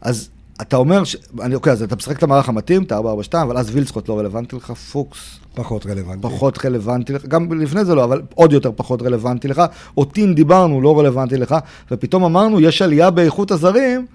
אז 0.01 0.29
אתה 0.61 0.77
אומר, 0.77 1.03
ש... 1.03 1.15
אני, 1.41 1.55
אוקיי, 1.55 1.73
אז 1.73 1.83
אתה 1.83 1.95
משחק 1.95 2.17
את 2.17 2.23
המערך 2.23 2.49
המתאים, 2.49 2.83
את 2.83 2.91
ה-4-4-2, 2.91 3.01
אבל 3.41 3.57
אז 3.57 3.69
וילצחוט 3.75 4.09
לא 4.09 4.19
רלוונטי 4.19 4.55
לך, 4.55 4.71
פוקס 4.71 5.17
פחות 5.55 5.85
רלוונטי. 5.85 6.21
פחות 6.21 6.65
רלוונטי 6.65 7.13
לך, 7.13 7.25
גם 7.25 7.61
לפני 7.61 7.85
זה 7.85 7.95
לא, 7.95 8.03
אבל 8.03 8.21
עוד 8.35 8.53
יותר 8.53 8.71
פחות 8.75 9.01
רלוונטי 9.01 9.47
לך. 9.47 9.61
אותין 9.97 10.35
דיברנו, 10.35 10.81
לא 10.81 10.99
רלוונטי 10.99 11.37
לך, 11.37 11.55
ופתאום 11.91 12.23
אמרנו, 12.23 12.59
יש 12.61 12.81
עלייה 12.81 13.09
באיכות 13.11 13.51
הזרים, 13.51 14.05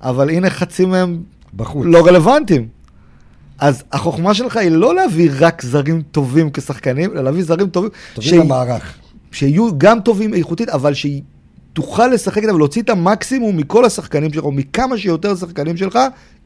אבל 0.00 0.30
הנה 0.30 0.50
חצי 0.50 0.84
מהם 0.84 1.22
בחוץ. 1.56 1.86
לא 1.86 2.06
רלוונטיים. 2.06 2.68
אז 3.58 3.82
החוכמה 3.92 4.34
שלך 4.34 4.56
היא 4.56 4.70
לא 4.70 4.94
להביא 4.94 5.30
רק 5.38 5.62
זרים 5.62 6.02
טובים 6.10 6.50
כשחקנים, 6.50 7.10
אלא 7.12 7.24
להביא 7.24 7.42
זרים 7.44 7.68
טובים, 7.68 7.90
טובים 8.14 8.30
שהיא- 8.30 8.40
למערך. 8.40 8.94
שיהיו 9.32 9.78
גם 9.78 10.00
טובים 10.00 10.34
איכותית, 10.34 10.68
אבל 10.68 10.94
שהיא 10.94 11.22
תוכל 11.72 12.06
לשחק 12.06 12.42
איתם 12.42 12.54
ולהוציא 12.54 12.82
את 12.82 12.90
המקסימום 12.90 13.56
מכל 13.56 13.84
השחקנים 13.84 14.32
שלך, 14.32 14.44
או 14.44 14.52
מכמה 14.52 14.98
שיותר 14.98 15.36
שחקנים 15.36 15.76
שלך, 15.76 15.98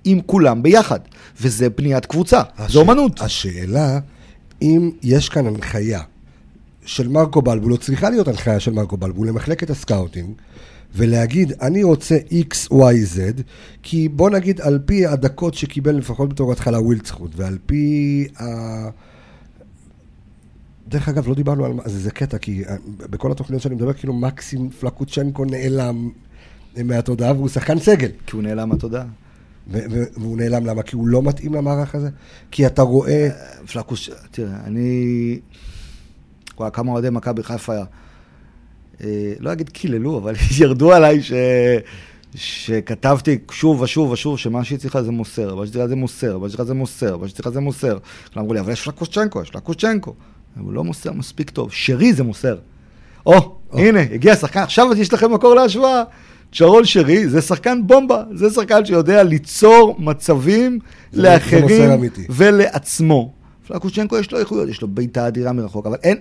עם 0.04 0.20
כולם 0.26 0.62
ביחד. 0.62 1.00
וזה 1.40 1.70
בניית 1.70 2.06
קבוצה, 2.06 2.42
הש- 2.58 2.72
זו 2.72 2.80
אומנות. 2.80 3.20
השאלה, 3.20 3.98
אם 4.62 4.90
יש 5.02 5.28
כאן 5.28 5.46
הנחיה 5.46 6.00
של 6.84 7.08
מרקו 7.08 7.42
בלבול, 7.42 7.72
או 7.72 7.78
צריכה 7.78 8.10
להיות 8.10 8.28
הנחיה 8.28 8.60
של 8.60 8.72
מרקו 8.72 8.96
בלבול 8.96 9.28
למחלקת 9.28 9.70
הסקאוטינג, 9.70 10.30
ולהגיד, 10.94 11.52
אני 11.62 11.82
רוצה 11.82 12.16
X, 12.30 12.72
Y, 12.72 12.74
Z, 13.16 13.42
כי 13.82 14.08
בוא 14.08 14.30
נגיד, 14.30 14.60
על 14.60 14.78
פי 14.86 15.06
הדקות 15.06 15.54
שקיבל 15.54 15.94
לפחות 15.96 16.28
בתור 16.28 16.52
התחלה 16.52 16.80
ווילדסחוט, 16.80 17.30
ועל 17.36 17.58
פי 17.66 18.26
ה... 18.40 18.44
דרך 20.88 21.08
אגב, 21.08 21.28
לא 21.28 21.34
דיברנו 21.34 21.64
על... 21.64 21.72
מה- 21.72 21.82
זה, 21.86 22.10
קטע, 22.10 22.38
כי 22.38 22.64
אה, 22.64 22.76
בכל 22.98 23.32
התוכניות 23.32 23.62
שאני 23.62 23.74
מדבר, 23.74 23.92
כאילו 23.92 24.12
מקסים 24.12 24.70
פלקוצ'נקו 24.70 25.44
נעלם 25.44 26.10
מהתודעה, 26.84 27.32
והוא 27.32 27.48
שחקן 27.48 27.78
סגל. 27.78 28.08
כי 28.26 28.36
הוא 28.36 28.42
נעלם 28.42 28.68
מהתודעה. 28.68 29.04
והוא 29.66 30.36
נעלם, 30.36 30.66
למה? 30.66 30.82
כי 30.82 30.96
הוא 30.96 31.08
לא 31.08 31.22
מתאים 31.22 31.54
למערך 31.54 31.94
הזה? 31.94 32.08
כי 32.50 32.66
אתה 32.66 32.82
רואה... 32.82 33.28
פלקוס, 33.72 34.10
תראה, 34.30 34.56
אני... 34.64 35.38
וואי, 36.58 36.70
כמה 36.72 36.92
אוהדי 36.92 37.10
מכבי 37.10 37.42
חיפה, 37.42 37.72
אה, 39.04 39.32
לא 39.40 39.52
אגיד 39.52 39.68
קיללו, 39.68 40.18
אבל 40.18 40.34
ירדו 40.60 40.92
עליי 40.92 41.22
ש... 41.22 41.32
שכתבתי 42.34 43.38
שוב 43.50 43.80
ושוב 43.80 44.10
ושוב 44.10 44.38
שמה 44.38 44.64
שהיא 44.64 44.78
צריכה 44.78 45.02
זה 45.02 45.10
מוסר, 45.10 45.54
מה 45.54 45.62
שהיא 45.64 45.72
צריכה 45.72 45.88
זה 45.88 45.96
מוסר, 45.96 46.38
מה 46.38 46.48
שהיא 46.48 46.50
צריכה 46.50 46.64
זה 46.64 46.74
מוסר, 46.74 47.16
מה 47.16 47.26
שהיא 47.26 47.34
צריכה 47.34 47.50
זה 47.50 47.60
מוסר. 47.60 47.98
אמרו 48.38 48.54
לי, 48.54 48.60
אבל 48.60 48.72
יש 48.72 48.84
פלקושצ'נקו, 48.84 49.42
יש 49.42 49.50
פלקושצ'נקו. 49.50 50.14
הוא 50.60 50.72
לא 50.72 50.84
מוסר 50.84 51.12
מספיק 51.12 51.50
טוב, 51.50 51.68
שרי 51.72 52.12
זה 52.12 52.22
מוסר. 52.22 52.56
או, 53.26 53.34
הנה, 53.72 54.00
הגיע 54.00 54.36
שחקן, 54.36 54.60
עכשיו 54.60 54.86
יש 54.96 55.12
לכם 55.12 55.32
מקור 55.34 55.54
להשוואה. 55.54 56.02
צ'רול 56.54 56.84
שרי 56.84 57.28
זה 57.28 57.40
שחקן 57.42 57.80
בומבה, 57.86 58.22
זה 58.34 58.50
שחקן 58.50 58.84
שיודע 58.84 59.22
ליצור 59.22 59.96
מצבים 59.98 60.78
זה- 61.12 61.22
לאחרים. 61.22 61.90
ולעצמו. 62.30 63.32
פלקושצ'נקו 63.68 64.16
יש 64.18 64.32
לו 64.32 64.38
איכויות, 64.38 64.68
יש 64.68 64.82
לו 64.82 64.88
בעיטה 64.88 65.28
אדירה 65.28 65.52
מרחוק, 65.52 65.86
אבל 65.86 65.96
אין... 66.02 66.16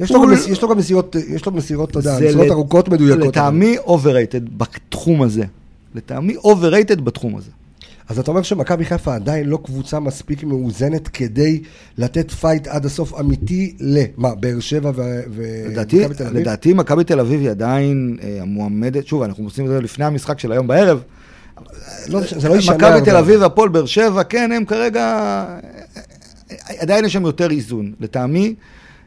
יש 0.00 0.10
לו, 0.12 0.22
גם, 0.22 0.30
מס- 0.30 0.46
יש 0.48 0.62
לו 0.62 0.68
גם 0.68 0.78
מסירות, 0.78 1.16
יש 1.28 1.46
לו 1.46 1.52
מסירות, 1.52 1.90
אתה 1.90 1.98
יודע, 1.98 2.14
מסירות 2.16 2.46
לט- 2.46 2.52
ארוכות 2.52 2.88
מדויקות. 2.88 3.26
לטעמי 3.26 3.76
overrated 3.86 4.50
בתחום 4.56 5.22
הזה. 5.22 5.44
לטעמי 5.94 6.34
overrated 6.36 7.00
בתחום 7.00 7.36
הזה. 7.36 7.50
אז 8.08 8.18
אתה 8.18 8.30
אומר 8.30 8.42
שמכבי 8.42 8.84
חיפה 8.84 9.14
עדיין 9.14 9.48
לא 9.48 9.58
קבוצה 9.64 10.00
מספיק 10.00 10.44
מאוזנת 10.44 11.08
כדי 11.08 11.62
לתת 11.98 12.30
פייט 12.30 12.66
עד 12.66 12.86
הסוף 12.86 13.20
אמיתי 13.20 13.76
ל... 13.80 14.02
מה, 14.16 14.34
באר 14.34 14.60
שבע 14.60 14.90
ומכבי 14.96 16.14
תל 16.14 16.24
אביב? 16.24 16.36
לדעתי 16.36 16.72
מכבי 16.72 17.04
תל 17.04 17.20
אביב 17.20 17.40
היא 17.40 17.50
עדיין 17.50 18.16
אה, 18.22 18.38
המועמדת, 18.42 19.06
שוב, 19.06 19.22
אנחנו 19.22 19.44
עושים 19.44 19.64
את 19.64 19.70
זה 19.70 19.80
לפני 19.80 20.04
המשחק 20.04 20.38
של 20.38 20.52
היום 20.52 20.66
בערב. 20.66 21.02
לא, 22.08 22.20
זה 22.38 22.48
לא 22.48 22.56
ישנה 22.56 22.76
מכבי. 22.76 23.00
תל 23.04 23.16
אביב 23.16 23.40
והפועל 23.40 23.68
באר 23.68 23.86
שבע, 23.86 24.22
כן, 24.22 24.52
הם 24.52 24.64
כרגע... 24.64 25.44
עדיין 26.78 27.04
יש 27.04 27.12
שם 27.12 27.22
יותר 27.22 27.50
איזון. 27.50 27.92
לטעמי, 28.00 28.54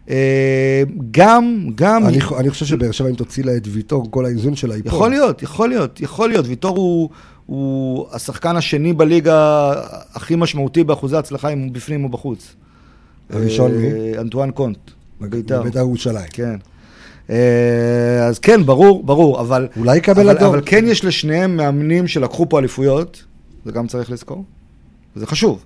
אה, 0.10 0.84
גם, 1.12 1.68
גם... 1.76 2.08
אני, 2.08 2.20
אני 2.38 2.50
חושב 2.50 2.66
שבאר 2.66 2.92
שבע, 2.92 3.10
אם 3.10 3.16
תוציא 3.16 3.44
לה 3.44 3.58
את 3.58 3.68
ויטור, 3.68 4.08
כל 4.12 4.26
האיזון 4.26 4.56
שלה 4.56 4.76
ייפול. 4.76 4.92
יכול 4.92 5.10
להיות, 5.10 5.44
יכול 5.44 5.70
להיות, 5.70 6.02
יכול 6.02 6.30
להיות. 6.30 6.48
ויטור 6.48 6.78
הוא, 6.78 7.10
הוא 7.50 8.08
השחקן 8.12 8.56
השני 8.56 8.94
בליגה 8.94 9.72
הכי 10.14 10.36
משמעותי 10.36 10.84
באחוזי 10.84 11.18
הצלחה, 11.18 11.50
אם 11.50 11.60
הוא 11.60 11.72
בפנים 11.72 12.04
או 12.04 12.10
בחוץ. 12.10 12.56
הראשון 13.30 13.72
מי? 13.72 13.88
אה, 13.88 14.22
אנטואן 14.22 14.52
קונט, 14.52 14.78
בביתר. 15.22 15.62
בביתר 15.62 15.80
ירושלים. 15.80 16.28
כן. 16.34 16.56
אה, 17.30 18.26
אז 18.28 18.40
כן, 18.40 18.66
ברור, 18.66 19.04
ברור, 19.04 19.42
אבל... 19.42 19.68
אולי 19.78 19.98
יקבל 19.98 20.30
אדום. 20.30 20.50
אבל 20.50 20.62
כן 20.66 20.86
יש 20.88 21.06
לשניהם 21.06 21.58
מאמנים 21.58 22.08
שלקחו 22.08 22.50
פה 22.50 22.60
אליפויות, 22.60 23.24
זה 23.66 23.72
גם 23.72 23.88
צריך 23.88 24.12
לזכור, 24.12 24.44
וזה 25.16 25.28
חשוב. 25.28 25.66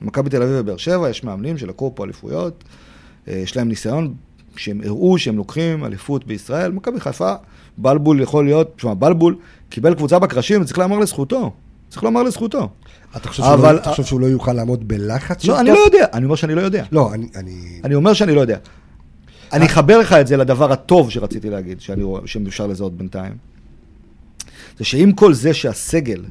במכבי 0.00 0.30
תל 0.30 0.42
אביב 0.42 0.56
ובאר 0.58 0.76
שבע 0.76 1.10
יש 1.10 1.24
מאמנים 1.24 1.58
שלקחו 1.58 1.92
פה 1.94 2.04
אליפויות, 2.04 2.64
אה, 3.28 3.34
יש 3.34 3.56
להם 3.56 3.68
ניסיון, 3.68 4.14
שהם 4.56 4.80
הראו 4.84 5.18
שהם 5.18 5.36
לוקחים 5.36 5.84
אליפות 5.84 6.26
בישראל. 6.26 6.72
מכבי 6.72 7.00
חיפה, 7.00 7.34
בלבול 7.78 8.20
יכול 8.20 8.44
להיות, 8.44 8.72
תשמע, 8.76 8.94
בלבול 8.94 9.36
קיבל 9.74 9.94
קבוצה 9.94 10.18
בקרשים, 10.18 10.62
וצריך 10.62 10.78
להמר 10.78 10.98
לזכותו. 10.98 11.52
צריך 11.88 12.02
לומר 12.02 12.22
לזכותו. 12.22 12.68
אתה 13.16 13.28
חושב, 13.28 13.42
שהוא 13.42 13.54
אבל- 13.54 13.74
לא, 13.74 13.80
אתה 13.80 13.90
חושב 13.90 14.04
שהוא 14.04 14.20
לא 14.20 14.26
יוכל 14.26 14.52
לעמוד 14.52 14.88
בלחץ 14.88 15.42
של 15.42 15.52
לא, 15.52 15.60
אני? 15.60 15.70
לא 15.70 15.78
יודע, 15.86 16.06
אני 16.12 16.24
אומר 16.24 16.34
שאני 16.36 16.54
לא 16.54 16.60
יודע. 16.60 16.84
לא, 16.92 17.14
אני... 17.14 17.26
אני... 17.36 17.80
אני 17.84 17.94
אומר 17.94 18.12
שאני 18.12 18.34
לא 18.34 18.40
יודע. 18.40 18.58
אני 19.52 19.66
אחבר 19.66 19.98
לך 19.98 20.12
את 20.12 20.26
זה 20.26 20.36
לדבר 20.36 20.72
הטוב 20.72 21.10
שרציתי 21.10 21.50
להגיד, 21.50 21.80
שאני 21.80 22.02
רואה, 22.02 22.22
שאפשר 22.26 22.66
לזהות 22.66 22.96
בינתיים. 22.96 23.32
זה 24.78 24.84
שעם 24.84 25.12
כל 25.12 25.34
זה 25.34 25.54
שהסגל 25.54 26.24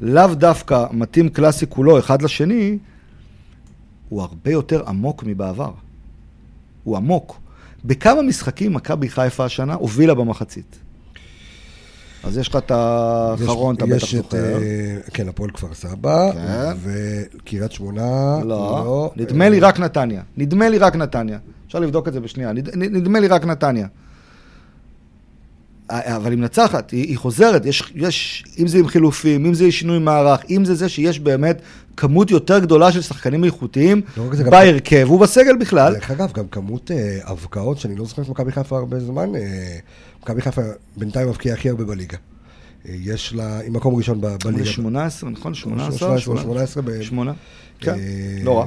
לאו 0.00 0.34
דווקא 0.34 0.84
מתאים 0.90 1.28
קלאסי 1.28 1.66
כולו 1.68 1.98
אחד 1.98 2.22
לשני, 2.22 2.78
הוא 4.08 4.22
הרבה 4.22 4.50
יותר 4.50 4.82
עמוק 4.88 5.24
מבעבר. 5.26 5.72
הוא 6.84 6.96
עמוק. 6.96 7.40
בכמה 7.84 8.22
משחקים 8.22 8.74
מכבי 8.74 9.08
חיפה 9.08 9.44
השנה 9.44 9.74
הובילה 9.74 10.14
במחצית? 10.14 10.78
אז 12.26 12.38
יש 12.38 12.48
לך 12.48 12.56
את 12.56 12.70
האחרון, 12.70 13.74
אתה 13.74 13.86
בטח 13.86 14.06
זוכר. 14.06 14.36
אה, 14.38 14.60
כן, 15.12 15.28
הפועל 15.28 15.50
כפר 15.50 15.74
סבא, 15.74 16.30
כן. 16.32 16.72
וקריית 16.82 17.72
שמונה, 17.72 18.38
לא, 18.44 19.12
נדמה 19.16 19.48
לי 19.48 19.60
רק 19.60 19.80
נתניה. 19.80 20.22
נדמה 20.36 20.68
לי 20.68 20.78
רק 20.78 20.96
נתניה. 20.96 21.38
אפשר 21.66 21.78
לבדוק 21.78 22.08
את 22.08 22.12
זה 22.12 22.20
בשנייה. 22.20 22.52
נד- 22.52 22.76
נדמה 22.76 23.20
לי 23.20 23.26
רק 23.28 23.44
נתניה. 23.44 23.86
אה, 25.90 26.16
אבל 26.16 26.30
היא 26.30 26.38
מנצחת, 26.38 26.90
היא, 26.90 27.02
היא 27.08 27.18
חוזרת, 27.18 27.66
יש, 27.66 27.92
יש, 27.94 28.44
אם 28.58 28.66
זה 28.68 28.78
עם 28.78 28.86
חילופים, 28.88 29.46
אם 29.46 29.54
זה 29.54 29.72
שינוי 29.72 29.98
מערך, 29.98 30.40
אם 30.50 30.64
זה 30.64 30.74
זה 30.74 30.88
שיש 30.88 31.20
באמת 31.20 31.60
כמות 31.96 32.30
יותר 32.30 32.58
גדולה 32.58 32.92
של 32.92 33.00
שחקנים 33.02 33.44
איכותיים 33.44 34.00
לא 34.16 34.24
בהרכב 34.50 35.10
ובסגל 35.10 35.56
בכלל. 35.56 35.94
דרך 35.94 36.10
אגב, 36.10 36.32
גם 36.32 36.44
כמות 36.50 36.90
אה, 36.90 37.18
הבקעות, 37.24 37.78
שאני 37.78 37.96
לא 37.96 38.04
זוכר 38.04 38.22
את 38.22 38.28
מכבי 38.28 38.52
חיפה 38.52 38.78
הרבה 38.78 39.00
זמן, 39.00 39.34
אה, 39.34 39.40
מכבי 40.24 40.42
חיפה 40.42 40.62
בינתיים 40.96 41.28
מבקיעה 41.28 41.56
הכי 41.56 41.68
הרבה 41.68 41.84
בליגה. 41.84 42.16
אה, 42.88 42.94
יש 42.98 43.34
לה, 43.34 43.58
היא 43.58 43.70
מקום 43.70 43.94
ראשון 43.94 44.20
ב- 44.20 44.26
בליגה. 44.44 44.64
18, 44.64 45.30
נכון? 45.30 45.54
18? 45.54 46.18
17, 46.18 46.38
18 46.42 46.82
ב- 46.82 47.02
שמונה? 47.02 47.32
כן, 47.80 47.94
אה, 47.94 48.40
לא 48.44 48.58
רע. 48.58 48.66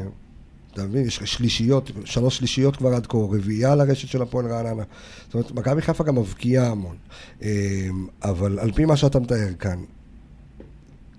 אתה 0.73 0.85
מבין, 0.85 1.05
יש 1.05 1.19
שלישיות, 1.23 1.91
שלוש 2.05 2.37
שלישיות 2.37 2.75
כבר 2.75 2.93
עד 2.93 3.07
כה, 3.07 3.17
רביעייה 3.17 3.71
על 3.71 3.81
הרשת 3.81 4.07
של 4.07 4.21
הפועל 4.21 4.45
רעננה. 4.47 4.83
זאת 5.25 5.33
אומרת, 5.33 5.51
מכבי 5.51 5.81
חיפה 5.81 6.03
גם 6.03 6.15
מבקיעה 6.15 6.67
המון. 6.69 6.95
אה, 7.43 7.87
אבל 8.23 8.59
על 8.59 8.71
פי 8.71 8.85
מה 8.85 8.97
שאתה 8.97 9.19
מתאר 9.19 9.53
כאן, 9.59 9.79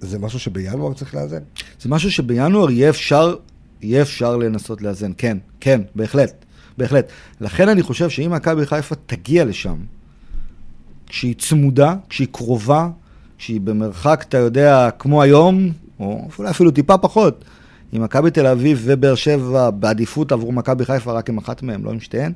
זה 0.01 0.19
משהו 0.19 0.39
שבינואר 0.39 0.95
צריך 0.95 1.15
לאזן? 1.15 1.43
זה 1.81 1.89
משהו 1.89 2.11
שבינואר 2.11 2.71
יהיה 2.71 2.91
אפשר, 2.91 3.35
יהיה 3.83 4.03
אפשר 4.03 4.37
לנסות 4.37 4.83
לאזן. 4.83 5.13
כן, 5.19 5.39
כן, 5.61 5.81
בהחלט, 5.95 6.45
בהחלט. 6.79 7.09
לכן 7.41 7.69
אני 7.69 7.83
חושב 7.83 8.11
שאם 8.11 8.31
מכבי 8.31 8.67
חיפה 8.67 8.95
תגיע 8.95 9.45
לשם, 9.45 9.77
כשהיא 11.09 11.35
צמודה, 11.39 11.95
כשהיא 12.09 12.29
קרובה, 12.33 12.89
כשהיא 13.39 13.61
במרחק, 13.61 14.25
אתה 14.29 14.39
יודע, 14.39 14.91
כמו 14.99 15.23
היום, 15.23 15.73
או 16.01 16.29
אולי 16.39 16.51
אפילו 16.51 16.71
טיפה 16.71 16.99
פחות, 16.99 17.45
עם 17.93 18.03
מכבי 18.03 18.31
תל 18.31 18.47
אביב 18.47 18.83
ובאר 18.85 19.15
שבע 19.15 19.71
בעדיפות 19.71 20.33
עבור 20.33 20.53
מכבי 20.53 20.85
חיפה 20.85 21.13
רק 21.13 21.29
עם 21.29 21.39
אחת 21.39 21.63
מהן, 21.63 21.83
לא 21.83 21.91
עם 21.91 22.01
שתיהן, 22.01 22.33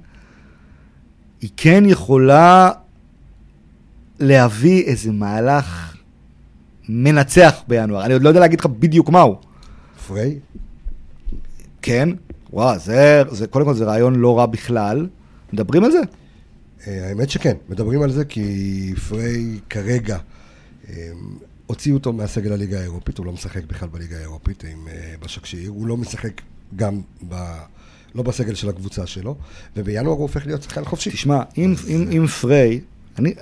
היא 1.40 1.50
כן 1.56 1.84
יכולה 1.86 2.70
להביא 4.20 4.84
איזה 4.84 5.12
מהלך 5.12 5.96
מנצח 6.88 7.62
בינואר. 7.68 8.04
אני 8.04 8.12
עוד 8.12 8.22
לא 8.22 8.28
יודע 8.28 8.40
להגיד 8.40 8.60
לך 8.60 8.66
בדיוק 8.66 9.10
מהו. 9.10 9.36
פריי? 10.06 10.38
כן, 11.82 12.08
וואו, 12.52 12.78
זה, 12.78 13.22
זה, 13.30 13.46
קודם 13.46 13.64
כל 13.64 13.74
זה 13.74 13.84
רעיון 13.84 14.14
לא 14.14 14.38
רע 14.38 14.46
בכלל. 14.46 15.06
מדברים 15.52 15.84
על 15.84 15.90
זה? 15.90 16.00
אה, 16.86 17.08
האמת 17.08 17.30
שכן, 17.30 17.56
מדברים 17.68 18.02
על 18.02 18.12
זה 18.12 18.24
כי 18.24 18.94
פריי 19.08 19.58
כרגע, 19.70 20.18
אה, 20.88 21.10
הוציאו 21.66 21.96
אותו 21.96 22.12
מהסגל 22.12 22.52
הליגה 22.52 22.80
האירופית, 22.80 23.18
הוא 23.18 23.26
לא 23.26 23.32
משחק 23.32 23.64
בכלל 23.64 23.88
בליגה 23.88 24.16
האירופית 24.16 24.64
עם 24.64 24.88
אה, 24.88 25.14
בשקשיר, 25.20 25.70
הוא 25.70 25.86
לא 25.86 25.96
משחק 25.96 26.40
גם 26.76 27.00
ב... 27.28 27.34
לא 28.14 28.22
בסגל 28.22 28.54
של 28.54 28.68
הקבוצה 28.68 29.06
שלו, 29.06 29.36
ובינואר 29.76 30.14
הוא 30.14 30.22
הופך 30.22 30.46
להיות 30.46 30.62
שחקן 30.62 30.84
חופשי. 30.84 31.10
תשמע, 31.10 31.42
אם, 31.58 31.74
אם, 31.88 32.08
אם 32.16 32.26
פריי, 32.26 32.80
אני, 33.18 33.34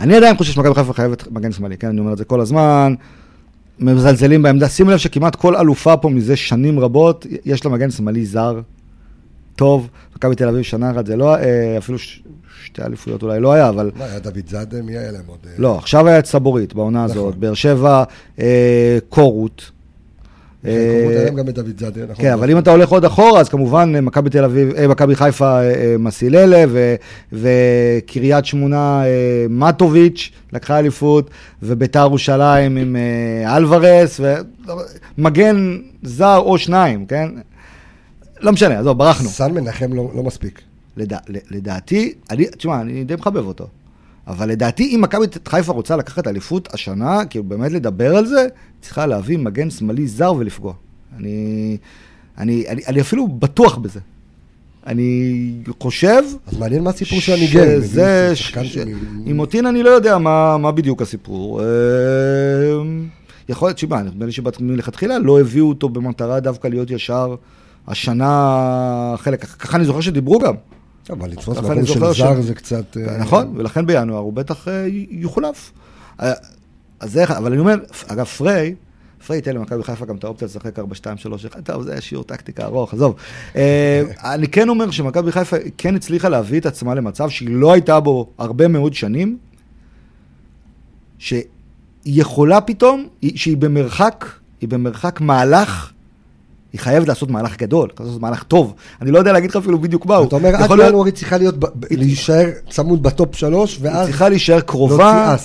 אני 0.00 0.16
עדיין 0.16 0.36
חושב 0.36 0.52
שמכבי 0.52 0.74
חיפה 0.74 0.92
חייבת 0.92 1.30
מגן 1.30 1.52
שמאלי, 1.52 1.76
כן, 1.76 1.88
אני 1.88 2.00
אומר 2.00 2.12
את 2.12 2.18
זה 2.18 2.24
כל 2.24 2.40
הזמן, 2.40 2.94
מזלזלים 3.78 4.42
בעמדה. 4.42 4.68
שימו 4.68 4.90
לב 4.90 4.98
שכמעט 4.98 5.36
כל 5.36 5.56
אלופה 5.56 5.96
פה 5.96 6.08
מזה 6.08 6.36
שנים 6.36 6.80
רבות, 6.80 7.26
יש 7.44 7.64
לה 7.64 7.70
מגן 7.70 7.90
שמאלי 7.90 8.26
זר, 8.26 8.60
טוב. 9.58 9.88
מכבי 10.16 10.34
תל 10.34 10.48
אביב 10.48 10.62
שנה 10.62 10.90
אחת 10.90 11.06
זה 11.06 11.16
לא, 11.16 11.36
אה, 11.36 11.78
אפילו 11.78 11.98
ש, 11.98 12.22
שתי 12.64 12.82
אליפויות 12.82 13.22
אולי 13.22 13.40
לא 13.40 13.52
היה, 13.52 13.68
אבל 13.68 13.90
מה, 13.98 14.04
היה 14.04 14.18
דוד 14.18 14.48
זאדה, 14.48 14.82
מי 14.82 14.98
היה 14.98 15.12
להם 15.12 15.22
עוד? 15.26 15.38
לא, 15.58 15.78
עכשיו 15.78 16.08
היה 16.08 16.18
את 16.18 16.26
סבורית 16.26 16.74
בעונה 16.74 17.04
נכון. 17.04 17.10
הזאת, 17.10 17.36
באר 17.36 17.54
שבע, 17.54 18.04
אה, 18.38 18.98
קורות, 19.08 19.70
כמות 20.62 20.72
אה, 21.16 21.30
גם 21.30 21.48
את 21.48 21.54
דוד 21.54 21.80
זאדה, 21.80 22.02
נכון? 22.02 22.24
כן, 22.24 22.32
אבל 22.32 22.50
אם 22.50 22.58
אתה 22.58 22.70
הולך 22.70 22.88
עוד 22.88 23.04
אחורה, 23.04 23.40
אז 23.40 23.48
כמובן 23.48 23.92
אה, 23.94 24.00
מכבי 24.00 24.30
תל 24.30 24.44
אביב, 24.44 24.86
מכבי 24.86 25.14
חיפה 25.14 25.58
מסיללה, 25.98 26.64
וקריית 27.32 28.44
שמונה 28.44 29.02
מטוביץ' 29.50 30.30
לקחה 30.52 30.78
אליפות, 30.78 31.30
וביתר 31.62 32.00
ירושלים 32.00 32.76
עם 32.76 32.96
אלוורס, 33.46 34.20
ומגן 35.18 35.78
זר 36.02 36.36
או 36.36 36.58
שניים, 36.58 37.06
כן? 37.06 37.28
לא 38.40 38.52
משנה, 38.52 38.78
עזוב, 38.78 38.98
ברחנו. 38.98 39.28
סן 39.28 39.52
מנחם 39.52 39.92
לא 39.92 40.10
לא 40.14 40.22
מספיק. 40.22 40.60
לדע, 40.96 41.18
לדעתי, 41.50 42.12
אני, 42.30 42.46
תשמע, 42.56 42.80
אני 42.80 43.04
די 43.04 43.14
מחבב 43.14 43.46
אותו. 43.46 43.66
אבל 44.26 44.48
לדעתי, 44.48 44.94
אם 44.94 45.00
מכבי 45.00 45.26
חיפה 45.48 45.72
רוצה 45.72 45.96
לקחת 45.96 46.26
אליפות 46.26 46.74
השנה, 46.74 47.24
כאילו 47.24 47.44
באמת 47.44 47.72
לדבר 47.72 48.16
על 48.16 48.26
זה, 48.26 48.46
צריכה 48.80 49.06
להביא 49.06 49.38
מגן 49.38 49.70
שמאלי 49.70 50.06
זר 50.08 50.32
ולפגוע. 50.38 50.72
אני, 51.16 51.76
אני, 52.38 52.64
אני, 52.68 52.82
אני 52.86 53.00
אפילו 53.00 53.28
בטוח 53.28 53.78
בזה. 53.78 54.00
אני 54.86 55.52
חושב... 55.80 56.22
אז 56.46 56.58
מעניין 56.58 56.82
מה 56.82 56.90
הסיפור 56.90 57.20
של 57.20 57.32
הניגר. 57.32 57.80
שזה... 57.80 58.30
ש- 58.34 58.52
ש- 58.62 58.78
עם 59.26 59.36
מוטין 59.36 59.66
אני 59.66 59.82
לא 59.82 59.90
יודע 59.90 60.18
מה, 60.18 60.56
מה 60.56 60.72
בדיוק 60.72 61.02
הסיפור. 61.02 61.60
אה, 61.60 61.66
יכול 63.48 63.68
להיות 63.68 63.78
שבא, 63.78 64.02
נדמה 64.02 64.26
לי 64.26 64.32
שמלכתחילה 64.32 65.18
לא 65.18 65.40
הביאו 65.40 65.68
אותו 65.68 65.88
במטרה 65.88 66.40
דווקא 66.40 66.68
להיות 66.68 66.90
ישר 66.90 67.34
השנה 67.88 69.14
חלק, 69.18 69.44
ככה 69.44 69.76
אני 69.76 69.84
זוכר 69.84 70.00
שדיברו 70.00 70.38
גם. 70.38 70.54
אבל 71.10 71.30
לתפוס 71.30 71.58
מקום 71.58 71.86
של 71.86 72.00
זר 72.12 72.40
זה 72.40 72.54
קצת... 72.54 72.96
אה, 72.96 73.18
נכון, 73.18 73.52
ולכן 73.56 73.86
בינואר 73.86 74.18
הוא 74.18 74.32
בטח 74.32 74.68
אה, 74.68 74.86
יוחלף. 75.10 75.72
אה, 76.22 76.32
אז 77.00 77.12
זה, 77.12 77.24
אבל 77.24 77.52
אני 77.52 77.60
אומר, 77.60 77.74
אגב, 78.06 78.24
פריי, 78.24 78.74
פריי 79.26 79.38
ייתן 79.38 79.54
למכבי 79.54 79.82
חיפה 79.82 80.06
גם 80.06 80.16
את 80.16 80.24
האופציה 80.24 80.46
לשחק 80.46 80.78
4-2-3-1, 80.78 80.82
טוב, 81.64 81.82
זה 81.82 82.00
שיעור 82.00 82.24
טקטיקה 82.24 82.64
ארוך, 82.64 82.94
עזוב. 82.94 83.14
אני 84.34 84.48
כן 84.48 84.68
אומר 84.68 84.90
שמכבי 84.90 85.32
חיפה 85.32 85.56
כן 85.78 85.94
הצליחה 85.94 86.28
להביא 86.28 86.60
את 86.60 86.66
עצמה 86.66 86.94
למצב 86.94 87.28
שהיא 87.30 87.48
לא 87.52 87.72
הייתה 87.72 88.00
בו 88.00 88.30
הרבה 88.38 88.68
מאוד 88.68 88.94
שנים, 88.94 89.38
שהיא 91.18 91.42
יכולה 92.06 92.60
פתאום, 92.60 93.06
היא- 93.22 93.38
שהיא 93.38 93.56
במרחק, 93.56 94.24
היא 94.60 94.68
במרחק 94.68 95.20
מהלך, 95.20 95.92
היא 96.72 96.80
חייבת 96.80 97.08
לעשות 97.08 97.30
מהלך 97.30 97.56
גדול, 97.56 97.88
חייבת 97.88 98.00
לעשות 98.00 98.22
מהלך 98.22 98.42
טוב. 98.42 98.74
אני 99.02 99.10
לא 99.10 99.18
יודע 99.18 99.32
להגיד 99.32 99.50
לך 99.50 99.56
אפילו 99.56 99.78
בדיוק 99.78 100.06
מהו. 100.06 100.24
אתה 100.24 100.36
אומר, 100.36 100.56
עד 100.56 100.70
ינואר 100.70 101.04
היא 101.04 101.14
צריכה 101.14 101.38
להיות, 101.38 101.54
להישאר 101.90 102.50
צמוד 102.70 103.02
בטופ 103.02 103.36
שלוש, 103.36 103.76
היא 103.76 103.84
ואז 103.84 104.06
צריכה 104.06 104.28
להישאר 104.28 104.60
קרובה, 104.60 105.36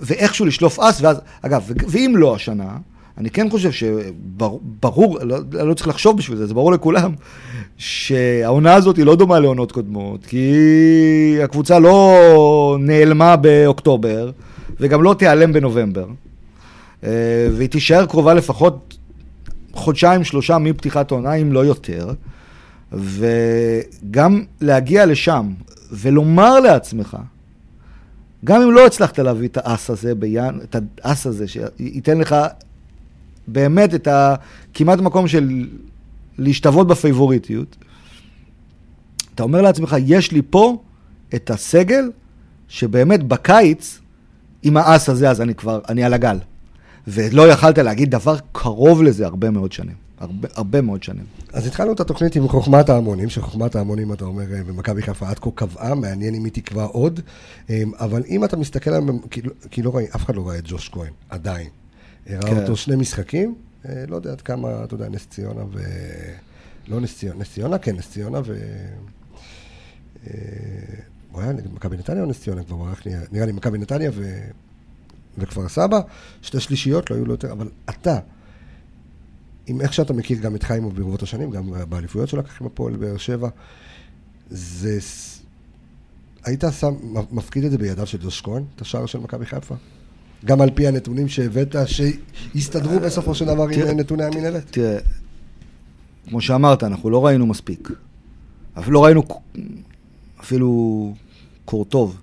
ואיכשהו 0.00 0.46
לשלוף 0.46 0.78
אס, 0.78 1.00
ואז, 1.00 1.20
אגב, 1.42 1.70
ואם 1.88 2.14
לא 2.16 2.34
השנה, 2.34 2.76
אני 3.18 3.30
כן 3.30 3.50
חושב 3.50 3.70
שברור, 3.72 5.18
לא, 5.22 5.38
לא 5.52 5.74
צריך 5.74 5.88
לחשוב 5.88 6.16
בשביל 6.16 6.38
זה, 6.38 6.46
זה 6.46 6.54
ברור 6.54 6.72
לכולם, 6.72 7.12
שהעונה 7.76 8.74
הזאת 8.74 8.96
היא 8.96 9.06
לא 9.06 9.16
דומה 9.16 9.40
לעונות 9.40 9.72
קודמות, 9.72 10.26
כי 10.26 11.38
הקבוצה 11.44 11.78
לא 11.78 12.76
נעלמה 12.80 13.36
באוקטובר, 13.36 14.30
וגם 14.80 15.02
לא 15.02 15.14
תיעלם 15.18 15.52
בנובמבר, 15.52 16.06
אה, 17.04 17.10
והיא 17.52 17.68
תישאר 17.68 18.06
קרובה 18.06 18.34
לפחות 18.34 18.96
חודשיים, 19.72 20.24
שלושה 20.24 20.58
מפתיחת 20.58 21.10
העונה, 21.10 21.34
אם 21.34 21.52
לא 21.52 21.64
יותר, 21.64 22.12
וגם 22.92 24.44
להגיע 24.60 25.06
לשם 25.06 25.52
ולומר 25.92 26.60
לעצמך, 26.60 27.16
גם 28.44 28.62
אם 28.62 28.70
לא 28.70 28.86
הצלחת 28.86 29.18
להביא 29.18 29.48
את 29.48 29.56
האס 29.56 29.90
הזה, 29.90 30.14
בינ... 30.14 30.60
את 30.62 30.76
האס 31.02 31.26
הזה, 31.26 31.48
שייתן 31.48 32.18
לך 32.18 32.36
באמת 33.46 33.94
את 33.94 34.06
ה... 34.06 34.34
כמעט 34.74 34.98
מקום 34.98 35.28
של 35.28 35.68
להשתוות 36.38 36.86
בפייבוריטיות, 36.86 37.76
אתה 39.34 39.42
אומר 39.42 39.62
לעצמך, 39.62 39.96
יש 40.06 40.32
לי 40.32 40.42
פה 40.50 40.82
את 41.34 41.50
הסגל, 41.50 42.10
שבאמת 42.68 43.22
בקיץ, 43.22 43.98
עם 44.62 44.76
האס 44.76 45.08
הזה, 45.08 45.30
אז 45.30 45.40
אני 45.40 45.54
כבר, 45.54 45.80
אני 45.88 46.04
על 46.04 46.14
הגל. 46.14 46.38
ולא 47.08 47.48
יכלת 47.48 47.78
להגיד 47.78 48.10
דבר 48.10 48.36
קרוב 48.52 49.02
לזה 49.02 49.26
הרבה 49.26 49.50
מאוד 49.50 49.72
שנים. 49.72 49.94
הרבה, 50.18 50.48
הרבה 50.54 50.80
מאוד 50.80 51.02
שנים. 51.02 51.24
אז 51.52 51.66
התחלנו 51.66 51.92
את 51.92 52.00
התוכנית 52.00 52.36
עם 52.36 52.48
חוכמת 52.48 52.88
ההמונים, 52.88 53.28
שחוכמת 53.30 53.76
ההמונים, 53.76 54.12
אתה 54.12 54.24
אומר, 54.24 54.54
אה, 54.54 54.62
במכבי 54.64 55.02
חיפה 55.02 55.28
עד 55.28 55.38
כה 55.38 55.50
קבעה, 55.54 55.94
מעניין 55.94 56.34
אם 56.34 56.44
היא 56.44 56.52
תקבע 56.52 56.84
עוד. 56.84 57.20
אה, 57.70 57.82
אבל 57.98 58.22
אם 58.28 58.44
אתה 58.44 58.56
מסתכל 58.56 58.90
עליהם, 58.90 59.18
כי 59.18 59.42
לא- 59.42 59.52
כי 59.70 59.82
לא 59.82 59.96
ראי, 59.96 60.06
אף 60.14 60.24
אחד 60.24 60.34
לא 60.34 60.48
ראה 60.48 60.58
את 60.58 60.64
ג'וש 60.66 60.88
כהן, 60.88 61.12
עדיין. 61.28 61.68
הראה 62.26 62.42
כן. 62.42 62.62
אותו 62.62 62.76
שני 62.76 62.96
משחקים, 62.96 63.54
אה, 63.88 64.04
לא 64.08 64.16
יודע 64.16 64.30
עד 64.32 64.40
כמה, 64.40 64.84
אתה 64.84 64.94
יודע, 64.94 65.08
נס 65.08 65.26
ציונה 65.26 65.62
ו... 65.72 65.78
לא 66.88 67.00
נס 67.00 67.18
ציונה, 67.18 67.40
נס 67.40 67.52
ציונה, 67.52 67.78
כן, 67.78 67.96
נס 67.96 68.10
ציונה 68.10 68.40
ו... 68.44 68.58
אה, 70.26 70.34
הוא 71.32 71.40
היה 71.42 71.52
נגד 71.52 71.72
מכבי 71.74 71.96
נתניה 71.96 72.22
או 72.22 72.26
נס 72.28 72.40
ציונה 72.40 72.62
כבר, 72.62 72.76
ברח 72.76 73.06
לי, 73.06 73.12
נראה 73.32 73.46
לי 73.46 73.52
מכבי 73.52 73.78
נתניה 73.78 74.10
ו... 74.14 74.38
וכפר 75.40 75.68
סבא, 75.68 76.00
שתי 76.42 76.60
שלישיות, 76.60 77.10
לא 77.10 77.16
היו 77.16 77.24
לו 77.24 77.32
יותר, 77.32 77.52
אבל 77.52 77.68
אתה, 77.90 78.18
עם 79.66 79.80
איך 79.80 79.92
שאתה 79.92 80.12
מכיר 80.12 80.38
גם 80.38 80.54
את 80.54 80.62
חיימוב 80.62 80.96
ברבות 80.96 81.22
השנים, 81.22 81.50
גם 81.50 81.72
באליפויות 81.88 82.28
שהוא 82.28 82.40
לקח 82.40 82.60
עם 82.60 82.66
הפועל 82.66 82.96
באר 82.96 83.16
שבע, 83.16 83.48
זה... 84.50 84.98
היית 86.44 86.64
שם, 86.70 86.94
מפקיד 87.32 87.64
את 87.64 87.70
זה 87.70 87.78
בידיו 87.78 88.06
של 88.06 88.18
ג'וש 88.22 88.40
כהן, 88.40 88.62
את 88.76 88.80
השער 88.80 89.06
של 89.06 89.18
מכבי 89.18 89.46
חיפה? 89.46 89.74
גם 90.44 90.60
על 90.60 90.70
פי 90.74 90.86
הנתונים 90.86 91.28
שהבאת, 91.28 91.76
שהסתדרו 91.86 93.00
בסופו 93.00 93.34
של 93.34 93.44
דבר 93.44 93.62
עם 93.62 93.98
נתוני 93.98 94.24
המינהלת? 94.24 94.64
תראה, 94.70 94.98
כמו 96.28 96.40
שאמרת, 96.40 96.84
אנחנו 96.84 97.10
לא 97.10 97.26
ראינו 97.26 97.46
מספיק. 97.46 97.88
אפילו 98.78 98.94
לא 98.94 99.04
ראינו 99.04 99.22
אפילו 100.40 101.14
קור 101.64 101.84
טוב. 101.84 102.20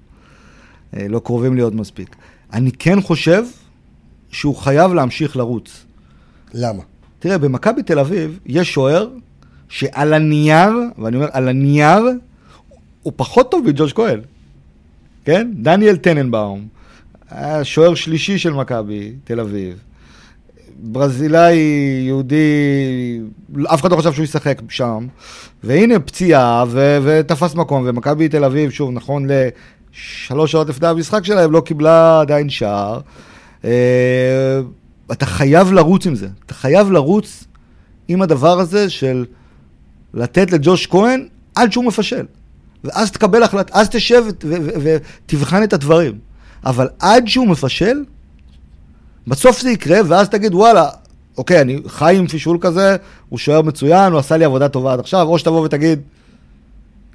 אה, 0.93 1.07
לא 1.07 1.19
קרובים 1.19 1.55
להיות 1.55 1.73
מספיק. 1.73 2.15
אני 2.53 2.71
כן 2.71 3.01
חושב 3.01 3.45
שהוא 4.31 4.55
חייב 4.55 4.93
להמשיך 4.93 5.37
לרוץ. 5.37 5.85
למה? 6.53 6.83
תראה, 7.19 7.37
במכבי 7.37 7.83
תל 7.83 7.99
אביב 7.99 8.39
יש 8.45 8.73
שוער 8.73 9.09
שעל 9.69 10.13
הנייר, 10.13 10.71
ואני 10.97 11.15
אומר 11.15 11.27
על 11.31 11.47
הנייר, 11.47 12.03
הוא 13.03 13.13
פחות 13.15 13.51
טוב 13.51 13.65
מג'וש 13.67 13.93
כהן. 13.93 14.19
כן? 15.25 15.51
דניאל 15.53 15.97
טננבאום, 15.97 16.67
שוער 17.63 17.95
שלישי 17.95 18.37
של 18.37 18.53
מכבי 18.53 19.13
תל 19.23 19.39
אביב. 19.39 19.79
ברזילאי, 20.83 21.57
יהודי, 22.05 22.35
אף 23.65 23.81
אחד 23.81 23.91
לא 23.91 23.97
חשב 23.97 24.13
שהוא 24.13 24.23
ישחק 24.23 24.61
שם, 24.69 25.07
והנה 25.63 25.99
פציעה, 25.99 26.65
ו- 26.67 26.97
ותפס 27.03 27.55
מקום, 27.55 27.83
ומכבי 27.85 28.29
תל 28.29 28.43
אביב, 28.43 28.69
שוב, 28.69 28.91
נכון 28.91 29.27
לשלוש 29.97 30.51
שעות 30.51 30.69
לפני 30.69 30.87
המשחק 30.87 31.25
שלהם, 31.25 31.51
לא 31.51 31.61
קיבלה 31.61 32.21
עדיין 32.21 32.49
שער. 32.49 32.99
אה, 33.65 34.59
אתה 35.11 35.25
חייב 35.25 35.71
לרוץ 35.71 36.07
עם 36.07 36.15
זה, 36.15 36.27
אתה 36.45 36.53
חייב 36.53 36.91
לרוץ 36.91 37.43
עם 38.07 38.21
הדבר 38.21 38.59
הזה 38.59 38.89
של 38.89 39.25
לתת 40.13 40.51
לג'וש 40.51 40.87
כהן 40.87 41.27
עד 41.55 41.71
שהוא 41.71 41.85
מפשל. 41.85 42.25
ואז 42.83 43.11
תקבל 43.11 43.43
החלטה, 43.43 43.79
אז 43.79 43.89
תשב 43.89 44.23
ותבחן 44.83 45.63
את 45.63 45.73
הדברים. 45.73 46.19
אבל 46.65 46.87
עד 46.99 47.27
שהוא 47.27 47.47
מפשל, 47.47 48.03
בסוף 49.27 49.61
זה 49.61 49.69
יקרה, 49.69 49.99
ואז 50.07 50.29
תגיד, 50.29 50.53
וואלה, 50.53 50.89
אוקיי, 51.37 51.61
אני 51.61 51.79
חי 51.87 52.15
עם 52.17 52.27
פישול 52.27 52.57
כזה, 52.61 52.95
הוא 53.29 53.39
שוער 53.39 53.61
מצוין, 53.61 54.11
הוא 54.11 54.19
עשה 54.19 54.37
לי 54.37 54.45
עבודה 54.45 54.69
טובה 54.69 54.93
עד 54.93 54.99
עכשיו, 54.99 55.27
או 55.27 55.39
שתבוא 55.39 55.65
ותגיד, 55.65 56.01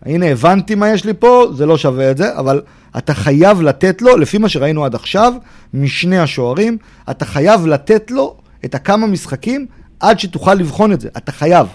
הנה, 0.06 0.26
הבנתי 0.26 0.74
מה 0.74 0.88
יש 0.90 1.04
לי 1.04 1.14
פה, 1.14 1.46
זה 1.56 1.66
לא 1.66 1.78
שווה 1.78 2.10
את 2.10 2.16
זה, 2.16 2.38
אבל 2.38 2.62
אתה 2.98 3.14
חייב 3.14 3.62
לתת 3.62 4.02
לו, 4.02 4.16
לפי 4.16 4.38
מה 4.38 4.48
שראינו 4.48 4.84
עד 4.84 4.94
עכשיו, 4.94 5.32
משני 5.74 6.18
השוערים, 6.18 6.78
אתה 7.10 7.24
חייב 7.24 7.66
לתת 7.66 8.10
לו 8.10 8.36
את 8.64 8.74
הכמה 8.74 9.06
משחקים 9.06 9.66
עד 10.00 10.18
שתוכל 10.18 10.54
לבחון 10.54 10.92
את 10.92 11.00
זה. 11.00 11.08
אתה 11.16 11.32
חייב. 11.32 11.66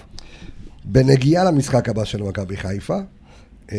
בנגיעה 0.84 1.44
למשחק 1.44 1.88
הבא 1.88 2.04
של 2.04 2.22
מכבי 2.22 2.56
חיפה, 2.56 2.98
אה, 3.72 3.78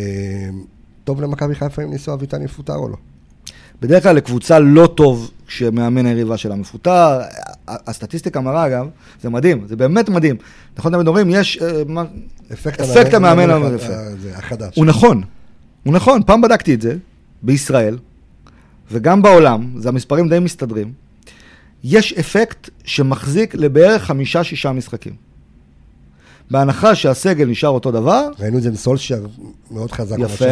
טוב 1.03 1.21
למכבי 1.21 1.55
חיפה 1.55 1.83
אם 1.83 1.89
ניסו 1.89 2.13
אביטן 2.13 2.41
יפוטר 2.41 2.75
או 2.75 2.89
לא? 2.89 2.95
בדרך 3.81 4.03
כלל 4.03 4.15
לקבוצה 4.15 4.59
לא 4.59 4.87
טוב 4.95 5.31
כשמאמן 5.47 6.05
היריבה 6.05 6.37
שלה 6.37 6.55
מפוטר. 6.55 7.19
הסטטיסטיקה 7.67 8.41
מראה 8.41 8.65
אגב, 8.67 8.87
זה 9.21 9.29
מדהים, 9.29 9.67
זה 9.67 9.75
באמת 9.75 10.09
מדהים. 10.09 10.35
נכון, 10.77 10.91
תמיד 10.91 11.07
אומרים, 11.07 11.29
יש... 11.29 11.57
אה, 11.61 11.81
אפקט 12.53 13.13
המאמן. 13.13 13.49
אה, 13.49 13.77
זה 14.21 14.37
החדש. 14.37 14.75
הוא 14.75 14.85
נכון, 14.85 15.21
הוא 15.83 15.93
נכון, 15.93 16.23
פעם 16.25 16.41
בדקתי 16.41 16.73
את 16.73 16.81
זה, 16.81 16.95
בישראל, 17.43 17.97
וגם 18.91 19.21
בעולם, 19.21 19.71
זה 19.77 19.89
המספרים 19.89 20.29
די 20.29 20.39
מסתדרים. 20.39 20.93
יש 21.83 22.13
אפקט 22.13 22.69
שמחזיק 22.83 23.55
לבערך 23.55 24.03
חמישה-שישה 24.03 24.71
משחקים. 24.71 25.13
בהנחה 26.51 26.95
שהסגל 26.95 27.45
נשאר 27.47 27.69
אותו 27.69 27.91
דבר, 27.91 28.29
ראינו 28.39 28.57
את 28.57 28.63
זה 28.63 28.69
עם 28.69 28.75
סולשייר 28.75 29.27
מאוד 29.71 29.91
חזק. 29.91 30.17
יפה. 30.19 30.45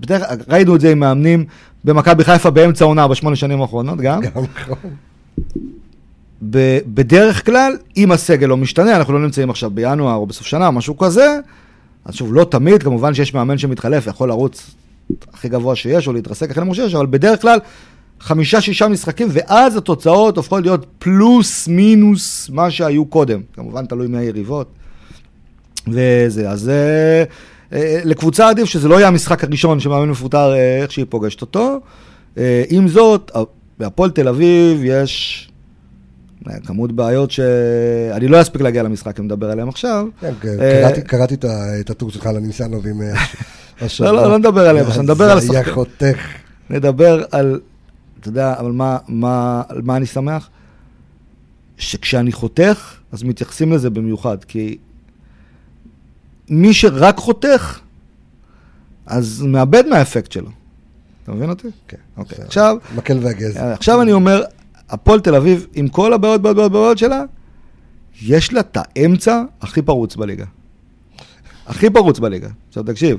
בדרך, 0.00 0.22
ראינו 0.48 0.76
את 0.76 0.80
זה 0.80 0.92
עם 0.92 0.98
מאמנים 0.98 1.44
במכבי 1.84 2.24
חיפה 2.24 2.50
באמצע 2.50 2.84
העונה 2.84 3.08
בשמונה 3.08 3.36
שנים 3.36 3.62
האחרונות 3.62 3.98
גם. 3.98 4.20
גם 4.20 4.30
נכון. 4.32 4.90
בדרך 6.86 7.46
כלל, 7.46 7.76
אם 7.96 8.12
הסגל 8.12 8.46
לא 8.46 8.56
משתנה, 8.56 8.96
אנחנו 8.96 9.12
לא 9.12 9.20
נמצאים 9.20 9.50
עכשיו 9.50 9.70
בינואר 9.70 10.14
או 10.14 10.26
בסוף 10.26 10.46
שנה, 10.46 10.70
משהו 10.70 10.96
כזה, 10.96 11.38
אז 12.04 12.14
שוב, 12.14 12.34
לא 12.34 12.46
תמיד, 12.50 12.82
כמובן 12.82 13.14
שיש 13.14 13.34
מאמן 13.34 13.58
שמתחלף, 13.58 14.06
יכול 14.06 14.28
לרוץ 14.28 14.70
הכי 15.32 15.48
גבוה 15.48 15.76
שיש, 15.76 16.08
או 16.08 16.12
להתרסק 16.12 16.50
הכי 16.50 16.60
נמוך 16.60 16.74
שיש, 16.74 16.94
אבל 16.94 17.06
בדרך 17.06 17.42
כלל, 17.42 17.58
חמישה-שישה 18.20 18.88
משחקים, 18.88 19.28
ואז 19.30 19.76
התוצאות 19.76 20.36
הופכות 20.36 20.62
להיות 20.62 20.86
פלוס 20.98 21.68
מינוס 21.68 22.50
מה 22.50 22.70
שהיו 22.70 23.04
קודם. 23.04 23.40
כמובן, 23.52 23.86
תלוי 23.86 24.06
מי 24.06 24.18
היריבות. 24.18 24.68
וזה, 25.88 26.50
אז 26.50 26.68
אה, 26.68 27.24
לקבוצה 28.04 28.48
עדיף 28.48 28.64
שזה 28.64 28.88
לא 28.88 28.94
יהיה 28.94 29.08
המשחק 29.08 29.44
הראשון 29.44 29.80
שמאמן 29.80 30.08
מפוטר 30.10 30.52
אה, 30.54 30.82
איך 30.82 30.92
שהיא 30.92 31.06
פוגשת 31.08 31.40
אותו. 31.40 31.80
אה, 32.38 32.62
עם 32.68 32.88
זאת, 32.88 33.30
בהפועל 33.78 34.10
תל 34.10 34.28
אביב 34.28 34.80
יש 34.84 35.42
אה, 36.50 36.60
כמות 36.66 36.92
בעיות 36.92 37.30
שאני 37.30 38.28
לא 38.28 38.40
אספיק 38.40 38.62
להגיע 38.62 38.82
למשחק 38.82 39.20
אם 39.20 39.24
נדבר 39.24 39.50
עליהם 39.50 39.68
עכשיו. 39.68 40.06
כן, 40.20 40.32
אה, 40.60 40.92
קראתי- 41.06 41.34
את 41.80 41.90
הטור 41.90 42.10
שלך 42.10 42.26
לניסנוב 42.26 42.86
עם... 42.86 43.02
אה, 43.02 43.14
השבוע. 43.80 44.12
לא, 44.12 44.28
לא 44.30 44.38
נדבר 44.38 44.68
עליהם, 44.68 44.86
עכשיו 44.86 45.02
נדבר 45.02 45.30
על 45.30 45.40
זה 45.40 45.52
היה. 45.60 45.74
חותך. 45.74 46.18
נדבר 46.70 47.24
על, 47.30 47.60
אתה 48.20 48.28
יודע, 48.28 48.54
אבל 48.58 48.66
על 49.68 49.82
מה 49.82 49.96
אני 49.96 50.06
שמח? 50.06 50.48
שכשאני 51.78 52.32
חותך, 52.32 52.94
אז 53.12 53.22
מתייחסים 53.22 53.72
לזה 53.72 53.90
במיוחד, 53.90 54.44
כי 54.44 54.76
מי 56.50 56.74
שרק 56.74 57.16
חותך, 57.16 57.80
אז 59.06 59.42
מאבד 59.42 59.86
מהאפקט 59.86 60.32
שלו. 60.32 60.50
אתה 61.22 61.32
מבין 61.32 61.50
אותי? 61.50 61.68
כן. 61.88 61.96
אוקיי. 62.16 62.38
זה 62.38 62.44
עכשיו, 62.44 62.76
מקל 62.96 63.18
והגז. 63.22 63.56
עכשיו 63.56 64.02
אני 64.02 64.12
אומר, 64.12 64.42
הפועל 64.88 65.20
תל 65.20 65.34
אביב, 65.34 65.66
עם 65.74 65.88
כל 65.88 66.12
הבעיות, 66.12 66.42
בעיות, 66.42 66.56
בעיות, 66.56 66.72
בעיות 66.72 66.98
שלה, 66.98 67.22
יש 68.22 68.52
לה 68.52 68.60
את 68.60 68.76
האמצע 68.80 69.42
הכי 69.60 69.82
פרוץ 69.82 70.16
בליגה. 70.16 70.44
הכי 71.66 71.90
פרוץ 71.90 72.18
בליגה. 72.18 72.48
עכשיו 72.68 72.82
תקשיב, 72.82 73.18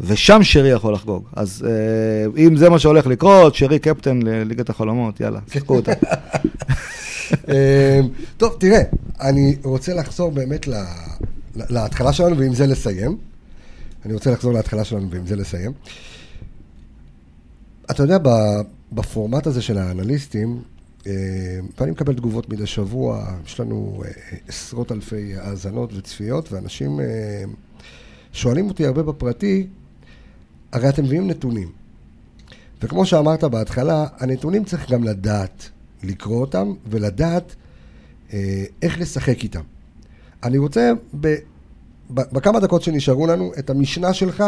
ושם 0.00 0.42
שרי 0.42 0.68
יכול 0.68 0.94
לחגוג. 0.94 1.24
אז 1.36 1.66
אה, 1.68 2.46
אם 2.46 2.56
זה 2.56 2.70
מה 2.70 2.78
שהולך 2.78 3.06
לקרות, 3.06 3.54
שרי 3.54 3.78
קפטן 3.78 4.22
לליגת 4.22 4.70
החלומות, 4.70 5.20
יאללה, 5.20 5.40
שיחקו 5.52 5.76
אותה. 5.76 5.92
אמ, 7.48 8.08
טוב, 8.36 8.56
תראה, 8.60 8.82
אני 9.20 9.56
רוצה 9.62 9.94
לחזור 9.94 10.30
באמת 10.30 10.66
להתחלה 11.56 12.12
שלנו 12.12 12.38
ועם 12.38 12.54
זה 12.54 12.66
לסיים. 12.66 13.18
אני 14.04 14.14
רוצה 14.14 14.30
לחזור 14.30 14.52
להתחלה 14.52 14.84
שלנו 14.84 15.10
ועם 15.10 15.26
זה 15.26 15.36
לסיים. 15.36 15.72
אתה 17.90 18.02
יודע, 18.02 18.18
בפורמט 18.92 19.46
הזה 19.46 19.62
של 19.62 19.78
האנליסטים, 19.78 20.62
אה, 21.06 21.12
ואני 21.78 21.90
מקבל 21.90 22.14
תגובות 22.14 22.48
מדי 22.48 22.66
שבוע, 22.66 23.26
יש 23.46 23.60
לנו 23.60 24.02
אה, 24.04 24.10
עשרות 24.48 24.92
אלפי 24.92 25.36
האזנות 25.36 25.92
וצפיות, 25.92 26.52
ואנשים 26.52 27.00
אה, 27.00 27.44
שואלים 28.32 28.68
אותי 28.68 28.86
הרבה 28.86 29.02
בפרטי, 29.02 29.66
הרי 30.72 30.88
אתם 30.88 31.04
מביאים 31.04 31.28
נתונים. 31.28 31.72
וכמו 32.82 33.06
שאמרת 33.06 33.44
בהתחלה, 33.44 34.06
הנתונים 34.18 34.64
צריך 34.64 34.90
גם 34.90 35.04
לדעת 35.04 35.68
לקרוא 36.02 36.40
אותם 36.40 36.72
ולדעת 36.86 37.54
איך 38.82 39.00
לשחק 39.00 39.42
איתם. 39.42 39.60
אני 40.44 40.58
רוצה 40.58 40.92
ב, 41.20 41.34
ב, 42.14 42.20
בכמה 42.32 42.60
דקות 42.60 42.82
שנשארו 42.82 43.26
לנו 43.26 43.52
את 43.58 43.70
המשנה 43.70 44.12
שלך 44.14 44.44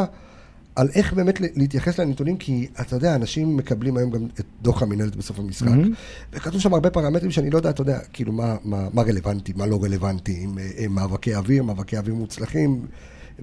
על 0.77 0.89
איך 0.95 1.13
באמת 1.13 1.41
להתייחס 1.41 2.01
לנתונים, 2.01 2.37
כי 2.37 2.67
אתה 2.81 2.97
יודע, 2.97 3.15
אנשים 3.15 3.57
מקבלים 3.57 3.97
היום 3.97 4.11
גם 4.11 4.27
את 4.41 4.45
דוח 4.63 4.83
המינהלת 4.83 5.17
בסוף 5.17 5.39
המשחק, 5.39 5.69
מהמם. 5.69 5.93
וכתוב 6.33 6.61
שם 6.61 6.75
הרבה 6.75 6.91
פרמטרים 6.91 7.31
שאני 7.31 7.51
לא 7.51 7.57
יודע, 7.57 7.71
אתה 7.71 7.83
יודע, 7.83 7.99
כאילו 8.13 8.33
מה, 8.33 8.57
מה, 8.65 8.89
מה 8.93 9.03
רלוונטי, 9.03 9.53
מה 9.57 9.67
לא 9.67 9.79
רלוונטי, 9.83 10.39
עם, 10.41 10.59
אה, 10.59 10.71
עם 10.79 10.95
מאבקי 10.95 11.35
אוויר, 11.35 11.63
מאבקי 11.63 11.99
אוויר 11.99 12.15
מוצלחים, 12.15 12.87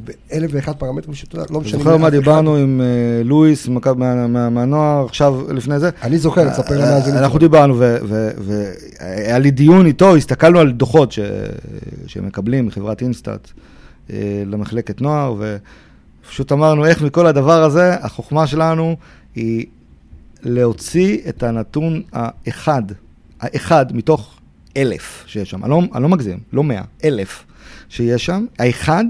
ואלף 0.06 0.52
ואחד 0.54 0.72
פרמטרים 0.76 1.14
שאתה 1.16 1.36
יודע, 1.36 1.46
לא 1.54 1.62
משנה. 1.62 1.78
זוכר 1.80 1.98
מה 1.98 2.10
דיברנו 2.10 2.56
עם 2.56 2.82
אה, 2.82 3.24
לואיס 3.24 3.68
מהנוער, 3.68 5.06
עכשיו, 5.06 5.54
לפני 5.54 5.80
זה? 5.80 5.90
אני 6.04 6.18
זוכר, 6.18 6.50
תספר 6.50 6.78
למאזינים. 6.78 7.20
אנחנו 7.20 7.40
דיברנו, 7.40 7.78
והיה 7.80 9.40
לי 9.40 9.52
דיון 9.52 9.86
איתו, 9.86 10.16
הסתכלנו 10.16 10.60
על 10.60 10.72
דוחות 10.72 11.12
ש- 11.12 11.20
שהם 12.08 12.28
מקבלים 12.28 12.66
מחברת 12.66 13.02
אינסטאט 13.02 13.52
אה, 14.10 14.44
למחלקת 14.46 15.02
נוער, 15.02 15.36
ופשוט 16.26 16.52
אמרנו 16.52 16.86
איך 16.86 17.02
מכל 17.02 17.28
הדבר 17.28 17.64
הזה, 17.64 17.96
החוכמה 18.02 18.48
שלנו 18.48 18.96
היא 19.36 19.66
להוציא 20.44 21.18
את 21.30 21.44
הנתון 21.44 22.02
האחד, 22.14 22.84
האחד 23.42 23.86
מתוך 23.94 24.36
אלף 24.78 25.24
שיש 25.28 25.50
שם, 25.50 25.64
אני 25.64 25.72
לא, 25.72 25.82
אני 25.96 26.04
לא 26.04 26.10
מגזים, 26.10 26.40
לא 26.54 26.64
מאה, 26.64 26.82
אלף 27.04 27.44
שיש 27.90 28.26
שם, 28.26 28.46
האחד 28.60 29.04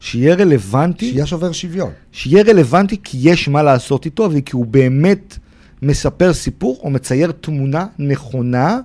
שיהיה 0.00 0.34
רלוונטי. 0.34 1.10
שיהיה 1.10 1.26
שובר 1.26 1.52
שוויון. 1.52 1.90
שיהיה 2.12 2.42
רלוונטי 2.42 2.96
כי 3.04 3.18
יש 3.20 3.48
מה 3.48 3.62
לעשות 3.62 4.04
איתו, 4.04 4.28
וכי 4.32 4.52
הוא 4.52 4.66
באמת 4.66 5.38
מספר 5.82 6.32
סיפור 6.32 6.80
או 6.82 6.90
מצייר 6.90 7.32
תמונה 7.32 7.86
נכונה, 7.98 8.78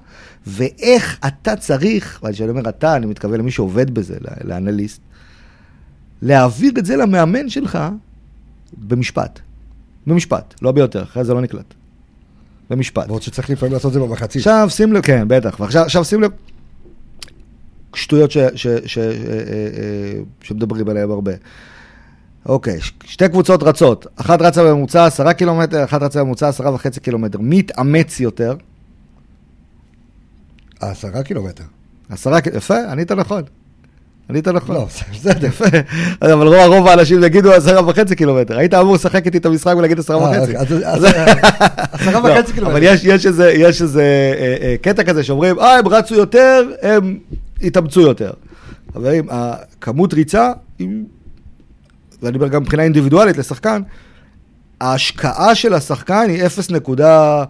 ואיך 0.47 1.19
אתה 1.27 1.55
צריך, 1.55 2.21
וכשאני 2.23 2.49
אומר 2.49 2.69
אתה, 2.69 2.95
אני 2.95 3.05
מתכוון 3.05 3.39
למי 3.39 3.51
שעובד 3.51 3.91
בזה, 3.93 4.15
לאנליסט, 4.43 5.01
להעביר 6.21 6.71
את 6.77 6.85
זה 6.85 6.95
למאמן 6.95 7.49
שלך 7.49 7.79
במשפט. 8.77 9.39
במשפט, 10.07 10.53
לא 10.61 10.71
ביותר, 10.71 11.03
אחרי 11.03 11.23
זה 11.23 11.33
לא 11.33 11.41
נקלט. 11.41 11.73
במשפט. 12.69 13.05
ועוד 13.07 13.21
שצריך 13.21 13.49
לפעמים 13.49 13.73
לעשות 13.73 13.89
את 13.89 13.93
זה 13.93 13.99
במחצית. 13.99 14.39
עכשיו 14.39 14.67
שים 14.69 14.93
לב, 14.93 15.01
כן, 15.01 15.27
בטח, 15.27 15.59
ועכשיו 15.59 15.83
עכשיו 15.83 16.05
שים 16.05 16.21
לב, 16.21 16.31
שטויות 17.95 18.31
ש, 18.31 18.37
ש, 18.55 18.67
ש, 18.85 18.97
אה, 18.97 19.03
אה, 19.03 19.09
אה, 19.09 20.19
שמדברים 20.43 20.89
עליהן 20.89 21.09
הרבה. 21.11 21.31
אוקיי, 22.45 22.81
ש- 22.81 22.91
שתי 23.05 23.29
קבוצות 23.29 23.63
רצות, 23.63 24.07
אחת 24.15 24.41
רצה 24.41 24.63
בממוצע 24.63 25.05
עשרה 25.05 25.33
קילומטר, 25.33 25.83
אחת 25.83 26.01
רצה 26.03 26.19
בממוצע 26.19 26.47
עשרה 26.47 26.73
וחצי 26.73 26.99
קילומטר. 26.99 27.39
מי 27.39 27.59
התאמץ 27.59 28.19
יותר? 28.19 28.55
עשרה 30.81 31.23
קילומטר. 31.23 31.63
עשרה 32.09 32.41
קילומטר, 32.41 32.57
יפה, 32.57 32.91
ענית 32.91 33.11
נכון. 33.11 33.43
ענית 34.29 34.47
נכון. 34.47 34.75
לא, 34.75 34.85
בסדר. 35.11 35.47
יפה, 35.47 35.65
אבל 36.21 36.47
רוב, 36.47 36.73
רוב 36.73 36.87
האנשים 36.87 37.23
יגידו 37.23 37.53
עשרה 37.53 37.87
וחצי 37.89 38.15
קילומטר. 38.15 38.57
היית 38.57 38.73
אמור 38.73 38.95
לשחק 38.95 39.25
איתי 39.25 39.37
את 39.37 39.45
המשחק 39.45 39.73
ולהגיד 39.77 39.99
עשרה 39.99 40.17
וחצי. 40.17 40.57
אז- 40.57 40.73
אז- 40.83 41.03
עשרה 41.91 42.11
לא, 42.11 42.17
וחצי 42.31 42.53
קילומטר. 42.53 42.73
אבל 42.77 42.83
יש, 42.83 43.25
איזה, 43.25 43.51
קטע 44.81 45.03
כזה 45.03 45.23
שאומרים, 45.23 45.59
אה, 45.59 45.77
הם 45.79 45.87
רצו 45.87 46.15
יותר, 46.15 46.71
הם 46.81 47.17
התאמצו 47.63 48.01
יותר. 48.01 48.31
חברים, 48.93 49.27
הכמות 49.29 50.13
ריצה, 50.13 50.51
ואני 52.21 52.35
אומר 52.35 52.47
גם 52.47 52.61
מבחינה 52.61 52.83
אינדיבידואלית 52.83 53.37
לשחקן, 53.37 53.81
ההשקעה 54.81 55.55
של 55.55 55.73
השחקן 55.73 56.25
היא 56.29 56.45
0 56.45 56.69
נקודה... 56.71 57.43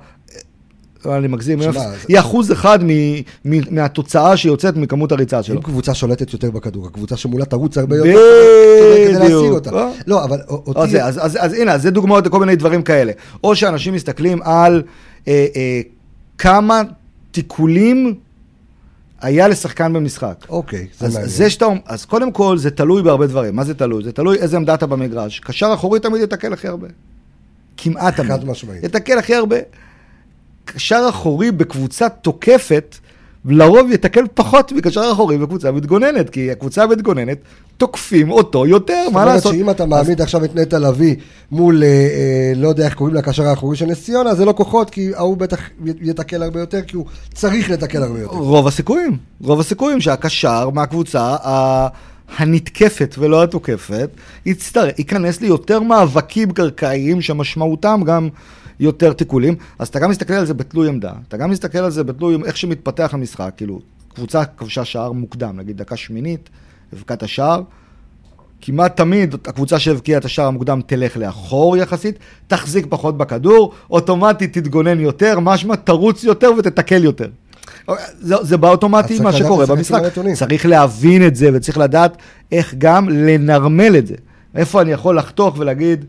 לא, 1.05 1.18
אני 1.18 1.28
מגזים, 1.28 1.61
שמע, 1.61 1.70
אפס- 1.72 1.80
זה- 1.80 1.95
היא 2.07 2.20
אחוז 2.20 2.51
אחד 2.51 2.80
מ, 2.84 2.88
מ, 3.45 3.76
מהתוצאה 3.76 4.38
שיוצאת 4.38 4.76
מכמות 4.78 5.11
הריצה 5.11 5.43
שלו. 5.43 5.55
אם 5.55 5.61
קבוצה 5.61 5.93
שולטת 5.93 6.34
יותר 6.34 6.51
בכדור, 6.51 6.88
הקבוצה 6.88 7.18
שמולה 7.18 7.45
תרוץ 7.45 7.78
הרבה 7.78 7.95
יותר 7.97 8.20
כדי 9.07 9.14
להשיג. 9.14 9.34
אותה. 9.36 9.70
אה? 9.70 9.89
לא, 10.07 10.24
אבל 10.24 10.38
אז, 10.41 10.45
אותי... 10.49 10.91
זה, 10.91 11.05
אז, 11.05 11.18
אז, 11.26 11.38
אז 11.41 11.53
הנה, 11.53 11.72
אז 11.72 11.82
זה 11.82 11.91
דוגמאות 11.91 12.26
לכל 12.28 12.39
מיני 12.39 12.55
דברים 12.55 12.82
כאלה. 12.82 13.11
או 13.43 13.55
שאנשים 13.55 13.93
מסתכלים 13.93 14.39
על 14.43 14.84
אה, 15.28 15.45
אה, 15.55 15.82
כמה 16.38 16.82
תיקולים 17.32 18.16
היה 19.24 19.48
לשחקן 19.48 19.94
במשחק. 19.94 20.46
אוקיי, 20.50 20.88
זה 21.00 21.06
אז, 21.06 21.14
מעניין. 21.14 21.30
זה 21.30 21.50
שאתה, 21.50 21.66
אז 21.86 22.06
קודם 22.06 22.32
כל, 22.32 22.58
זה 22.58 22.72
תלוי 22.72 23.04
בהרבה 23.04 23.28
דברים. 23.28 23.56
מה 23.56 23.64
זה 23.64 23.74
תלוי? 23.74 24.04
זה 24.04 24.12
תלוי 24.12 24.38
איזה 24.38 24.58
עמדה 24.58 24.74
אתה 24.74 24.86
במגרש. 24.86 25.40
קשר 25.40 25.72
אחורי 25.74 26.00
תמיד 26.00 26.22
יתקל 26.22 26.54
הכי 26.54 26.68
הרבה. 26.68 26.88
כמעט 27.78 28.16
תמיד. 28.16 28.32
חד 28.32 28.46
משמעית. 28.46 28.84
יתקל 28.84 29.18
הכי 29.18 29.36
הרבה. 29.36 29.58
קשר 30.66 31.06
אחורי 31.10 31.52
בקבוצה 31.52 32.10
תוקפת, 32.10 32.96
לרוב 33.46 33.92
יתקל 33.92 34.24
פחות 34.34 34.72
מקשר 34.72 35.10
אחורי 35.14 35.38
בקבוצה 35.38 35.72
מתגוננת, 35.72 36.30
כי 36.30 36.52
הקבוצה 36.52 36.84
המתגוננת, 36.84 37.38
תוקפים 37.78 38.32
אותו 38.32 38.66
יותר, 38.66 39.02
זאת 39.06 39.14
מה 39.14 39.22
אומרת 39.22 39.36
לעשות? 39.36 39.54
שאם 39.54 39.70
אתה 39.70 39.86
מעמיד 39.86 40.22
עכשיו 40.22 40.46
את 40.46 40.56
נטע 40.56 40.80
לביא 40.80 41.16
מול, 41.52 41.84
אה, 41.84 41.88
אה, 41.88 42.54
לא 42.56 42.68
יודע 42.68 42.86
איך 42.86 42.94
קוראים 42.94 43.16
לקשר 43.16 43.48
האחורי 43.48 43.76
של 43.78 43.86
נס 43.86 44.04
ציונה, 44.04 44.36
זה 44.36 44.46
לא 44.46 44.54
כוחות, 44.58 44.90
כי 44.90 45.12
ההוא 45.16 45.38
בטח 45.38 45.60
יתקל 46.02 46.44
הרבה 46.44 46.60
יותר, 46.60 46.82
כי 46.82 46.96
הוא 46.96 47.06
צריך 47.34 47.70
לתקל 47.70 48.04
הרבה 48.04 48.20
יותר. 48.20 48.36
רוב 48.36 48.68
הסיכויים, 48.68 49.18
רוב 49.42 49.60
הסיכויים 49.60 50.02
שהקשר 50.02 50.70
מהקבוצה 50.70 51.22
ה- 51.22 51.88
הנתקפת 52.38 53.16
ולא 53.20 53.44
התוקפת, 53.44 54.10
יצטרך, 54.46 55.00
ייכנס 55.00 55.42
ליותר 55.42 55.80
מאבקים 55.80 56.52
קרקעיים 56.52 57.22
שמשמעותם 57.22 58.02
גם 58.06 58.30
יותר 58.80 59.14
תיקולים. 59.14 59.56
אז 59.80 59.88
אתה 59.88 60.00
גם 60.00 60.10
מסתכל 60.10 60.34
על 60.34 60.46
זה 60.46 60.54
בתלוי 60.54 60.88
עמדה, 60.90 61.12
אתה 61.28 61.38
גם 61.38 61.50
מסתכל 61.52 61.78
על 61.78 61.92
זה 61.92 62.04
בתלוי 62.04 62.38
איך 62.46 62.58
שמתפתח 62.58 63.10
המשחק, 63.14 63.52
כאילו, 63.58 63.80
קבוצה 64.16 64.46
כבשה 64.46 64.86
שער 64.86 65.12
מוקדם, 65.12 65.58
נגיד 65.58 65.78
דקה 65.78 65.96
שמינית, 65.98 66.50
הבקעת 66.98 67.18
את 67.18 67.24
השער, 67.24 67.62
כמעט 68.62 68.98
תמיד 68.98 69.34
הקבוצה 69.34 69.80
שהבקיעה 69.80 70.20
את 70.20 70.26
השער 70.26 70.48
המוקדם 70.48 70.82
תלך 70.86 71.18
לאחור 71.18 71.78
יחסית, 71.78 72.20
תחזיק 72.48 72.86
פחות 72.89 73.18
בכדור, 73.18 73.74
אוטומטית 73.89 74.54
תתגונן 74.58 75.00
יותר, 75.00 75.39
משמע 75.39 75.76
תרוץ 75.76 76.24
יותר 76.24 76.52
ותתקל 76.58 77.04
יותר. 77.04 77.30
זה, 78.20 78.36
זה 78.41 78.58
באוטומטי 78.58 79.14
אז 79.14 79.22
מה 79.22 79.34
שקורה 79.34 79.66
במשחק. 79.66 80.02
צריך 80.36 80.66
להבין 80.66 81.28
את 81.28 81.36
זה 81.36 81.50
וצריך 81.54 81.78
לדעת 81.78 82.18
איך 82.52 82.76
גם 82.78 83.10
לנרמל 83.10 83.98
את 83.98 84.08
זה. 84.08 84.16
איפה 84.56 84.82
אני 84.82 84.91
יכול 84.91 85.18
לחתוך 85.18 85.56
ולהגיד, 85.58 86.06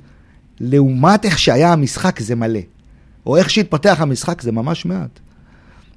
לעומת 0.60 1.24
איך 1.24 1.38
שהיה 1.38 1.72
המשחק 1.72 2.20
זה 2.20 2.34
מלא. 2.34 2.60
או 3.26 3.36
איך 3.36 3.50
שהתפתח 3.50 3.96
המשחק 4.00 4.42
זה 4.42 4.52
ממש 4.52 4.86
מעט. 4.86 5.20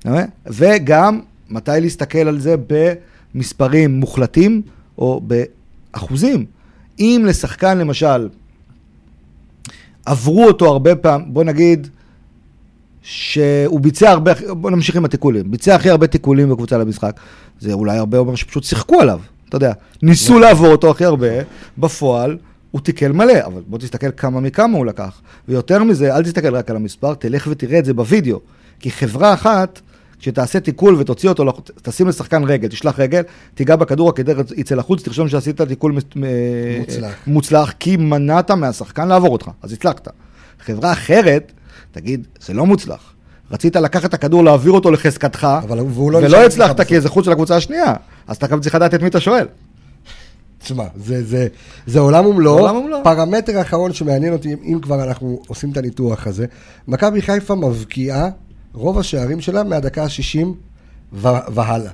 מבין? 0.05 0.25
וגם 0.47 1.19
מתי 1.49 1.71
להסתכל 1.81 2.17
על 2.17 2.39
זה 2.39 2.55
במספרים 2.67 3.99
מוחלטים 3.99 4.61
או 4.97 5.21
באחוזים. 5.23 6.45
אם 6.99 7.23
לשחקן 7.27 7.77
למשל 7.77 8.29
עברו 10.05 10.47
אותו 10.47 10.65
הרבה 10.65 10.95
פעמים, 10.95 11.33
בוא 11.33 11.43
נגיד 11.43 11.87
שהוא 13.01 13.79
ביצע 13.79 14.09
הרבה, 14.09 14.31
בוא 14.49 14.71
נמשיך 14.71 14.95
עם 14.95 15.05
התיקולים, 15.05 15.51
ביצע 15.51 15.75
הכי 15.75 15.89
הרבה 15.89 16.07
תיקולים 16.07 16.49
בקבוצה 16.49 16.77
למשחק, 16.77 17.19
זה 17.59 17.73
אולי 17.73 17.97
הרבה 17.97 18.17
אומר 18.17 18.35
שפשוט 18.35 18.63
שיחקו 18.63 19.01
עליו, 19.01 19.19
אתה 19.49 19.55
יודע, 19.55 19.73
ניסו 20.01 20.39
לעבור 20.39 20.67
אותו 20.67 20.91
הכי 20.91 21.05
הרבה, 21.05 21.27
בפועל 21.77 22.37
הוא 22.71 22.81
תיקל 22.81 23.11
מלא, 23.11 23.45
אבל 23.45 23.61
בוא 23.67 23.77
תסתכל 23.77 24.11
כמה 24.17 24.39
מכמה 24.39 24.77
הוא 24.77 24.85
לקח, 24.85 25.21
ויותר 25.47 25.83
מזה, 25.83 26.15
אל 26.15 26.23
תסתכל 26.23 26.55
רק 26.55 26.69
על 26.69 26.75
המספר, 26.75 27.13
תלך 27.13 27.47
ותראה 27.51 27.79
את 27.79 27.85
זה 27.85 27.93
בווידאו, 27.93 28.39
כי 28.79 28.91
חברה 28.91 29.33
אחת, 29.33 29.81
כשתעשה 30.20 30.59
תיקול 30.59 30.95
ותוציא 30.95 31.30
אותו, 31.30 31.53
תשים 31.82 32.07
לשחקן 32.07 32.43
רגל, 32.43 32.68
תשלח 32.68 32.99
רגל, 32.99 33.22
תיגע 33.55 33.76
בכדור, 33.76 34.09
הכדור 34.09 34.36
יצא 34.55 34.76
לחוץ, 34.76 35.03
תרשום 35.03 35.30
שעשית 35.30 35.61
תיקול 35.61 35.91
מוצלח. 36.80 37.13
מוצלח, 37.28 37.74
כי 37.80 37.97
מנעת 37.97 38.51
מהשחקן 38.51 39.07
לעבור 39.07 39.30
אותך, 39.30 39.49
אז 39.61 39.74
הצלחת. 39.74 40.07
חברה 40.59 40.91
אחרת, 40.91 41.51
תגיד, 41.91 42.28
זה 42.45 42.53
לא 42.53 42.65
מוצלח. 42.65 43.13
רצית 43.51 43.76
לקחת 43.76 44.05
את 44.05 44.13
הכדור, 44.13 44.43
להעביר 44.43 44.72
אותו 44.72 44.91
לחזקתך, 44.91 45.47
אבל 45.63 45.78
לא 45.78 45.86
ולא 46.18 46.45
הצלחת. 46.45 46.82
כי 46.82 47.01
זה 47.01 47.09
חוץ 47.09 47.26
של 47.26 47.32
הקבוצה 47.32 47.55
השנייה. 47.55 47.93
אז 48.28 48.38
אתה 48.38 48.47
גם 48.47 48.61
צריך 48.61 48.76
לדעת 48.76 48.93
את 48.93 49.01
מי 49.01 49.07
אתה 49.07 49.20
שואל. 49.20 49.45
תשמע, 50.59 50.84
זה, 50.95 51.24
זה, 51.24 51.47
זה 51.86 51.99
עולם 51.99 52.26
ומלואו. 52.26 52.59
עולם 52.59 52.76
ומלואו. 52.76 53.03
פרמטר 53.03 53.61
אחרון 53.61 53.93
שמעניין 53.93 54.34
אותי, 54.34 54.55
אם 54.63 54.80
כבר 54.82 55.03
אנחנו 55.03 55.41
עושים 55.47 55.72
את 55.72 55.78
הניתוח 55.78 56.28
הזה, 56.28 56.45
מכבי 56.88 57.22
חיפה 57.22 57.55
מבקיעה 57.55 58.30
רוב 58.78 58.99
השערים 58.99 59.41
שלה 59.41 59.63
מהדקה 59.63 60.03
ה-60 60.03 60.47
והלאה. 61.53 61.91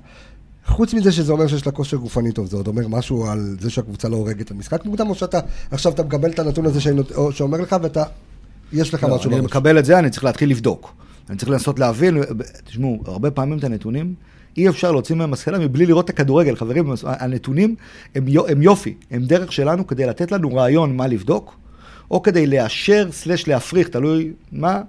חוץ 0.65 0.93
מזה 0.93 1.11
שזה 1.11 1.31
אומר 1.31 1.47
שיש 1.47 1.65
לה 1.65 1.71
כושר 1.71 1.97
גופני 1.97 2.31
טוב, 2.31 2.45
זה 2.47 2.57
עוד 2.57 2.67
אומר 2.67 2.87
משהו 2.87 3.25
על 3.27 3.55
זה 3.59 3.69
שהקבוצה 3.69 4.09
לא 4.09 4.15
הורגת 4.15 4.41
את 4.41 4.51
המשחק 4.51 4.85
מוקדם, 4.85 5.09
או 5.09 5.15
שאתה 5.15 5.39
עכשיו 5.71 5.91
אתה 5.91 6.03
מקבל 6.03 6.31
את 6.31 6.39
הנתון 6.39 6.65
הזה 6.65 6.81
שאני 6.81 7.01
שאומר 7.31 7.61
לך 7.61 7.75
ואתה, 7.81 8.03
יש 8.73 8.93
לך 8.93 9.03
לא, 9.03 9.15
משהו 9.15 9.29
אני 9.29 9.39
בראש. 9.39 9.45
מקבל 9.51 9.79
את 9.79 9.85
זה, 9.85 9.99
אני 9.99 10.09
צריך 10.09 10.23
להתחיל 10.23 10.49
לבדוק. 10.49 10.93
אני 11.29 11.37
צריך 11.37 11.51
לנסות 11.51 11.79
להבין, 11.79 12.17
תשמעו, 12.63 13.03
הרבה 13.05 13.31
פעמים 13.31 13.57
את 13.57 13.63
הנתונים, 13.63 14.13
אי 14.57 14.69
אפשר 14.69 14.91
להוציא 14.91 15.15
מהם 15.15 15.31
מסקנה 15.31 15.59
מבלי 15.59 15.85
לראות 15.85 16.05
את 16.05 16.09
הכדורגל. 16.09 16.55
חברים, 16.55 16.93
הנתונים 17.03 17.75
הם, 18.15 18.25
הם 18.47 18.61
יופי, 18.61 18.93
הם 19.11 19.23
דרך 19.25 19.51
שלנו 19.51 19.87
כדי 19.87 20.05
לתת 20.05 20.31
לנו 20.31 20.55
רעיון 20.55 20.97
מה 20.97 21.07
לבדוק, 21.07 21.55
או 22.11 22.21
כדי 22.21 22.47
לאשר 22.47 23.11
סלש 23.11 23.47
להפריך, 23.47 23.87
תלוי 23.87 24.33
מה, 24.51 24.81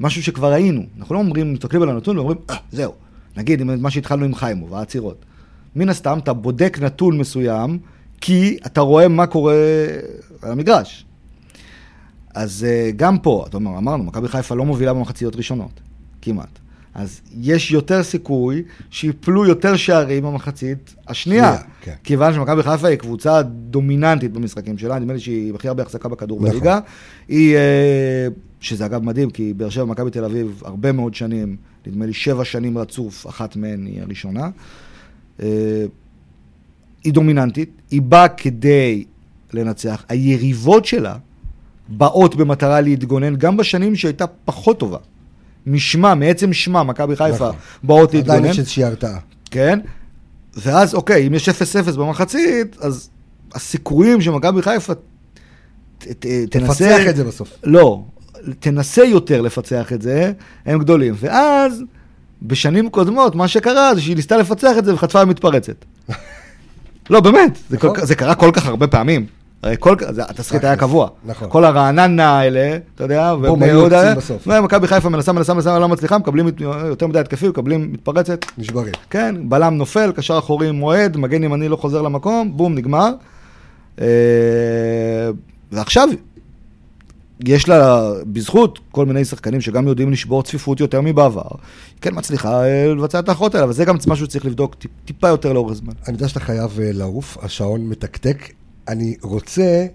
משהו 0.00 0.22
שכבר 0.22 0.52
ראינו. 0.52 0.82
אנחנו 0.98 1.14
לא 1.14 1.20
אומרים, 1.20 1.52
מסתכלים 1.52 1.82
על 1.82 1.88
הנתון 1.88 2.18
ואומרים, 2.18 2.38
אה, 2.50 2.56
זהו. 2.72 2.92
נגיד, 3.36 3.62
מה 3.62 3.90
שהתחלנו 3.90 4.24
עם 4.24 4.34
חיימוב, 4.34 4.74
העצירות. 4.74 5.24
מן 5.76 5.88
הסתם, 5.88 6.18
אתה 6.18 6.32
בודק 6.32 6.78
נתון 6.82 7.18
מסוים, 7.18 7.78
כי 8.20 8.56
אתה 8.66 8.80
רואה 8.80 9.08
מה 9.08 9.26
קורה 9.26 9.54
על 10.42 10.52
המגרש. 10.52 11.04
אז 12.34 12.66
uh, 12.68 12.92
גם 12.96 13.18
פה, 13.18 13.44
אתה 13.48 13.56
אומר, 13.56 13.78
אמרנו, 13.78 14.04
מכבי 14.04 14.28
חיפה 14.28 14.54
לא 14.54 14.64
מובילה 14.64 14.94
במחציות 14.94 15.36
ראשונות, 15.36 15.80
כמעט. 16.22 16.58
אז 16.98 17.20
יש 17.40 17.70
יותר 17.70 18.02
סיכוי 18.02 18.62
שיפלו 18.90 19.46
יותר 19.46 19.76
שערים 19.76 20.22
במחצית 20.22 20.94
השנייה. 21.08 21.56
שנייה, 21.56 21.62
כן. 21.80 21.94
כיוון 22.04 22.34
שמכבי 22.34 22.62
חיפה 22.62 22.88
היא 22.88 22.96
קבוצה 22.96 23.42
דומיננטית 23.42 24.32
במשחקים 24.32 24.78
שלה, 24.78 24.98
נדמה 24.98 25.12
לי 25.12 25.20
שהיא 25.20 25.54
הכי 25.54 25.68
הרבה 25.68 25.82
החזקה 25.82 26.08
בכדור 26.08 26.38
נכון. 26.38 26.50
בליגה. 26.50 26.78
היא, 27.28 27.56
אה, 27.56 28.28
שזה 28.60 28.86
אגב 28.86 29.02
מדהים, 29.02 29.30
כי 29.30 29.52
באר 29.54 29.68
שבע 29.68 29.84
ומכבי 29.84 30.10
תל 30.10 30.24
אביב 30.24 30.62
הרבה 30.64 30.92
מאוד 30.92 31.14
שנים, 31.14 31.56
נדמה 31.86 32.06
לי 32.06 32.12
שבע 32.12 32.44
שנים 32.44 32.78
רצוף, 32.78 33.26
אחת 33.26 33.56
מהן 33.56 33.86
היא 33.86 34.02
הראשונה. 34.02 34.50
אה, 35.42 35.84
היא 37.04 37.12
דומיננטית, 37.12 37.70
היא 37.90 38.02
באה 38.02 38.28
כדי 38.28 39.04
לנצח. 39.52 40.04
היריבות 40.08 40.84
שלה 40.84 41.16
באות 41.88 42.36
במטרה 42.36 42.80
להתגונן 42.80 43.36
גם 43.36 43.56
בשנים 43.56 43.96
שהייתה 43.96 44.26
פחות 44.26 44.78
טובה. 44.78 44.98
משמה, 45.68 46.14
מעצם 46.14 46.52
שמה, 46.52 46.82
מכבי 46.82 47.16
חיפה 47.16 47.34
נכון. 47.34 47.54
באות 47.82 48.08
עדיין 48.08 48.24
להתגונן. 48.24 48.50
יש 48.50 48.58
איזושהי 48.58 48.84
הרתעה. 48.84 49.18
כן? 49.50 49.78
ואז, 50.56 50.94
אוקיי, 50.94 51.26
אם 51.26 51.34
יש 51.34 51.48
0-0 51.48 51.52
במחצית, 51.96 52.76
אז 52.80 53.10
הסיכויים 53.54 54.20
שמכבי 54.20 54.62
חיפה 54.62 54.94
ת, 54.94 55.00
ת, 55.98 56.26
תנסה... 56.50 56.72
תפצח 56.72 57.08
את 57.10 57.16
זה 57.16 57.24
בסוף. 57.24 57.52
לא, 57.64 58.02
תנסה 58.60 59.04
יותר 59.04 59.40
לפצח 59.40 59.92
את 59.92 60.02
זה, 60.02 60.32
הם 60.66 60.78
גדולים. 60.78 61.14
ואז, 61.16 61.82
בשנים 62.42 62.90
קודמות, 62.90 63.34
מה 63.34 63.48
שקרה 63.48 63.94
זה 63.94 64.00
שהיא 64.00 64.16
ניסתה 64.16 64.36
לפצח 64.36 64.78
את 64.78 64.84
זה 64.84 64.94
וחטפה 64.94 65.24
מתפרצת. 65.24 65.84
לא, 67.10 67.20
באמת, 67.20 67.58
זה, 67.70 67.76
כל, 67.76 67.88
נכון. 67.88 68.06
זה 68.06 68.14
קרה 68.14 68.34
כל 68.34 68.50
כך 68.52 68.66
הרבה 68.66 68.86
פעמים. 68.86 69.26
הרי 69.62 69.76
כל, 69.78 69.94
התסריט 70.28 70.64
היה 70.64 70.76
תכלס, 70.76 70.88
קבוע. 70.88 71.08
נכון. 71.24 71.48
כל 71.50 71.64
הרעננה 71.64 72.38
האלה, 72.38 72.78
אתה 72.94 73.04
יודע, 73.04 73.34
ובני 73.42 73.66
יהודה, 73.66 74.14
מכבי 74.62 74.86
חיפה 74.86 75.08
מנסה, 75.08 75.32
מנסה, 75.32 75.54
מנסה, 75.54 75.78
לא 75.78 75.88
מצליחה, 75.88 76.18
מקבלים 76.18 76.48
יותר 76.88 77.06
מדי 77.06 77.18
התקפים, 77.18 77.50
מקבלים 77.50 77.92
מתפרצת, 77.92 78.44
נשברים. 78.58 78.92
כן, 79.10 79.34
בלם 79.48 79.74
נופל, 79.74 80.12
קשר 80.12 80.38
אחורי 80.38 80.70
מועד, 80.70 81.16
מגן 81.16 81.44
ימני 81.44 81.68
לא 81.68 81.76
חוזר 81.76 82.02
למקום, 82.02 82.56
בום, 82.56 82.74
נגמר. 82.74 83.10
אה, 84.00 84.06
ועכשיו, 85.72 86.08
יש 87.46 87.68
לה, 87.68 88.10
בזכות 88.26 88.78
כל 88.90 89.06
מיני 89.06 89.24
שחקנים 89.24 89.60
שגם 89.60 89.88
יודעים 89.88 90.12
לשבור 90.12 90.42
צפיפות 90.42 90.80
יותר 90.80 91.00
מבעבר, 91.00 91.42
היא 91.42 92.00
כן 92.00 92.10
מצליחה 92.14 92.64
אה, 92.64 92.94
לבצע 92.94 93.18
את 93.18 93.28
האחרות 93.28 93.54
האלה, 93.54 93.64
אבל 93.64 93.72
זה 93.72 93.84
גם 93.84 93.96
משהו 94.06 94.26
שצריך 94.26 94.46
לבדוק 94.46 94.74
טיפ, 94.74 94.90
טיפה 95.04 95.28
יותר 95.28 95.52
לאורך 95.52 95.74
זמן. 95.74 95.92
אני 96.06 96.14
יודע 96.14 96.28
שאתה 96.28 96.40
חייב 96.40 96.80
אה, 96.80 96.90
לעוף, 96.92 97.38
השעון 97.42 97.88
מתקתק. 97.88 98.52
אני 98.88 99.16
רוצה 99.22 99.86